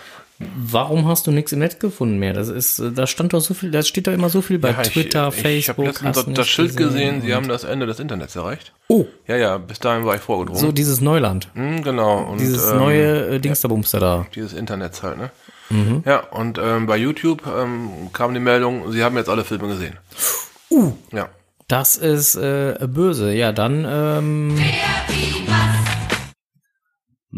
Warum 0.56 1.08
hast 1.08 1.26
du 1.28 1.32
nichts 1.32 1.52
im 1.52 1.60
Netz 1.60 1.78
gefunden 1.80 2.18
mehr? 2.18 2.34
Das 2.34 2.50
ist, 2.50 2.82
da 2.96 3.08
stand 3.08 3.34
doch 3.34 3.42
so 3.42 3.54
viel, 3.54 3.72
da 3.72 3.84
steht 3.84 4.08
doch 4.08 4.12
immer 4.12 4.30
so 4.30 4.42
viel 4.42 4.60
bei 4.60 4.72
ja, 4.72 4.82
Twitter, 4.82 5.30
ich, 5.30 5.36
Facebook. 5.36 5.88
Ich 5.88 5.98
habe 5.98 6.08
letztens 6.08 6.36
das 6.36 6.48
Schild 6.48 6.78
gesehen, 6.78 7.22
sie 7.22 7.34
haben 7.34 7.48
das 7.48 7.64
Ende 7.64 7.86
des 7.86 8.00
Internets 8.00 8.36
erreicht. 8.36 8.74
Oh. 8.88 9.06
Ja, 9.28 9.36
ja, 9.38 9.58
bis 9.58 9.80
dahin 9.80 10.06
war 10.06 10.16
ich 10.16 10.22
vorgedrungen. 10.22 10.60
So 10.60 10.72
dieses 10.72 11.00
Neuland. 11.00 11.50
Mhm, 11.54 11.84
genau. 11.84 12.24
Und, 12.24 12.40
dieses 12.40 12.70
ähm, 12.72 12.78
neue 12.78 13.36
äh, 13.36 13.40
Dingsterbumster 13.40 14.00
ja, 14.00 14.18
da. 14.18 14.28
Dieses 14.34 14.54
Internets 14.54 15.02
halt, 15.04 15.18
ne? 15.18 15.32
Mhm. 15.70 16.04
Ja, 16.06 16.20
und 16.32 16.60
ähm, 16.60 16.88
bei 16.88 16.98
YouTube 16.98 17.44
ähm, 17.48 18.10
kam 18.14 18.34
die 18.34 18.40
Meldung, 18.40 18.92
sie 18.92 19.04
haben 19.04 19.16
jetzt 19.18 19.30
alle 19.30 19.44
Filme 19.44 19.68
gesehen. 19.68 19.96
Uh. 20.72 20.94
Ja. 21.12 21.30
Das 21.68 21.98
ist 21.98 22.36
äh, 22.36 22.76
böse. 22.88 23.34
Ja, 23.34 23.52
dann. 23.52 23.86
Ähm 23.88 24.58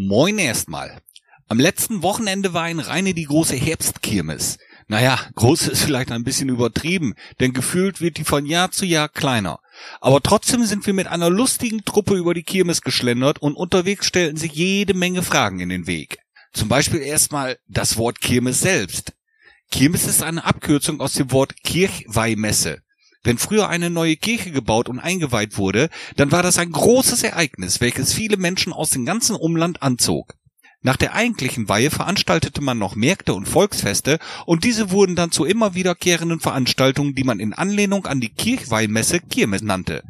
Moin 0.02 0.38
erstmal. 0.38 1.02
Am 1.46 1.60
letzten 1.60 2.02
Wochenende 2.02 2.54
war 2.54 2.70
in 2.70 2.80
Rheine 2.80 3.12
die 3.12 3.24
große 3.24 3.54
Herbstkirmes. 3.54 4.56
Naja, 4.88 5.20
groß 5.34 5.68
ist 5.68 5.82
vielleicht 5.82 6.10
ein 6.10 6.24
bisschen 6.24 6.48
übertrieben, 6.48 7.12
denn 7.38 7.52
gefühlt 7.52 8.00
wird 8.00 8.16
die 8.16 8.24
von 8.24 8.46
Jahr 8.46 8.70
zu 8.70 8.86
Jahr 8.86 9.10
kleiner. 9.10 9.60
Aber 10.00 10.22
trotzdem 10.22 10.64
sind 10.64 10.86
wir 10.86 10.94
mit 10.94 11.06
einer 11.06 11.28
lustigen 11.28 11.84
Truppe 11.84 12.14
über 12.14 12.32
die 12.32 12.44
Kirmes 12.44 12.80
geschlendert 12.80 13.42
und 13.42 13.56
unterwegs 13.56 14.06
stellten 14.06 14.38
sich 14.38 14.52
jede 14.52 14.94
Menge 14.94 15.22
Fragen 15.22 15.60
in 15.60 15.68
den 15.68 15.86
Weg. 15.86 16.16
Zum 16.54 16.70
Beispiel 16.70 17.00
erstmal 17.00 17.58
das 17.68 17.98
Wort 17.98 18.22
Kirmes 18.22 18.60
selbst. 18.60 19.12
Kirmes 19.70 20.06
ist 20.06 20.22
eine 20.22 20.44
Abkürzung 20.44 21.02
aus 21.02 21.12
dem 21.12 21.30
Wort 21.30 21.62
Kirchweihmesse. 21.62 22.80
Wenn 23.22 23.36
früher 23.36 23.68
eine 23.68 23.90
neue 23.90 24.16
Kirche 24.16 24.50
gebaut 24.50 24.88
und 24.88 24.98
eingeweiht 24.98 25.58
wurde, 25.58 25.90
dann 26.16 26.32
war 26.32 26.42
das 26.42 26.58
ein 26.58 26.72
großes 26.72 27.22
Ereignis, 27.22 27.80
welches 27.80 28.14
viele 28.14 28.38
Menschen 28.38 28.72
aus 28.72 28.90
dem 28.90 29.04
ganzen 29.04 29.36
Umland 29.36 29.82
anzog. 29.82 30.34
Nach 30.82 30.96
der 30.96 31.14
eigentlichen 31.14 31.68
Weihe 31.68 31.90
veranstaltete 31.90 32.62
man 32.62 32.78
noch 32.78 32.96
Märkte 32.96 33.34
und 33.34 33.46
Volksfeste 33.46 34.18
und 34.46 34.64
diese 34.64 34.90
wurden 34.90 35.14
dann 35.14 35.30
zu 35.30 35.44
immer 35.44 35.74
wiederkehrenden 35.74 36.40
Veranstaltungen, 36.40 37.14
die 37.14 37.24
man 37.24 37.38
in 37.38 37.52
Anlehnung 37.52 38.06
an 38.06 38.20
die 38.20 38.32
Kirchweihmesse 38.32 39.20
Kirmes 39.20 39.60
nannte. 39.60 40.02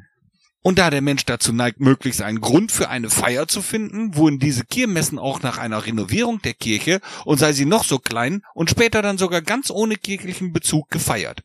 Und 0.63 0.79
da 0.79 0.91
der 0.91 1.01
Mensch 1.01 1.25
dazu 1.25 1.53
neigt, 1.53 1.81
möglichst 1.81 2.23
einen 2.23 2.41
Grund 2.41 2.71
für 2.71 2.89
eine 2.89 3.11
Feier 3.11 3.49
zu 3.49 3.63
finden, 3.63 4.15
wurden 4.15 4.39
diese 4.39 4.65
Kirmessen 4.65 5.19
auch 5.19 5.43
nach 5.43 5.59
einer 5.59 5.87
Renovierung 5.87 6.41
der 6.43 6.55
Kirche 6.55 7.01
und 7.25 7.39
sei 7.39 7.53
sie 7.53 7.65
noch 7.65 7.83
so 7.83 7.99
klein 7.99 8.43
und 8.55 8.71
später 8.71 9.03
dann 9.03 9.19
sogar 9.19 9.43
ganz 9.43 9.71
ohne 9.71 9.97
kirchlichen 9.97 10.53
Bezug 10.53 10.91
gefeiert. 10.91 11.43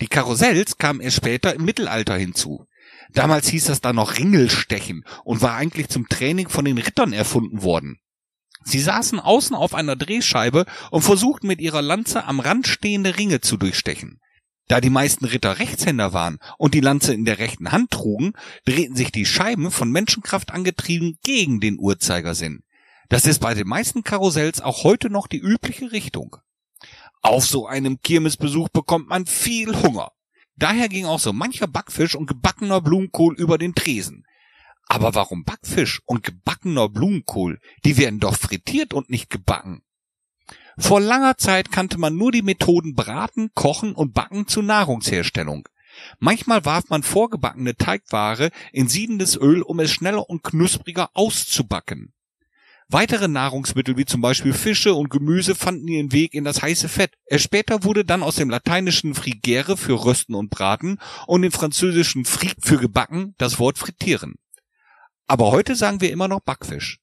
Die 0.00 0.08
Karussells 0.08 0.78
kamen 0.78 1.00
erst 1.00 1.16
später 1.16 1.54
im 1.54 1.64
Mittelalter 1.64 2.16
hinzu. 2.16 2.66
Damals 3.12 3.48
hieß 3.48 3.64
das 3.64 3.80
dann 3.80 3.96
noch 3.96 4.18
Ringelstechen 4.18 5.04
und 5.24 5.42
war 5.42 5.54
eigentlich 5.54 5.88
zum 5.88 6.08
Training 6.08 6.48
von 6.48 6.64
den 6.64 6.78
Rittern 6.78 7.12
erfunden 7.12 7.62
worden. 7.62 7.98
Sie 8.64 8.80
saßen 8.80 9.18
außen 9.18 9.56
auf 9.56 9.74
einer 9.74 9.96
Drehscheibe 9.96 10.66
und 10.90 11.02
versuchten 11.02 11.46
mit 11.46 11.60
ihrer 11.60 11.82
Lanze 11.82 12.24
am 12.24 12.40
Rand 12.40 12.66
stehende 12.66 13.16
Ringe 13.16 13.40
zu 13.40 13.56
durchstechen. 13.56 14.20
Da 14.68 14.80
die 14.80 14.90
meisten 14.90 15.24
Ritter 15.24 15.58
Rechtshänder 15.58 16.12
waren 16.12 16.38
und 16.56 16.74
die 16.74 16.80
Lanze 16.80 17.12
in 17.12 17.24
der 17.24 17.38
rechten 17.38 17.72
Hand 17.72 17.90
trugen, 17.90 18.34
drehten 18.64 18.94
sich 18.94 19.10
die 19.10 19.26
Scheiben 19.26 19.70
von 19.70 19.90
Menschenkraft 19.90 20.52
angetrieben 20.52 21.18
gegen 21.24 21.58
den 21.60 21.78
Uhrzeigersinn. 21.78 22.62
Das 23.08 23.26
ist 23.26 23.40
bei 23.40 23.54
den 23.54 23.66
meisten 23.66 24.04
Karussells 24.04 24.60
auch 24.60 24.84
heute 24.84 25.10
noch 25.10 25.26
die 25.26 25.40
übliche 25.40 25.90
Richtung. 25.90 26.36
Auf 27.22 27.46
so 27.46 27.66
einem 27.66 28.00
Kirmesbesuch 28.00 28.68
bekommt 28.70 29.08
man 29.08 29.26
viel 29.26 29.80
Hunger. 29.82 30.12
Daher 30.56 30.88
ging 30.88 31.06
auch 31.06 31.18
so 31.18 31.32
mancher 31.32 31.66
Backfisch 31.66 32.14
und 32.14 32.26
gebackener 32.26 32.80
Blumenkohl 32.80 33.34
über 33.34 33.58
den 33.58 33.74
Tresen. 33.74 34.24
Aber 34.86 35.14
warum 35.14 35.44
Backfisch 35.44 36.00
und 36.06 36.22
gebackener 36.22 36.88
Blumenkohl? 36.88 37.60
Die 37.84 37.96
werden 37.96 38.20
doch 38.20 38.36
frittiert 38.36 38.92
und 38.92 39.08
nicht 39.08 39.30
gebacken. 39.30 39.82
Vor 40.78 41.00
langer 41.00 41.36
Zeit 41.36 41.70
kannte 41.70 41.98
man 41.98 42.16
nur 42.16 42.32
die 42.32 42.42
Methoden 42.42 42.94
Braten, 42.94 43.50
Kochen 43.54 43.94
und 43.94 44.14
Backen 44.14 44.48
zur 44.48 44.62
Nahrungsherstellung. 44.62 45.68
Manchmal 46.18 46.64
warf 46.64 46.88
man 46.88 47.02
vorgebackene 47.02 47.76
Teigware 47.76 48.50
in 48.72 48.88
siedendes 48.88 49.36
Öl, 49.36 49.62
um 49.62 49.80
es 49.80 49.90
schneller 49.90 50.28
und 50.28 50.42
knuspriger 50.42 51.10
auszubacken. 51.14 52.12
Weitere 52.92 53.28
Nahrungsmittel 53.28 53.96
wie 53.96 54.04
zum 54.04 54.20
Beispiel 54.20 54.52
Fische 54.52 54.94
und 54.94 55.10
Gemüse 55.10 55.54
fanden 55.54 55.86
ihren 55.86 56.10
Weg 56.10 56.34
in 56.34 56.42
das 56.42 56.60
heiße 56.60 56.88
Fett. 56.88 57.12
Es 57.26 57.40
später 57.40 57.84
wurde 57.84 58.04
dann 58.04 58.24
aus 58.24 58.34
dem 58.34 58.50
lateinischen 58.50 59.14
frigere 59.14 59.76
für 59.76 60.04
rösten 60.04 60.34
und 60.34 60.50
braten 60.50 60.98
und 61.28 61.42
dem 61.42 61.52
französischen 61.52 62.24
frit 62.24 62.56
für 62.58 62.78
gebacken 62.78 63.36
das 63.38 63.60
Wort 63.60 63.78
frittieren. 63.78 64.34
Aber 65.28 65.52
heute 65.52 65.76
sagen 65.76 66.00
wir 66.00 66.10
immer 66.10 66.26
noch 66.26 66.40
Backfisch. 66.40 66.98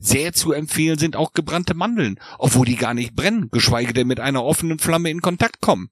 Sehr 0.00 0.32
zu 0.32 0.50
empfehlen 0.50 0.98
sind 0.98 1.14
auch 1.14 1.32
gebrannte 1.32 1.74
Mandeln, 1.74 2.18
obwohl 2.40 2.66
die 2.66 2.74
gar 2.74 2.94
nicht 2.94 3.14
brennen, 3.14 3.50
geschweige 3.52 3.92
denn 3.92 4.08
mit 4.08 4.18
einer 4.18 4.42
offenen 4.42 4.80
Flamme 4.80 5.10
in 5.10 5.20
Kontakt 5.20 5.60
kommen. 5.60 5.90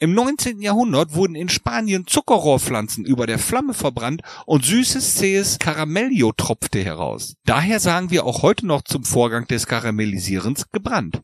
Im 0.00 0.12
19. 0.12 0.60
Jahrhundert 0.60 1.14
wurden 1.14 1.36
in 1.36 1.48
Spanien 1.48 2.06
Zuckerrohrpflanzen 2.06 3.04
über 3.04 3.26
der 3.26 3.38
Flamme 3.38 3.74
verbrannt 3.74 4.22
und 4.44 4.64
süßes, 4.64 5.14
zähes 5.14 5.58
Karamellio 5.60 6.32
tropfte 6.32 6.82
heraus. 6.82 7.36
Daher 7.44 7.78
sagen 7.78 8.10
wir 8.10 8.26
auch 8.26 8.42
heute 8.42 8.66
noch 8.66 8.82
zum 8.82 9.04
Vorgang 9.04 9.46
des 9.46 9.66
Karamellisierens 9.66 10.70
gebrannt. 10.70 11.22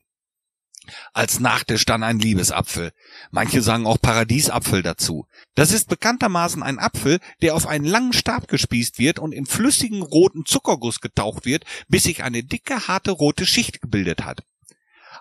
Als 1.12 1.40
Nachtisch 1.40 1.84
dann 1.84 2.02
ein 2.02 2.18
Liebesapfel. 2.18 2.92
Manche 3.30 3.60
sagen 3.60 3.86
auch 3.86 4.00
Paradiesapfel 4.00 4.82
dazu. 4.82 5.26
Das 5.54 5.72
ist 5.72 5.88
bekanntermaßen 5.88 6.62
ein 6.62 6.78
Apfel, 6.78 7.18
der 7.42 7.54
auf 7.54 7.66
einen 7.66 7.84
langen 7.84 8.12
Stab 8.12 8.48
gespießt 8.48 8.98
wird 8.98 9.18
und 9.18 9.32
in 9.32 9.46
flüssigen 9.46 10.02
roten 10.02 10.46
Zuckerguss 10.46 11.00
getaucht 11.00 11.44
wird, 11.44 11.64
bis 11.88 12.04
sich 12.04 12.22
eine 12.22 12.44
dicke, 12.44 12.88
harte 12.88 13.10
rote 13.10 13.46
Schicht 13.46 13.80
gebildet 13.80 14.24
hat. 14.24 14.44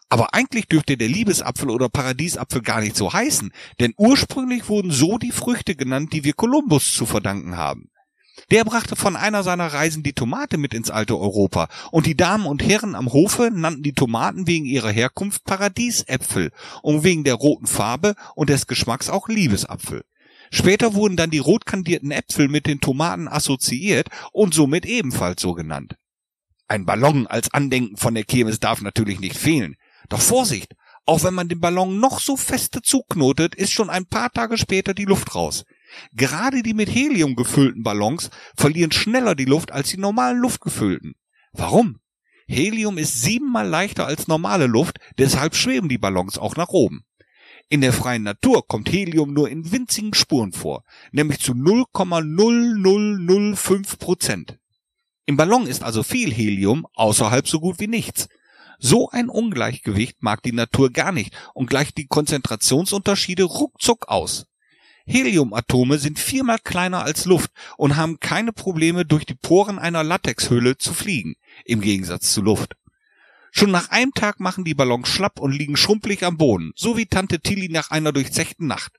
Aber 0.10 0.34
eigentlich 0.34 0.68
dürfte 0.68 0.97
der 0.97 1.07
Liebesapfel 1.07 1.70
oder 1.70 1.88
Paradiesapfel 1.88 2.62
gar 2.62 2.82
nicht 2.82 2.95
so 2.95 3.14
heißen, 3.14 3.51
denn 3.80 3.93
ursprünglich 3.95 4.68
wurden 4.68 4.91
so 4.91 5.20
die 5.20 5.32
Früchte 5.32 5.76
genannt, 5.76 6.14
die 6.14 6.24
wir 6.24 6.34
Kolumbus 6.34 6.91
zu 6.93 7.05
verdanken 7.05 7.57
haben. 7.57 7.91
Der 8.51 8.64
brachte 8.64 8.95
von 8.95 9.16
einer 9.16 9.43
seiner 9.43 9.68
Reisen 9.68 10.01
die 10.01 10.14
Tomate 10.14 10.57
mit 10.57 10.74
ins 10.74 10.89
alte 10.89 11.18
Europa, 11.20 11.68
und 11.91 12.07
die 12.07 12.18
Damen 12.18 12.47
und 12.47 12.64
Herren 12.64 12.95
am 12.95 13.12
Hofe 13.12 13.51
nannten 13.53 13.84
die 13.84 13.93
Tomaten 13.93 14.47
wegen 14.47 14.66
ihrer 14.66 14.89
Herkunft 14.89 15.43
Paradiesäpfel 15.43 16.51
und 16.82 17.03
wegen 17.03 17.24
der 17.24 17.36
roten 17.36 17.68
Farbe 17.68 18.16
und 18.36 18.49
des 18.49 18.66
Geschmacks 18.66 19.10
auch 19.10 19.28
Liebesapfel. 19.28 20.03
Später 20.51 20.95
wurden 20.95 21.18
dann 21.18 21.30
die 21.30 21.38
rotkandierten 21.38 22.10
Äpfel 22.10 22.47
mit 22.47 22.66
den 22.66 22.80
Tomaten 22.80 23.28
assoziiert 23.28 24.07
und 24.32 24.55
somit 24.55 24.86
ebenfalls 24.88 25.41
so 25.41 25.53
genannt. 25.53 25.95
Ein 26.68 26.86
Ballon 26.86 27.28
als 27.28 27.53
Andenken 27.53 27.97
von 27.97 28.16
der 28.16 28.24
Kirmes 28.24 28.60
darf 28.60 28.82
natürlich 28.82 29.20
nicht 29.20 29.38
fehlen. 29.38 29.76
Doch 30.10 30.22
Vorsicht! 30.22 30.76
Auch 31.05 31.24
wenn 31.24 31.34
man 31.34 31.49
den 31.49 31.60
Ballon 31.60 31.99
noch 31.99 32.20
so 32.20 32.38
feste 32.38 32.84
zuknotet, 32.84 33.55
ist 33.55 33.72
schon 33.72 33.89
ein 33.89 34.05
paar 34.05 34.32
Tage 34.32 34.60
später 34.60 34.93
die 34.93 35.05
Luft 35.05 35.34
raus. 35.34 35.66
Gerade 36.14 36.62
die 36.62 36.76
mit 36.76 36.93
Helium 36.93 37.36
gefüllten 37.36 37.82
Ballons 37.82 38.30
verlieren 38.55 38.91
schneller 38.91 39.34
die 39.34 39.45
Luft 39.45 39.72
als 39.72 39.89
die 39.89 39.97
normalen 39.97 40.38
luftgefüllten. 40.38 41.16
Warum? 41.51 41.99
Helium 42.47 42.99
ist 42.99 43.22
siebenmal 43.22 43.68
leichter 43.68 44.05
als 44.05 44.28
normale 44.28 44.68
Luft, 44.68 44.99
deshalb 45.18 45.55
schweben 45.55 45.89
die 45.89 45.97
Ballons 45.97 46.38
auch 46.38 46.55
nach 46.55 46.70
oben. 46.70 47.05
In 47.70 47.82
der 47.82 47.93
freien 47.93 48.24
Natur 48.24 48.68
kommt 48.68 48.91
Helium 48.91 49.32
nur 49.34 49.47
in 49.49 49.72
winzigen 49.72 50.16
Spuren 50.16 50.53
vor, 50.53 50.84
nämlich 51.12 51.39
zu 51.39 51.53
0,0005 51.53 53.99
Prozent. 53.99 54.57
Im 55.28 55.38
Ballon 55.38 55.68
ist 55.68 55.84
also 55.84 56.01
viel 56.01 56.34
Helium, 56.34 56.88
außerhalb 56.93 57.47
so 57.47 57.60
gut 57.60 57.80
wie 57.80 57.88
nichts. 57.88 58.28
So 58.80 59.10
ein 59.10 59.28
Ungleichgewicht 59.28 60.24
mag 60.24 60.42
die 60.42 60.54
Natur 60.54 60.90
gar 60.90 61.12
nicht 61.12 61.36
und 61.54 61.70
gleicht 61.70 61.98
die 61.98 62.08
Konzentrationsunterschiede 62.08 63.44
ruckzuck 63.44 64.08
aus. 64.08 64.46
Heliumatome 65.06 65.98
sind 65.98 66.18
viermal 66.18 66.60
kleiner 66.60 67.04
als 67.04 67.26
Luft 67.26 67.52
und 67.78 67.98
haben 67.98 68.20
keine 68.20 68.54
Probleme 68.54 69.06
durch 69.06 69.26
die 69.26 69.36
Poren 69.36 69.80
einer 69.80 70.04
Latexhülle 70.04 70.78
zu 70.78 70.94
fliegen, 70.94 71.36
im 71.66 71.82
Gegensatz 71.82 72.32
zu 72.32 72.42
Luft. 72.42 72.76
Schon 73.52 73.72
nach 73.72 73.90
einem 73.90 74.14
Tag 74.14 74.40
machen 74.40 74.64
die 74.64 74.76
Ballons 74.76 75.10
schlapp 75.10 75.40
und 75.40 75.52
liegen 75.52 75.76
schrumpelig 75.76 76.24
am 76.24 76.38
Boden, 76.38 76.72
so 76.76 76.96
wie 76.96 77.08
Tante 77.08 77.42
Tilly 77.42 77.68
nach 77.70 77.92
einer 77.92 78.14
durchzechten 78.14 78.68
Nacht. 78.68 78.94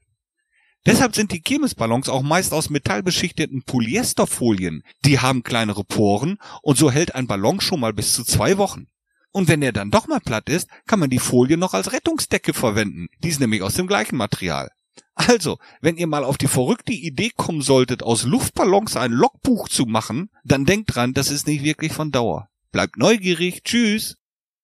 Deshalb 0.85 1.15
sind 1.15 1.33
die 1.33 1.41
Kirmesballons 1.41 2.09
auch 2.09 2.23
meist 2.23 2.53
aus 2.53 2.71
metallbeschichteten 2.71 3.63
Polyesterfolien. 3.63 4.83
Die 5.05 5.21
haben 5.21 5.43
kleinere 5.43 5.85
Poren 5.85 6.39
und 6.63 6.77
so 6.77 6.91
hält 6.91 7.15
ein 7.15 7.27
Ballon 7.27 7.61
schon 7.61 7.81
mal 7.81 7.93
bis 7.93 8.15
zu 8.15 8.25
zwei 8.25 8.59
Wochen. 8.59 8.89
Und 9.33 9.49
wenn 9.49 9.63
er 9.63 9.73
dann 9.73 9.91
doch 9.91 10.09
mal 10.09 10.21
platt 10.21 10.49
ist, 10.49 10.69
kann 10.87 11.01
man 11.01 11.11
die 11.11 11.19
Folie 11.19 11.57
noch 11.57 11.75
als 11.75 11.93
Rettungsdecke 11.93 12.53
verwenden. 12.53 13.09
Die 13.23 13.29
ist 13.29 13.41
nämlich 13.41 13.63
aus 13.63 13.75
dem 13.75 13.87
gleichen 13.87 14.17
Material. 14.17 14.71
Also, 15.15 15.59
wenn 15.81 15.97
ihr 15.97 16.07
mal 16.07 16.25
auf 16.25 16.39
die 16.39 16.49
verrückte 16.49 16.93
Idee 16.93 17.31
kommen 17.37 17.63
solltet, 17.63 18.03
aus 18.03 18.25
Luftballons 18.25 18.97
ein 18.97 19.13
Logbuch 19.13 19.69
zu 19.69 19.87
machen, 19.87 20.31
dann 20.45 20.65
denkt 20.65 20.95
dran, 20.95 21.13
das 21.13 21.31
ist 21.31 21.47
nicht 21.47 21.63
wirklich 21.63 21.93
von 21.93 22.11
Dauer. 22.11 22.49
Bleibt 22.73 22.97
neugierig. 22.97 23.63
Tschüss. 23.65 24.17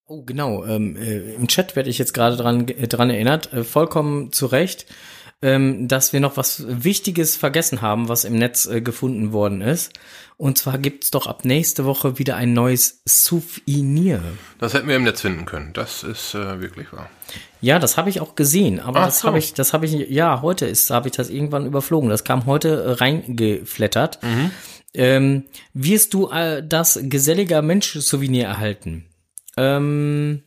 Oh, 0.06 0.22
genau. 0.22 0.64
Ähm, 0.64 0.96
äh, 0.96 1.34
Im 1.34 1.48
Chat 1.48 1.74
werde 1.76 1.90
ich 1.90 1.98
jetzt 1.98 2.14
gerade 2.14 2.36
dran, 2.36 2.68
äh, 2.68 2.86
dran 2.86 3.10
erinnert. 3.10 3.52
Äh, 3.52 3.64
vollkommen 3.64 4.32
zu 4.32 4.46
Recht 4.46 4.86
ähm, 5.42 5.86
dass 5.88 6.12
wir 6.12 6.20
noch 6.20 6.36
was 6.36 6.64
Wichtiges 6.66 7.36
vergessen 7.36 7.82
haben, 7.82 8.08
was 8.08 8.24
im 8.24 8.36
Netz 8.36 8.66
äh, 8.66 8.80
gefunden 8.80 9.32
worden 9.32 9.60
ist. 9.60 9.92
Und 10.38 10.58
zwar 10.58 10.78
gibt's 10.78 11.10
doch 11.10 11.26
ab 11.26 11.44
nächste 11.44 11.84
Woche 11.84 12.18
wieder 12.18 12.36
ein 12.36 12.52
neues 12.52 13.02
Souvenir. 13.06 14.22
Das 14.58 14.74
hätten 14.74 14.88
wir 14.88 14.96
im 14.96 15.04
Netz 15.04 15.22
finden 15.22 15.46
können. 15.46 15.72
Das 15.72 16.02
ist 16.02 16.34
äh, 16.34 16.60
wirklich 16.60 16.92
wahr. 16.92 17.08
Ja, 17.60 17.78
das 17.78 17.96
habe 17.96 18.10
ich 18.10 18.20
auch 18.20 18.34
gesehen, 18.34 18.80
aber 18.80 19.00
Ach 19.00 19.06
das 19.06 19.20
so. 19.20 19.28
habe 19.28 19.38
ich, 19.38 19.54
das 19.54 19.72
habe 19.72 19.86
ich, 19.86 19.92
ja, 20.10 20.42
heute 20.42 20.66
ist, 20.66 20.90
habe 20.90 21.08
ich 21.08 21.14
das 21.14 21.30
irgendwann 21.30 21.66
überflogen. 21.66 22.10
Das 22.10 22.24
kam 22.24 22.46
heute 22.46 22.82
äh, 22.82 22.90
reingeflattert. 22.92 24.22
Mhm. 24.22 24.50
Ähm, 24.94 25.44
wirst 25.74 26.14
du 26.14 26.30
äh, 26.30 26.66
das 26.66 26.98
geselliger 27.02 27.60
Mensch-Souvenir 27.62 28.46
erhalten? 28.46 29.06
Ähm, 29.56 30.42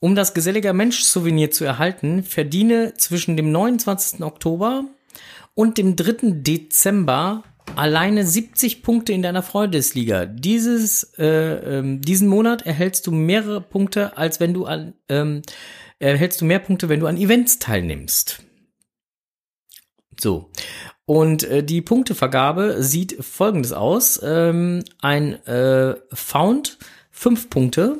um 0.00 0.14
das 0.14 0.34
geselliger 0.34 0.72
Mensch-Souvenir 0.72 1.50
zu 1.50 1.64
erhalten, 1.64 2.22
verdiene 2.22 2.94
zwischen 2.94 3.36
dem 3.36 3.50
29. 3.50 4.22
Oktober 4.22 4.84
und 5.54 5.78
dem 5.78 5.96
3. 5.96 6.40
Dezember 6.42 7.42
alleine 7.76 8.24
70 8.24 8.82
Punkte 8.82 9.12
in 9.12 9.22
deiner 9.22 9.42
Freundesliga. 9.42 10.26
Dieses, 10.26 11.14
äh, 11.18 11.26
ähm, 11.26 12.00
diesen 12.00 12.28
Monat 12.28 12.62
erhältst 12.62 13.06
du 13.06 13.12
mehrere 13.12 13.60
Punkte, 13.60 14.16
als 14.16 14.40
wenn 14.40 14.54
du 14.54 14.66
an, 14.66 14.94
ähm, 15.08 15.42
erhältst 15.98 16.40
du 16.40 16.44
mehr 16.44 16.60
Punkte, 16.60 16.88
wenn 16.88 17.00
du 17.00 17.06
an 17.06 17.16
Events 17.16 17.58
teilnimmst. 17.58 18.42
So. 20.18 20.50
Und 21.06 21.44
äh, 21.44 21.62
die 21.64 21.80
Punktevergabe 21.80 22.82
sieht 22.82 23.24
folgendes 23.24 23.72
aus. 23.72 24.20
Ähm, 24.22 24.84
ein 25.00 25.34
äh, 25.46 25.96
Found, 26.12 26.78
fünf 27.10 27.50
Punkte. 27.50 27.98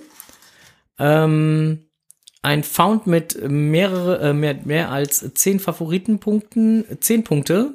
Ähm, 0.99 1.88
ein 2.43 2.63
Found 2.63 3.07
mit 3.07 3.41
mehrere, 3.49 4.31
äh, 4.31 4.33
mehr, 4.33 4.55
mehr 4.65 4.91
als 4.91 5.35
10 5.35 5.61
Favoritenpunkten, 5.61 6.85
10 7.01 7.25
Punkte, 7.25 7.75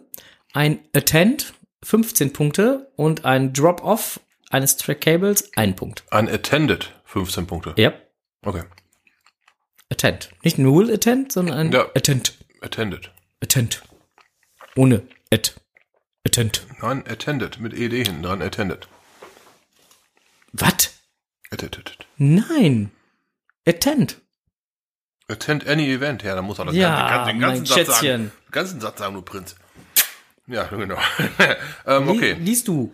ein 0.53 0.79
Attend, 0.95 1.53
15 1.83 2.33
Punkte 2.33 2.91
und 2.95 3.25
ein 3.25 3.53
Drop-Off 3.53 4.19
eines 4.49 4.77
Track-Cables, 4.77 5.51
1 5.55 5.75
Punkt. 5.75 6.03
Ein 6.11 6.29
Attended, 6.29 6.93
15 7.05 7.47
Punkte. 7.47 7.73
Ja. 7.77 7.93
Okay. 8.43 8.63
Attend. 9.89 10.29
Nicht 10.43 10.57
Null 10.57 10.91
Attend, 10.91 11.31
sondern 11.31 11.57
ein 11.57 11.71
ja. 11.71 11.85
Attend. 11.95 12.37
Attended. 12.61 13.11
Attend. 13.41 13.83
Ohne 14.75 15.03
At. 15.31 15.55
Attend. 16.25 16.65
Nein, 16.81 17.03
Attended, 17.07 17.59
mit 17.59 17.73
ED 17.73 17.91
hinten 18.07 18.23
dran, 18.23 18.41
Attended. 18.41 18.87
Was? 20.53 20.93
Attended. 21.51 21.97
Nein. 22.17 22.91
Attend. 23.67 24.22
Attend 25.29 25.67
any 25.67 25.89
event. 25.89 26.23
Ja, 26.23 26.35
dann 26.35 26.45
muss 26.45 26.59
er 26.59 26.65
das 26.65 26.75
ja, 26.75 27.25
den, 27.25 27.39
ganzen 27.39 27.65
Satz 27.65 27.77
Schätzchen. 27.77 27.93
sagen. 27.93 28.31
Den 28.47 28.51
ganzen 28.51 28.81
Satz 28.81 28.99
sagen, 28.99 29.15
du 29.15 29.21
Prinz. 29.21 29.55
Ja, 30.47 30.65
genau. 30.65 30.97
ähm, 31.87 32.09
okay. 32.09 32.33
Liest 32.33 32.67
du. 32.67 32.93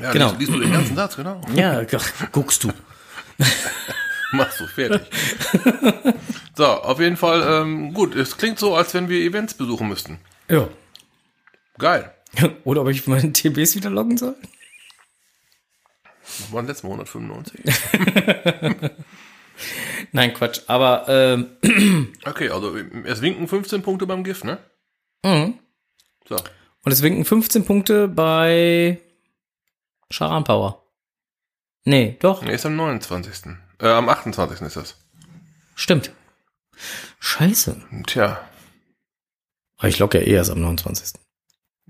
Ja, 0.00 0.12
genau. 0.12 0.28
liest, 0.28 0.40
liest, 0.40 0.52
du 0.52 0.60
den 0.60 0.72
ganzen 0.72 0.96
Satz, 0.96 1.16
genau. 1.16 1.40
Ja, 1.54 1.82
guckst 2.30 2.64
du. 2.64 2.72
Machst 4.32 4.60
du 4.60 4.66
fertig. 4.66 5.02
so, 6.54 6.66
auf 6.66 7.00
jeden 7.00 7.16
Fall, 7.16 7.42
ähm, 7.42 7.94
gut, 7.94 8.14
es 8.14 8.36
klingt 8.36 8.58
so, 8.58 8.76
als 8.76 8.94
wenn 8.94 9.08
wir 9.08 9.20
Events 9.22 9.54
besuchen 9.54 9.88
müssten. 9.88 10.18
Ja. 10.48 10.68
Geil. 11.78 12.12
Oder 12.64 12.82
ob 12.82 12.88
ich 12.88 13.06
meine 13.06 13.32
TBs 13.32 13.74
wieder 13.74 13.90
loggen 13.90 14.16
soll? 14.16 14.36
Das 16.22 16.52
waren 16.52 16.66
letztes 16.66 16.84
Mal 16.84 16.90
195. 16.90 17.64
Nein, 20.12 20.34
Quatsch. 20.34 20.60
Aber 20.66 21.06
ähm, 21.08 22.12
Okay, 22.24 22.50
also 22.50 22.76
es 23.04 23.20
winken 23.22 23.48
15 23.48 23.82
Punkte 23.82 24.06
beim 24.06 24.24
GIF, 24.24 24.44
ne? 24.44 24.58
mhm. 25.24 25.58
So. 26.28 26.36
und 26.84 26.92
es 26.92 27.02
winken 27.02 27.24
15 27.24 27.64
Punkte 27.64 28.06
bei 28.08 29.00
Charan 30.10 30.44
Power. 30.44 30.84
Nee, 31.84 32.16
doch, 32.20 32.42
Nee, 32.42 32.54
ist 32.54 32.66
am 32.66 32.76
29. 32.76 33.54
Äh, 33.80 33.88
am 33.88 34.08
28. 34.08 34.60
ist 34.62 34.76
das. 34.76 34.96
stimmt. 35.74 36.12
Scheiße. 37.20 37.80
Tja. 38.06 38.40
Aber 39.78 39.88
ich 39.88 39.98
log 39.98 40.14
ja 40.14 40.20
eh 40.20 40.32
erst 40.32 40.50
am 40.50 40.60
29. 40.60 41.18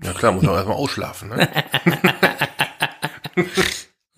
Ja 0.01 0.13
klar, 0.13 0.31
muss 0.31 0.43
man 0.43 0.55
erstmal 0.55 0.77
ausschlafen, 0.77 1.29
ne? 1.29 1.49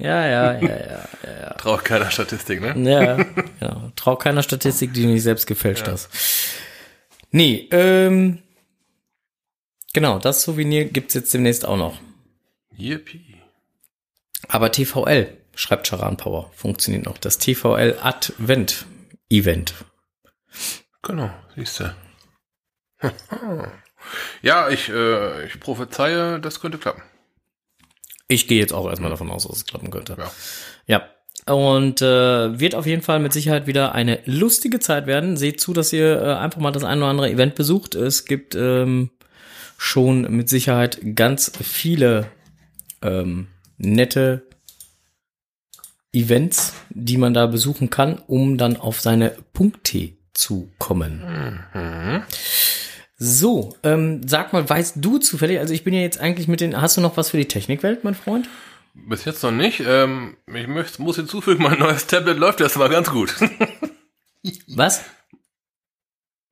Ja, 0.01 0.25
ja, 0.25 0.59
ja, 0.59 1.07
ja. 1.23 1.53
Traut 1.53 1.85
keiner 1.85 2.09
Statistik, 2.09 2.59
ne? 2.59 2.73
Ja, 2.89 3.23
genau. 3.59 3.91
Trau 3.95 4.15
keiner 4.15 4.41
Statistik, 4.41 4.93
die 4.93 5.03
du 5.03 5.09
nicht 5.09 5.21
selbst 5.21 5.45
gefälscht 5.45 5.87
hast. 5.87 6.09
Nee, 7.29 7.67
ähm, 7.71 8.39
genau, 9.93 10.17
das 10.17 10.41
Souvenir 10.41 10.85
gibt's 10.85 11.13
jetzt 11.13 11.31
demnächst 11.35 11.65
auch 11.65 11.77
noch. 11.77 11.99
Yippie. 12.75 13.35
Aber 14.47 14.71
TVL, 14.71 15.37
schreibt 15.53 15.87
Charan 15.87 16.17
Power, 16.17 16.51
funktioniert 16.55 17.05
noch. 17.05 17.19
Das 17.19 17.37
TVL 17.37 17.99
Advent 18.01 18.87
Event. 19.29 19.75
Genau, 21.03 21.29
siehst 21.55 21.79
du. 21.79 21.95
ja, 24.41 24.69
ich, 24.69 24.89
äh, 24.89 25.45
ich 25.45 25.59
prophezeie, 25.59 26.39
das 26.39 26.59
könnte 26.59 26.79
klappen. 26.79 27.03
Ich 28.31 28.47
gehe 28.47 28.59
jetzt 28.59 28.73
auch 28.73 28.89
erstmal 28.89 29.09
davon 29.09 29.29
aus, 29.29 29.45
dass 29.45 29.57
es 29.57 29.65
klappen 29.65 29.91
könnte. 29.91 30.15
Ja. 30.17 30.31
Ja. 30.87 31.53
Und 31.53 32.01
äh, 32.01 32.59
wird 32.59 32.75
auf 32.75 32.85
jeden 32.85 33.01
Fall 33.01 33.19
mit 33.19 33.33
Sicherheit 33.33 33.67
wieder 33.67 33.93
eine 33.93 34.19
lustige 34.25 34.79
Zeit 34.79 35.07
werden. 35.07 35.37
Seht 35.37 35.59
zu, 35.59 35.73
dass 35.73 35.91
ihr 35.91 36.21
äh, 36.21 36.35
einfach 36.35 36.61
mal 36.61 36.71
das 36.71 36.83
ein 36.83 36.99
oder 36.99 37.07
andere 37.07 37.31
Event 37.31 37.55
besucht. 37.55 37.95
Es 37.95 38.25
gibt 38.25 38.55
ähm, 38.55 39.09
schon 39.77 40.21
mit 40.35 40.49
Sicherheit 40.49 40.99
ganz 41.15 41.51
viele 41.61 42.27
ähm, 43.01 43.47
nette 43.77 44.43
Events, 46.13 46.73
die 46.89 47.17
man 47.17 47.33
da 47.33 47.47
besuchen 47.47 47.89
kann, 47.89 48.19
um 48.27 48.57
dann 48.57 48.77
auf 48.77 49.01
seine 49.01 49.35
Punkte 49.53 50.13
zu 50.33 50.69
kommen. 50.77 51.23
Mhm. 51.73 52.23
So, 53.23 53.75
ähm, 53.83 54.27
sag 54.27 54.51
mal, 54.51 54.67
weißt 54.67 54.95
du 54.97 55.19
zufällig, 55.19 55.59
also 55.59 55.75
ich 55.75 55.83
bin 55.83 55.93
ja 55.93 55.99
jetzt 55.99 56.19
eigentlich 56.19 56.47
mit 56.47 56.59
den, 56.59 56.81
hast 56.81 56.97
du 56.97 57.01
noch 57.01 57.17
was 57.17 57.29
für 57.29 57.37
die 57.37 57.47
Technikwelt, 57.47 58.03
mein 58.03 58.15
Freund? 58.15 58.49
Bis 58.95 59.25
jetzt 59.25 59.43
noch 59.43 59.51
nicht. 59.51 59.83
Ähm, 59.85 60.37
ich 60.47 60.65
möchte, 60.65 61.03
muss 61.03 61.17
hinzufügen, 61.17 61.61
mein 61.61 61.77
neues 61.77 62.07
Tablet 62.07 62.39
läuft 62.39 62.61
erstmal 62.61 62.89
ganz 62.89 63.11
gut. 63.11 63.35
Was? 64.67 65.03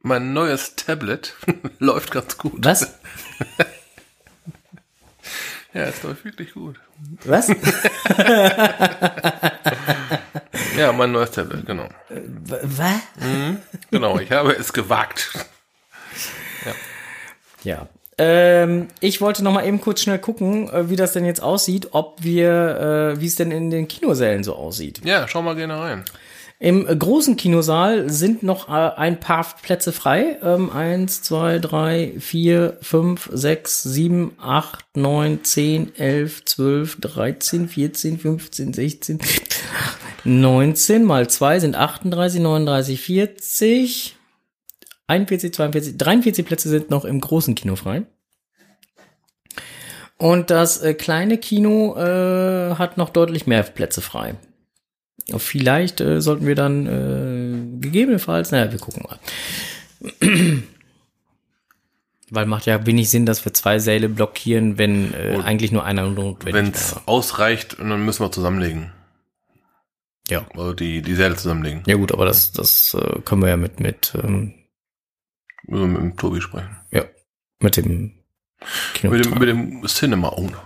mein 0.01 0.33
neues 0.33 0.75
Tablet 0.75 1.33
läuft 1.79 2.11
ganz 2.11 2.37
gut. 2.37 2.63
Was? 2.63 2.93
Ja, 5.71 5.83
es 5.83 6.01
läuft 6.01 6.25
wirklich 6.25 6.53
gut. 6.53 6.79
Was? 7.25 7.47
Ja, 10.75 10.91
mein 10.93 11.11
neues 11.11 11.29
Tablet, 11.29 11.63
genau. 11.63 11.87
Was? 12.09 13.01
Genau, 13.91 14.17
ich 14.17 14.31
habe 14.31 14.53
es 14.53 14.73
gewagt. 14.73 15.29
Ja. 17.63 17.87
Ähm, 18.17 18.89
ich 18.99 19.21
wollte 19.21 19.43
noch 19.43 19.53
mal 19.53 19.65
eben 19.65 19.79
kurz 19.79 20.01
schnell 20.01 20.19
gucken, 20.19 20.69
äh, 20.69 20.89
wie 20.89 20.97
das 20.97 21.13
denn 21.13 21.25
jetzt 21.25 21.41
aussieht, 21.41 21.89
ob 21.91 22.21
wir, 22.21 23.13
äh, 23.15 23.21
wie 23.21 23.27
es 23.27 23.35
denn 23.35 23.51
in 23.51 23.69
den 23.69 23.87
Kinosälen 23.87 24.43
so 24.43 24.55
aussieht. 24.55 25.01
Ja, 25.05 25.27
schau 25.27 25.41
mal 25.41 25.55
gerne 25.55 25.79
rein. 25.79 26.03
Im 26.61 26.85
großen 26.85 27.37
Kinosaal 27.37 28.09
sind 28.09 28.43
noch 28.43 28.67
äh, 28.67 28.71
ein 28.71 29.21
paar 29.21 29.47
Plätze 29.61 29.93
frei. 29.93 30.37
Ähm, 30.43 30.69
eins, 30.69 31.21
zwei, 31.21 31.57
drei, 31.57 32.11
vier, 32.19 32.77
fünf, 32.81 33.29
sechs, 33.31 33.81
sieben, 33.83 34.33
acht, 34.41 34.83
neun, 34.93 35.45
zehn, 35.45 35.95
elf, 35.95 36.43
zwölf, 36.43 36.99
dreizehn, 36.99 37.69
vierzehn, 37.69 38.19
fünfzehn, 38.19 38.73
sechzehn, 38.73 39.19
19 40.25 41.05
mal 41.05 41.29
zwei 41.29 41.61
sind 41.61 41.77
38, 41.77 42.41
39, 42.41 42.99
40, 42.99 44.18
41, 45.09 45.53
42, 45.53 45.97
43 45.97 46.45
Plätze 46.45 46.69
sind 46.69 46.89
noch 46.91 47.03
im 47.03 47.19
großen 47.19 47.55
Kino 47.55 47.75
frei. 47.75 48.03
Und 50.17 50.49
das 50.51 50.81
äh, 50.81 50.93
kleine 50.93 51.37
Kino 51.37 51.95
äh, 51.97 52.75
hat 52.75 52.97
noch 52.97 53.09
deutlich 53.09 53.47
mehr 53.47 53.63
Plätze 53.63 54.01
frei. 54.01 54.35
Vielleicht 55.37 56.01
äh, 56.01 56.21
sollten 56.21 56.45
wir 56.45 56.55
dann 56.55 56.85
äh, 56.85 57.81
gegebenenfalls, 57.81 58.51
naja, 58.51 58.71
wir 58.71 58.79
gucken 58.79 59.03
mal. 59.03 59.19
Weil 62.31 62.45
macht 62.45 62.67
ja 62.67 62.85
wenig 62.85 63.09
Sinn, 63.09 63.25
dass 63.25 63.43
wir 63.43 63.53
zwei 63.53 63.79
Säle 63.79 64.09
blockieren, 64.09 64.77
wenn 64.77 65.13
äh, 65.15 65.39
eigentlich 65.43 65.71
nur 65.71 65.85
einer 65.85 66.07
notwendig 66.07 66.53
Wenn 66.53 66.71
es 66.71 66.95
ausreicht, 67.07 67.77
dann 67.79 68.05
müssen 68.05 68.23
wir 68.23 68.31
zusammenlegen. 68.31 68.91
Ja. 70.29 70.45
Also 70.53 70.73
die, 70.73 71.01
die 71.01 71.15
Säle 71.15 71.35
zusammenlegen. 71.35 71.81
Ja 71.87 71.95
gut, 71.95 72.11
aber 72.11 72.25
das, 72.25 72.51
das 72.51 72.93
äh, 72.93 73.21
können 73.21 73.41
wir 73.41 73.49
ja 73.49 73.57
mit, 73.57 73.79
mit, 73.79 74.13
ähm, 74.21 74.53
Müssen 75.63 75.81
wir 75.81 75.87
mit 75.87 76.01
dem 76.01 76.17
Tobi 76.17 76.41
sprechen. 76.41 76.75
ja, 76.91 77.03
mit 77.59 77.77
dem 77.77 78.13
Kino. 78.93 79.13
Mit 79.13 79.25
dem, 79.25 79.33
mit 79.37 79.49
dem 79.49 79.87
Cinema 79.87 80.29
Owner. 80.29 80.61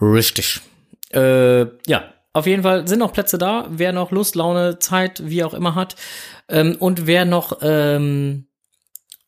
Richtig. 0.00 0.60
Äh, 1.12 1.62
ja, 1.86 2.12
auf 2.32 2.46
jeden 2.46 2.62
Fall 2.62 2.86
sind 2.86 2.98
noch 2.98 3.12
Plätze 3.12 3.38
da. 3.38 3.66
Wer 3.70 3.92
noch 3.92 4.10
Lust, 4.10 4.34
Laune, 4.34 4.78
Zeit, 4.78 5.22
wie 5.24 5.42
auch 5.42 5.54
immer 5.54 5.74
hat. 5.74 5.96
Ähm, 6.48 6.76
und 6.78 7.06
wer 7.06 7.24
noch 7.24 7.58
ähm, 7.62 8.46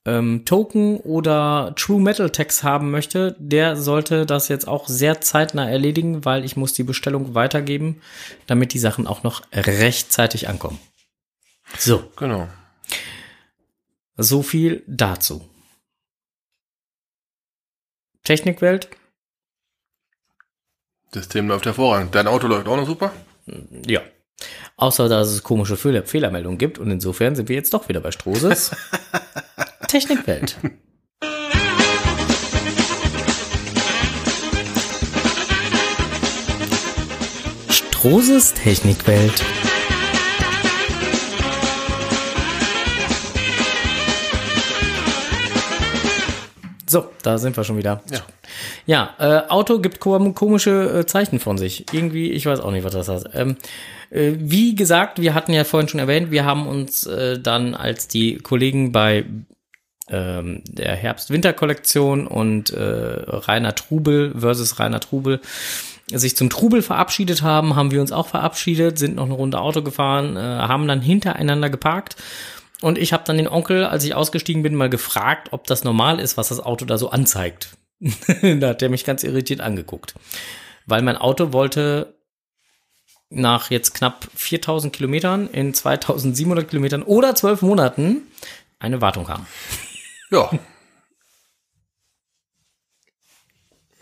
ähm, 0.04 0.44
Token 0.44 0.98
oder 0.98 1.72
True 1.76 2.00
Metal 2.00 2.30
Tags 2.30 2.62
haben 2.62 2.90
möchte, 2.90 3.34
der 3.38 3.76
sollte 3.76 4.26
das 4.26 4.48
jetzt 4.48 4.68
auch 4.68 4.86
sehr 4.88 5.20
zeitnah 5.20 5.68
erledigen, 5.68 6.24
weil 6.24 6.44
ich 6.44 6.56
muss 6.56 6.74
die 6.74 6.84
Bestellung 6.84 7.34
weitergeben, 7.34 8.00
damit 8.46 8.74
die 8.74 8.78
Sachen 8.78 9.06
auch 9.06 9.22
noch 9.22 9.42
rechtzeitig 9.52 10.48
ankommen. 10.48 10.78
So, 11.78 12.04
Genau. 12.16 12.48
So 14.18 14.42
viel 14.42 14.82
dazu. 14.86 15.48
Technikwelt, 18.24 18.90
System 21.12 21.48
läuft 21.48 21.64
hervorragend. 21.64 22.14
Dein 22.14 22.26
Auto 22.26 22.46
läuft 22.46 22.68
auch 22.68 22.76
noch 22.76 22.86
super. 22.86 23.12
Ja. 23.86 24.02
Außer, 24.76 25.08
dass 25.08 25.28
es 25.28 25.42
komische 25.42 25.76
Fehler 25.76 26.04
Fehlermeldungen 26.04 26.58
gibt 26.58 26.78
und 26.78 26.90
insofern 26.90 27.34
sind 27.34 27.48
wir 27.48 27.56
jetzt 27.56 27.72
doch 27.72 27.88
wieder 27.88 28.00
bei 28.00 28.12
Strohses. 28.12 28.70
Technikwelt. 29.88 30.56
Strohses 37.70 38.52
Technikwelt. 38.54 39.42
So, 46.88 47.10
da 47.22 47.36
sind 47.38 47.56
wir 47.56 47.64
schon 47.64 47.76
wieder. 47.76 48.02
Ja. 48.10 48.20
Ja, 48.86 49.14
äh, 49.18 49.48
Auto 49.50 49.78
gibt 49.78 50.00
kom 50.00 50.34
komische 50.34 51.00
äh, 51.00 51.06
Zeichen 51.06 51.38
von 51.38 51.58
sich. 51.58 51.84
Irgendwie, 51.92 52.30
ich 52.32 52.46
weiß 52.46 52.60
auch 52.60 52.70
nicht, 52.70 52.84
was 52.84 52.94
das 52.94 53.08
heißt. 53.08 53.28
Ähm, 53.34 53.56
äh, 54.10 54.32
wie 54.38 54.74
gesagt, 54.74 55.20
wir 55.20 55.34
hatten 55.34 55.52
ja 55.52 55.64
vorhin 55.64 55.88
schon 55.88 56.00
erwähnt, 56.00 56.30
wir 56.30 56.44
haben 56.44 56.66
uns 56.66 57.06
äh, 57.06 57.38
dann 57.38 57.74
als 57.74 58.08
die 58.08 58.38
Kollegen 58.38 58.92
bei 58.92 59.26
ähm, 60.08 60.62
der 60.66 60.96
Herbst-Winter-Kollektion 60.96 62.26
und 62.26 62.70
äh, 62.70 62.80
Rainer 62.80 63.74
Trubel 63.74 64.32
versus 64.38 64.78
Rainer 64.78 65.00
Trubel 65.00 65.40
sich 66.10 66.36
zum 66.36 66.48
Trubel 66.48 66.80
verabschiedet 66.80 67.42
haben, 67.42 67.76
haben 67.76 67.90
wir 67.90 68.00
uns 68.00 68.12
auch 68.12 68.28
verabschiedet, 68.28 68.98
sind 68.98 69.16
noch 69.16 69.26
eine 69.26 69.34
Runde 69.34 69.60
Auto 69.60 69.82
gefahren, 69.82 70.36
äh, 70.36 70.40
haben 70.40 70.88
dann 70.88 71.02
hintereinander 71.02 71.68
geparkt 71.68 72.16
und 72.80 72.98
ich 72.98 73.12
habe 73.12 73.24
dann 73.26 73.38
den 73.38 73.48
Onkel, 73.48 73.84
als 73.84 74.04
ich 74.04 74.14
ausgestiegen 74.14 74.62
bin, 74.62 74.74
mal 74.74 74.90
gefragt, 74.90 75.48
ob 75.52 75.66
das 75.66 75.84
normal 75.84 76.20
ist, 76.20 76.36
was 76.36 76.48
das 76.48 76.60
Auto 76.60 76.84
da 76.84 76.98
so 76.98 77.10
anzeigt. 77.10 77.76
da 78.00 78.68
hat 78.68 78.82
er 78.82 78.88
mich 78.88 79.04
ganz 79.04 79.24
irritiert 79.24 79.60
angeguckt. 79.60 80.14
Weil 80.86 81.02
mein 81.02 81.16
Auto 81.16 81.52
wollte 81.52 82.14
nach 83.30 83.70
jetzt 83.70 83.94
knapp 83.94 84.28
4000 84.34 84.92
Kilometern 84.94 85.48
in 85.48 85.74
2700 85.74 86.68
Kilometern 86.68 87.02
oder 87.02 87.34
12 87.34 87.62
Monaten 87.62 88.22
eine 88.78 89.00
Wartung 89.00 89.28
haben. 89.28 89.46
Ja. 90.30 90.50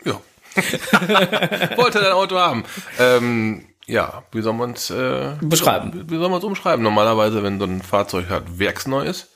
ja. 0.05 0.21
Wollte 1.77 1.99
dein 1.99 2.13
Auto 2.13 2.37
haben. 2.37 2.63
Ähm, 2.99 3.67
Ja, 3.87 4.23
wie 4.33 4.41
soll 4.41 4.53
man 4.53 4.71
es 4.71 4.89
äh, 4.89 5.35
Beschreiben. 5.41 6.09
Wie, 6.09 6.17
soll 6.17 6.29
man 6.29 6.39
es 6.39 6.43
umschreiben? 6.43 6.83
Normalerweise, 6.83 7.41
wenn 7.43 7.57
so 7.59 7.65
ein 7.65 7.81
Fahrzeug 7.81 8.29
halt 8.29 8.59
werksneu 8.59 9.03
ist, 9.05 9.29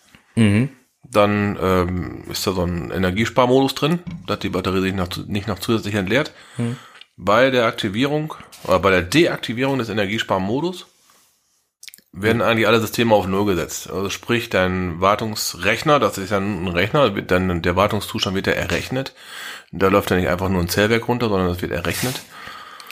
dann 1.04 1.58
ähm, 1.62 2.24
ist 2.30 2.46
da 2.46 2.52
so 2.54 2.64
ein 2.64 2.92
Energiesparmodus 2.92 3.76
drin, 3.76 4.00
dass 4.28 4.40
die 4.40 4.50
Batterie 4.50 4.82
sich 4.82 4.94
noch, 4.94 5.08
zu- 5.08 5.24
nicht 5.32 5.48
noch 5.48 5.60
zusätzlich 5.60 5.96
entleert. 5.96 6.32
Bei 7.18 7.50
der 7.50 7.66
Aktivierung 7.66 8.34
oder 8.64 8.80
bei 8.80 8.92
der 8.92 9.02
Deaktivierung 9.02 9.78
des 9.80 9.90
Energiesparmodus 9.90 10.86
werden 12.14 12.42
eigentlich 12.42 12.68
alle 12.68 12.82
Systeme 12.82 13.16
auf 13.16 13.26
Null 13.28 13.46
gesetzt. 13.46 13.90
Also 13.90 14.10
sprich, 14.10 14.50
dein 14.50 15.00
Wartungsrechner, 15.00 16.00
das 16.00 16.18
ist 16.18 16.32
ja 16.32 16.38
ein 16.40 16.68
Rechner, 16.68 17.10
dann 17.10 17.62
der 17.62 17.76
Wartungszustand 17.78 18.36
wird 18.36 18.48
ja 18.48 18.54
errechnet. 18.54 19.14
Da 19.72 19.88
läuft 19.88 20.12
ja 20.12 20.18
nicht 20.18 20.28
einfach 20.28 20.50
nur 20.50 20.62
ein 20.62 20.68
Zählwerk 20.70 21.08
runter, 21.08 21.30
sondern 21.30 21.48
das 21.48 21.62
wird 21.62 21.72
errechnet. 21.72 22.22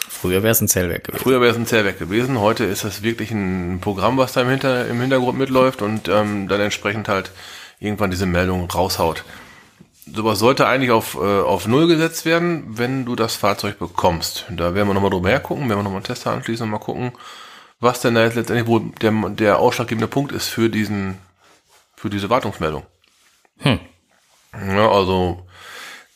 Früher 0.09 0.41
wäre 0.41 0.51
es 0.51 0.59
ein 0.59 0.67
Zellwerk 0.67 1.03
gewesen. 1.03 1.21
Früher 1.21 1.39
wäre 1.39 1.51
es 1.51 1.57
ein 1.57 1.67
Zählwerk 1.67 1.99
gewesen, 1.99 2.39
heute 2.39 2.65
ist 2.65 2.83
es 2.83 3.03
wirklich 3.03 3.29
ein 3.29 3.79
Programm, 3.79 4.17
was 4.17 4.33
da 4.33 4.41
im, 4.41 4.49
Hinter, 4.49 4.87
im 4.87 4.99
Hintergrund 4.99 5.37
mitläuft 5.37 5.83
und 5.83 6.09
ähm, 6.09 6.47
dann 6.47 6.59
entsprechend 6.59 7.07
halt 7.07 7.31
irgendwann 7.79 8.09
diese 8.09 8.25
Meldung 8.25 8.69
raushaut. 8.69 9.23
Sowas 10.11 10.39
sollte 10.39 10.65
eigentlich 10.65 10.89
auf, 10.89 11.13
äh, 11.13 11.19
auf 11.19 11.67
Null 11.67 11.87
gesetzt 11.87 12.25
werden, 12.25 12.63
wenn 12.69 13.05
du 13.05 13.15
das 13.15 13.35
Fahrzeug 13.35 13.77
bekommst. 13.77 14.45
Da 14.49 14.73
werden 14.73 14.87
wir 14.87 14.95
nochmal 14.95 15.11
drüber 15.11 15.29
hergucken, 15.29 15.69
werden 15.69 15.79
wir 15.79 15.83
nochmal 15.83 15.97
einen 15.97 16.05
Tester 16.05 16.31
anschließen 16.31 16.63
und 16.63 16.71
mal 16.71 16.79
gucken, 16.79 17.11
was 17.79 18.01
denn 18.01 18.15
da 18.15 18.23
jetzt 18.23 18.35
letztendlich 18.35 18.67
wohl 18.67 18.91
der, 19.01 19.11
der 19.29 19.59
ausschlaggebende 19.59 20.07
Punkt 20.07 20.31
ist 20.31 20.47
für 20.47 20.69
diesen, 20.69 21.19
für 21.95 22.09
diese 22.09 22.31
Wartungsmeldung. 22.31 22.83
Hm. 23.59 23.79
Ja, 24.53 24.89
also, 24.89 25.45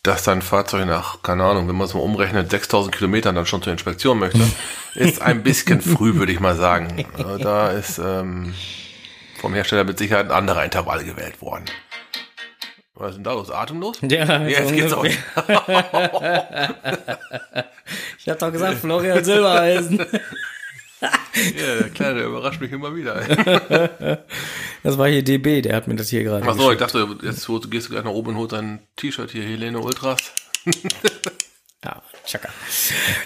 dass 0.03 0.23
dein 0.23 0.41
Fahrzeug 0.41 0.85
nach, 0.85 1.21
keine 1.23 1.45
Ahnung, 1.45 1.69
wenn 1.69 1.75
man 1.75 1.87
es 1.87 1.93
mal 1.93 2.01
umrechnet, 2.01 2.51
6000 2.51 2.93
Kilometern 2.93 3.35
dann 3.35 3.45
schon 3.45 3.61
zur 3.61 3.71
Inspektion 3.71 4.19
möchte, 4.19 4.41
ist 4.95 5.21
ein 5.21 5.43
bisschen 5.43 5.79
früh, 5.81 6.15
würde 6.15 6.33
ich 6.33 6.41
mal 6.41 6.55
sagen. 6.55 7.05
Da 7.39 7.71
ist 7.71 7.99
ähm, 7.99 8.53
vom 9.39 9.53
Hersteller 9.53 9.85
mit 9.85 9.97
Sicherheit 9.97 10.25
ein 10.25 10.31
anderer 10.31 10.65
Intervall 10.65 11.05
gewählt 11.05 11.41
worden. 11.41 11.65
Was 12.95 13.11
ist 13.11 13.15
denn 13.15 13.23
da 13.23 13.33
los? 13.33 13.49
Atemlos? 13.49 13.97
Ja, 14.01 14.41
Jetzt 14.41 14.69
so 14.69 14.75
geht's 14.75 14.93
ungefähr. 14.93 15.23
Ich 18.19 18.29
hab 18.29 18.39
doch 18.39 18.53
gesagt, 18.53 18.77
Florian 18.77 19.21
Silbereisen. 19.21 19.99
Ja, 21.03 21.75
der 21.79 21.89
Kleine, 21.89 22.19
der 22.19 22.27
überrascht 22.27 22.61
mich 22.61 22.71
immer 22.71 22.95
wieder. 22.95 24.23
Das 24.83 24.97
war 24.97 25.07
hier 25.07 25.23
DB, 25.23 25.61
der 25.61 25.77
hat 25.77 25.87
mir 25.87 25.95
das 25.95 26.09
hier 26.09 26.25
gerade. 26.25 26.45
Achso, 26.45 26.69
ich 26.69 26.77
dachte, 26.77 27.07
jetzt 27.21 27.47
gehst 27.71 27.87
du 27.87 27.91
gleich 27.91 28.03
nach 28.03 28.11
oben 28.11 28.31
und 28.31 28.35
holst 28.35 28.51
dein 28.51 28.85
T-Shirt 28.97 29.31
hier, 29.31 29.43
Helene 29.43 29.79
Ultras. 29.79 30.17
Ja, 31.83 32.01
tschakka. 32.25 32.47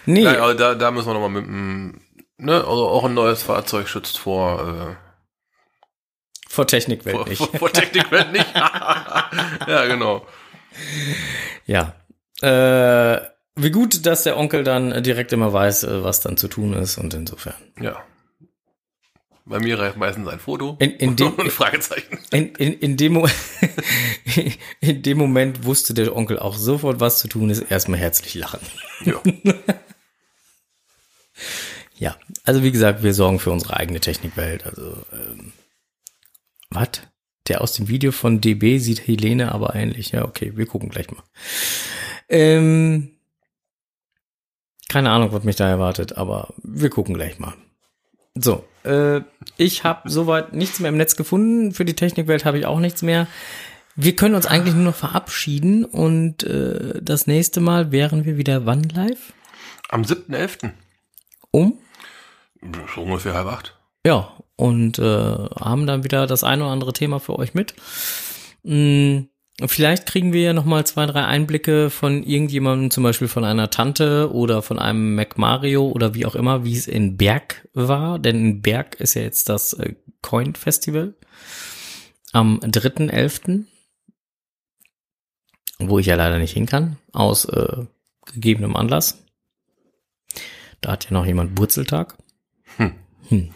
Nee, 0.07 0.23
Nein, 0.23 0.37
aber 0.37 0.55
da, 0.55 0.73
da 0.73 0.89
müssen 0.89 1.07
wir 1.07 1.13
nochmal 1.13 1.29
mit 1.29 1.45
dem, 1.45 2.01
ne, 2.37 2.55
also 2.55 2.87
auch 2.89 3.03
ein 3.03 3.13
neues 3.13 3.43
Fahrzeug 3.43 3.87
schützt 3.87 4.17
vor, 4.17 4.95
äh, 4.95 4.95
vor 6.49 6.65
Technikwelt 6.65 7.15
vor, 7.17 7.27
nicht. 7.27 7.37
vor, 7.37 7.49
vor 7.49 7.71
Technikwelt 7.71 8.31
nicht. 8.31 8.47
ja, 8.55 9.85
genau. 9.85 10.25
Ja. 11.67 11.93
Äh, 12.41 13.21
wie 13.57 13.71
gut, 13.71 14.05
dass 14.05 14.23
der 14.23 14.37
Onkel 14.37 14.63
dann 14.63 14.91
äh, 14.91 15.01
direkt 15.01 15.33
immer 15.33 15.51
weiß, 15.53 15.83
äh, 15.83 16.03
was 16.03 16.19
dann 16.21 16.37
zu 16.37 16.47
tun 16.47 16.73
ist 16.73 16.97
und 16.97 17.13
insofern. 17.13 17.55
Ja. 17.79 18.03
Bei 19.45 19.59
mir 19.59 19.79
reicht 19.79 19.95
meistens 19.95 20.27
ein 20.27 20.39
Foto 20.39 20.75
In- 20.79 20.91
in 20.97 21.15
dem- 21.15 21.33
und 21.33 21.39
ein 21.45 21.51
Fragezeichen. 21.51 22.19
In, 22.31 22.49
in, 22.55 22.73
in, 22.73 22.97
dem 22.97 23.25
in 24.81 25.01
dem 25.03 25.17
Moment 25.17 25.63
wusste 25.63 25.93
der 25.93 26.15
Onkel 26.15 26.37
auch 26.39 26.57
sofort, 26.57 26.99
was 26.99 27.19
zu 27.19 27.27
tun 27.29 27.49
ist. 27.49 27.61
Erstmal 27.61 27.99
herzlich 27.99 28.33
lachen. 28.35 28.59
Ja. 29.05 29.21
Ja, 31.99 32.15
also 32.43 32.63
wie 32.63 32.71
gesagt, 32.71 33.01
wir 33.01 33.13
sorgen 33.13 33.39
für 33.39 33.49
unsere 33.51 33.75
eigene 33.77 33.99
Technikwelt. 33.99 34.65
Also, 34.67 34.97
ähm, 35.11 35.51
was? 36.69 36.89
Der 37.47 37.61
aus 37.61 37.73
dem 37.73 37.87
Video 37.87 38.11
von 38.11 38.39
DB 38.41 38.77
sieht 38.77 39.07
Helene 39.07 39.51
aber 39.51 39.73
ähnlich. 39.73 40.11
Ja, 40.11 40.25
okay, 40.25 40.53
wir 40.55 40.65
gucken 40.67 40.89
gleich 40.89 41.09
mal. 41.09 41.23
Ähm, 42.29 43.16
keine 44.89 45.11
Ahnung, 45.11 45.31
was 45.31 45.43
mich 45.43 45.55
da 45.55 45.67
erwartet, 45.67 46.17
aber 46.17 46.53
wir 46.63 46.89
gucken 46.89 47.15
gleich 47.15 47.39
mal. 47.39 47.53
So, 48.35 48.63
äh, 48.83 49.21
ich 49.57 49.83
habe 49.83 50.09
soweit 50.09 50.53
nichts 50.53 50.79
mehr 50.79 50.89
im 50.89 50.97
Netz 50.97 51.15
gefunden. 51.15 51.73
Für 51.73 51.85
die 51.85 51.95
Technikwelt 51.95 52.45
habe 52.45 52.59
ich 52.59 52.65
auch 52.65 52.79
nichts 52.79 53.01
mehr. 53.01 53.27
Wir 53.95 54.15
können 54.15 54.35
uns 54.35 54.45
eigentlich 54.45 54.75
nur 54.75 54.83
noch 54.83 54.95
verabschieden 54.95 55.83
und 55.83 56.43
äh, 56.43 57.01
das 57.01 57.25
nächste 57.25 57.59
Mal 57.61 57.91
wären 57.91 58.25
wir 58.25 58.37
wieder 58.37 58.65
wann 58.65 58.83
live? 58.83 59.33
Am 59.89 60.03
7.11. 60.03 60.71
Um? 61.49 61.79
So 62.93 63.01
ungefähr 63.01 63.33
halb 63.33 63.47
acht. 63.47 63.77
Ja, 64.05 64.33
und 64.55 64.99
äh, 64.99 65.03
haben 65.03 65.87
dann 65.87 66.03
wieder 66.03 66.27
das 66.27 66.43
eine 66.43 66.63
oder 66.63 66.71
andere 66.71 66.93
Thema 66.93 67.19
für 67.19 67.37
euch 67.39 67.53
mit. 67.53 67.73
Mm, 68.63 69.21
vielleicht 69.65 70.05
kriegen 70.05 70.33
wir 70.33 70.41
ja 70.41 70.53
noch 70.53 70.65
mal 70.65 70.85
zwei, 70.85 71.05
drei 71.05 71.25
Einblicke 71.25 71.89
von 71.89 72.23
irgendjemandem, 72.23 72.91
zum 72.91 73.03
Beispiel 73.03 73.27
von 73.27 73.43
einer 73.43 73.69
Tante 73.69 74.31
oder 74.31 74.61
von 74.61 74.77
einem 74.77 75.15
Mac 75.15 75.37
Mario 75.37 75.87
oder 75.87 76.13
wie 76.13 76.25
auch 76.25 76.35
immer, 76.35 76.63
wie 76.63 76.75
es 76.75 76.87
in 76.87 77.17
Berg 77.17 77.67
war. 77.73 78.19
Denn 78.19 78.35
in 78.35 78.61
Berg 78.61 78.99
ist 78.99 79.15
ja 79.15 79.23
jetzt 79.23 79.49
das 79.49 79.73
äh, 79.73 79.95
Coin 80.21 80.55
Festival 80.55 81.15
am 82.33 82.59
3.11., 82.59 83.63
wo 85.79 85.99
ich 85.99 86.07
ja 86.07 86.15
leider 86.15 86.39
nicht 86.39 86.53
hin 86.53 86.65
kann, 86.65 86.97
aus 87.13 87.45
äh, 87.45 87.85
gegebenem 88.33 88.75
Anlass. 88.75 89.23
Da 90.81 90.91
hat 90.91 91.05
ja 91.05 91.11
noch 91.11 91.25
jemand 91.25 91.57
Burzeltag. 93.29 93.53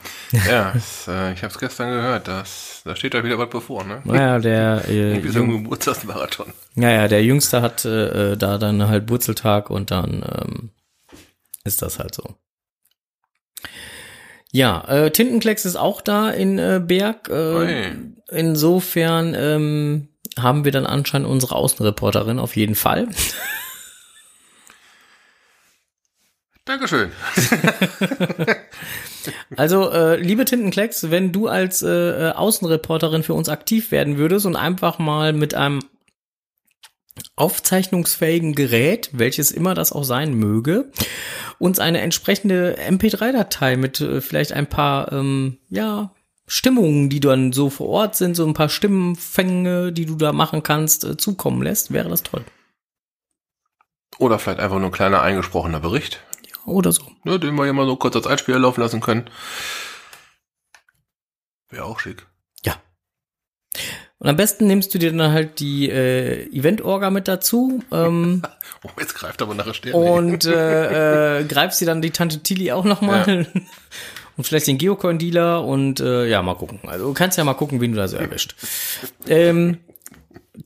Ja, 0.47 0.73
es, 0.75 1.07
äh, 1.07 1.33
ich 1.33 1.43
habe 1.43 1.53
es 1.53 1.59
gestern 1.59 1.89
gehört. 1.89 2.27
Das, 2.27 2.81
da 2.83 2.95
steht 2.95 3.15
euch 3.15 3.23
wieder 3.23 3.37
was 3.37 3.49
bevor, 3.49 3.83
ne? 3.83 4.01
Naja, 4.05 4.39
der 4.39 4.89
äh, 4.89 5.23
Wie 5.23 5.29
so 5.29 5.43
ein 5.43 5.49
Geburtstagsmarathon. 5.49 6.53
Ja, 6.75 6.89
ja, 6.89 7.07
der 7.07 7.23
Jüngste 7.23 7.61
hat 7.61 7.85
äh, 7.85 8.37
da 8.37 8.57
dann 8.57 8.87
halt 8.87 9.09
Wurzeltag 9.09 9.69
und 9.69 9.91
dann 9.91 10.23
ähm, 10.23 10.69
ist 11.63 11.81
das 11.81 11.99
halt 11.99 12.15
so. 12.15 12.35
Ja, 14.51 14.83
äh, 14.87 15.11
Tintenklecks 15.11 15.65
ist 15.65 15.77
auch 15.77 16.01
da 16.01 16.29
in 16.29 16.59
äh, 16.59 16.81
Berg. 16.83 17.29
Äh, 17.29 17.93
insofern 18.29 19.33
ähm, 19.33 20.09
haben 20.37 20.65
wir 20.65 20.71
dann 20.71 20.85
anscheinend 20.85 21.27
unsere 21.27 21.55
Außenreporterin 21.55 22.39
auf 22.39 22.55
jeden 22.55 22.75
Fall. 22.75 23.07
Dankeschön. 26.65 27.11
Also, 29.55 29.89
äh, 29.91 30.17
liebe 30.17 30.45
Tintenklecks, 30.45 31.11
wenn 31.11 31.31
du 31.31 31.47
als 31.47 31.81
äh, 31.81 31.89
äh, 31.89 32.31
Außenreporterin 32.31 33.23
für 33.23 33.33
uns 33.33 33.49
aktiv 33.49 33.91
werden 33.91 34.17
würdest 34.17 34.45
und 34.45 34.55
einfach 34.55 34.99
mal 34.99 35.33
mit 35.33 35.53
einem 35.53 35.79
aufzeichnungsfähigen 37.35 38.55
Gerät, 38.55 39.09
welches 39.13 39.51
immer 39.51 39.73
das 39.73 39.91
auch 39.91 40.03
sein 40.03 40.33
möge, 40.33 40.91
uns 41.59 41.79
eine 41.79 42.01
entsprechende 42.01 42.77
MP3-Datei 42.77 43.77
mit 43.77 44.01
äh, 44.01 44.21
vielleicht 44.21 44.53
ein 44.53 44.67
paar, 44.67 45.11
ähm, 45.11 45.57
ja, 45.69 46.13
Stimmungen, 46.47 47.09
die 47.09 47.21
dann 47.21 47.53
so 47.53 47.69
vor 47.69 47.87
Ort 47.87 48.15
sind, 48.15 48.35
so 48.35 48.45
ein 48.45 48.53
paar 48.53 48.67
Stimmenfänge, 48.67 49.93
die 49.93 50.05
du 50.05 50.15
da 50.15 50.33
machen 50.33 50.63
kannst, 50.63 51.05
äh, 51.05 51.15
zukommen 51.15 51.61
lässt, 51.61 51.93
wäre 51.93 52.09
das 52.09 52.23
toll. 52.23 52.43
Oder 54.17 54.39
vielleicht 54.39 54.59
einfach 54.59 54.77
nur 54.77 54.89
ein 54.89 54.91
kleiner 54.93 55.21
eingesprochener 55.21 55.79
Bericht, 55.79 56.21
Oder 56.65 56.91
so. 56.91 57.03
ne, 57.23 57.39
den 57.39 57.55
wir 57.55 57.63
hier 57.63 57.73
mal 57.73 57.85
so 57.87 57.95
kurz 57.95 58.15
als 58.15 58.27
Einspieler 58.27 58.59
laufen 58.59 58.81
lassen 58.81 59.01
können. 59.01 59.29
Wäre 61.69 61.85
auch 61.85 61.99
schick. 61.99 62.25
Ja. 62.65 62.75
Und 64.19 64.29
am 64.29 64.35
besten 64.35 64.67
nimmst 64.67 64.93
du 64.93 64.99
dir 64.99 65.11
dann 65.11 65.31
halt 65.31 65.59
die 65.59 65.89
äh, 65.89 66.45
Event-Orga 66.55 67.09
mit 67.09 67.27
dazu. 67.27 67.83
Ähm, 67.91 68.41
Oh, 68.83 68.89
jetzt 68.99 69.13
greift 69.13 69.39
aber 69.43 69.53
nach 69.53 69.65
der 69.65 69.73
Stirn. 69.75 69.93
und 69.93 70.45
äh, 70.45 71.39
äh, 71.41 71.43
greifst 71.43 71.79
dir 71.81 71.85
dann 71.85 72.01
die 72.01 72.09
Tante 72.09 72.39
Tilly 72.41 72.71
auch 72.71 72.83
nochmal. 72.83 73.45
Und 74.37 74.45
vielleicht 74.47 74.65
den 74.65 74.77
Geocoin-Dealer 74.79 75.63
und 75.65 75.99
äh, 75.99 76.25
ja, 76.25 76.41
mal 76.41 76.55
gucken. 76.55 76.79
Also 76.87 77.05
du 77.05 77.13
kannst 77.13 77.37
ja 77.37 77.43
mal 77.43 77.53
gucken, 77.53 77.81
wen 77.81 77.91
du 77.91 77.97
da 77.97 78.07
so 78.07 78.15
erwischt. 78.15 78.55
Ähm, 79.27 79.77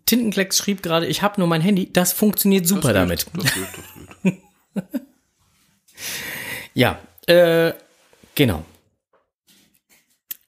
Tintenklecks 0.06 0.58
schrieb 0.58 0.82
gerade, 0.84 1.06
ich 1.08 1.22
habe 1.22 1.40
nur 1.40 1.48
mein 1.48 1.62
Handy. 1.62 1.92
Das 1.94 2.12
funktioniert 2.14 2.68
super 2.68 2.94
Das 2.94 3.02
damit. 3.08 3.26
geht, 3.34 3.44
Das 3.44 3.54
geht, 3.54 3.68
das 4.74 4.84
geht. 4.94 5.02
Ja, 6.74 7.00
äh, 7.28 7.72
genau. 8.36 8.66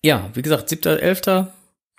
Ja, 0.04 0.30
wie 0.34 0.42
gesagt, 0.42 0.70
7.11., 0.70 1.48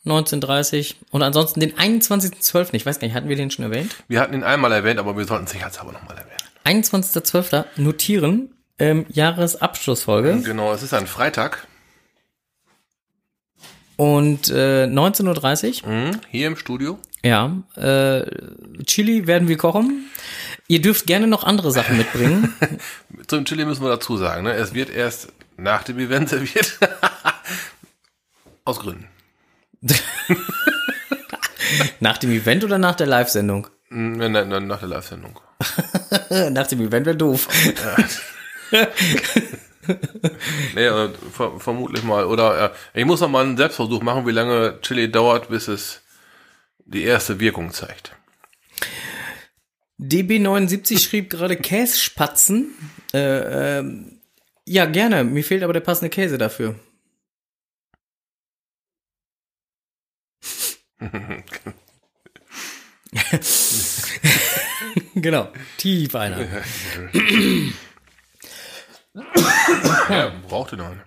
19.30 0.05 0.95
und 1.11 1.23
ansonsten 1.23 1.61
den 1.61 1.73
21.12., 1.75 2.75
ich 2.75 2.85
weiß 2.87 2.99
gar 2.99 3.07
nicht, 3.09 3.15
hatten 3.15 3.29
wir 3.29 3.37
den 3.37 3.51
schon 3.51 3.65
erwähnt? 3.65 3.97
Wir 4.07 4.21
hatten 4.21 4.35
ihn 4.35 4.45
einmal 4.45 4.71
erwähnt, 4.73 4.99
aber 5.01 5.17
wir 5.17 5.25
sollten 5.25 5.45
es 5.47 5.51
sicherheitshalber 5.53 5.93
nochmal 5.93 6.17
erwähnen. 6.19 6.83
21.12. 6.85 7.65
notieren, 7.77 8.55
ähm, 8.79 9.07
Jahresabschlussfolge 9.09 10.41
Genau, 10.43 10.73
es 10.73 10.83
ist 10.83 10.93
ein 10.95 11.07
Freitag. 11.07 11.67
und 13.97 14.49
äh, 14.51 14.85
19.30 14.85 15.85
Uhr, 15.85 15.91
Mhm, 15.91 16.21
hier 16.31 16.47
im 16.47 16.57
Studio. 16.57 16.99
Ja, 17.23 17.63
äh, 17.77 18.25
Chili 18.85 19.27
werden 19.27 19.49
wir 19.49 19.57
kochen. 19.57 20.09
Ihr 20.69 20.81
dürft 20.81 21.07
gerne 21.07 21.27
noch 21.27 21.45
andere 21.45 21.73
Sachen 21.73 21.97
mitbringen. 21.97 22.55
Zum 23.27 23.45
Chili 23.45 23.65
müssen 23.65 23.83
wir 23.83 23.89
dazu 23.89 24.17
sagen, 24.17 24.45
ne? 24.45 24.53
Es 24.53 24.75
wird 24.75 24.91
erst 24.91 25.33
nach 25.57 25.83
dem 25.83 25.99
Event 25.99 26.29
serviert. 26.29 26.79
Aus 28.65 28.79
Gründen. 28.79 29.09
nach 32.01 32.19
dem 32.19 32.31
Event 32.31 32.65
oder 32.65 32.79
nach 32.79 32.95
der 32.95 33.07
Live-Sendung? 33.07 33.69
Na, 33.91 34.29
na, 34.29 34.45
na, 34.45 34.61
nach 34.61 34.81
der 34.81 34.89
Live-Sendung. 34.89 35.41
nach 36.51 36.67
dem 36.67 36.81
Event 36.83 37.07
wäre 37.07 37.17
doof. 37.17 37.49
nee, 40.75 40.89
ver 41.33 41.59
vermutlich 41.59 42.05
mal. 42.05 42.27
Oder 42.27 42.73
äh, 42.95 43.01
ich 43.01 43.07
muss 43.07 43.21
noch 43.21 43.31
mal 43.31 43.45
einen 43.45 43.57
Selbstversuch 43.57 44.03
machen, 44.03 44.27
wie 44.27 44.33
lange 44.33 44.79
Chili 44.83 45.11
dauert, 45.11 45.49
bis 45.49 45.69
es 45.69 46.03
die 46.89 47.05
erste 47.05 47.39
Wirkung 47.39 47.73
zeigt. 47.73 48.17
DB79 50.01 50.99
schrieb 50.99 51.31
gerade 51.31 51.57
Kässpatzen. 51.57 52.75
Äh, 53.13 53.79
äh, 53.79 53.85
ja, 54.65 54.87
gerne. 54.87 55.25
Mir 55.25 55.45
fehlt 55.45 55.63
aber 55.63 55.73
der 55.73 55.81
passende 55.81 56.11
Käse 56.11 56.39
dafür. 56.39 56.79
genau, 65.15 65.53
tief 65.77 66.15
einer. 66.15 66.65
ja, 70.11 70.33
brauchte 70.49 70.77
noch 70.77 70.87
eine. 70.87 71.05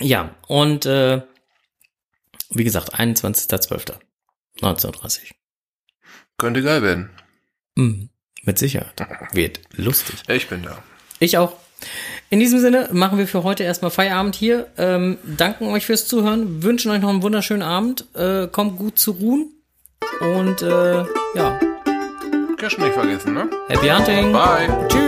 Ja, 0.00 0.36
und 0.46 0.86
äh, 0.86 1.22
wie 2.50 2.64
gesagt, 2.64 2.94
21.12.1930. 4.62 5.32
Könnte 6.38 6.62
geil 6.62 6.82
werden. 6.82 7.10
Mhm, 7.74 8.10
mit 8.42 8.58
Sicherheit. 8.58 8.94
Wird 9.32 9.60
lustig. 9.72 10.22
Ich 10.28 10.48
bin 10.48 10.62
da. 10.62 10.82
Ich 11.18 11.38
auch. 11.38 11.56
In 12.30 12.40
diesem 12.40 12.60
Sinne 12.60 12.88
machen 12.92 13.18
wir 13.18 13.26
für 13.26 13.44
heute 13.44 13.62
erstmal 13.62 13.90
Feierabend 13.90 14.34
hier. 14.34 14.66
Ähm, 14.76 15.18
danken 15.24 15.66
euch 15.68 15.86
fürs 15.86 16.06
Zuhören, 16.06 16.62
wünschen 16.62 16.90
euch 16.90 17.00
noch 17.00 17.08
einen 17.08 17.22
wunderschönen 17.22 17.62
Abend. 17.62 18.04
Äh, 18.14 18.48
kommt 18.48 18.78
gut 18.78 18.98
zu 18.98 19.12
ruhen. 19.12 19.52
Und 20.20 20.62
äh, 20.62 21.04
ja. 21.34 21.60
Cash 22.58 22.76
nicht 22.78 22.92
vergessen, 22.92 23.34
ne? 23.34 23.48
Happy 23.68 23.88
Hunting. 23.88 24.32
Bye. 24.32 24.68
Tschüss. 24.88 25.07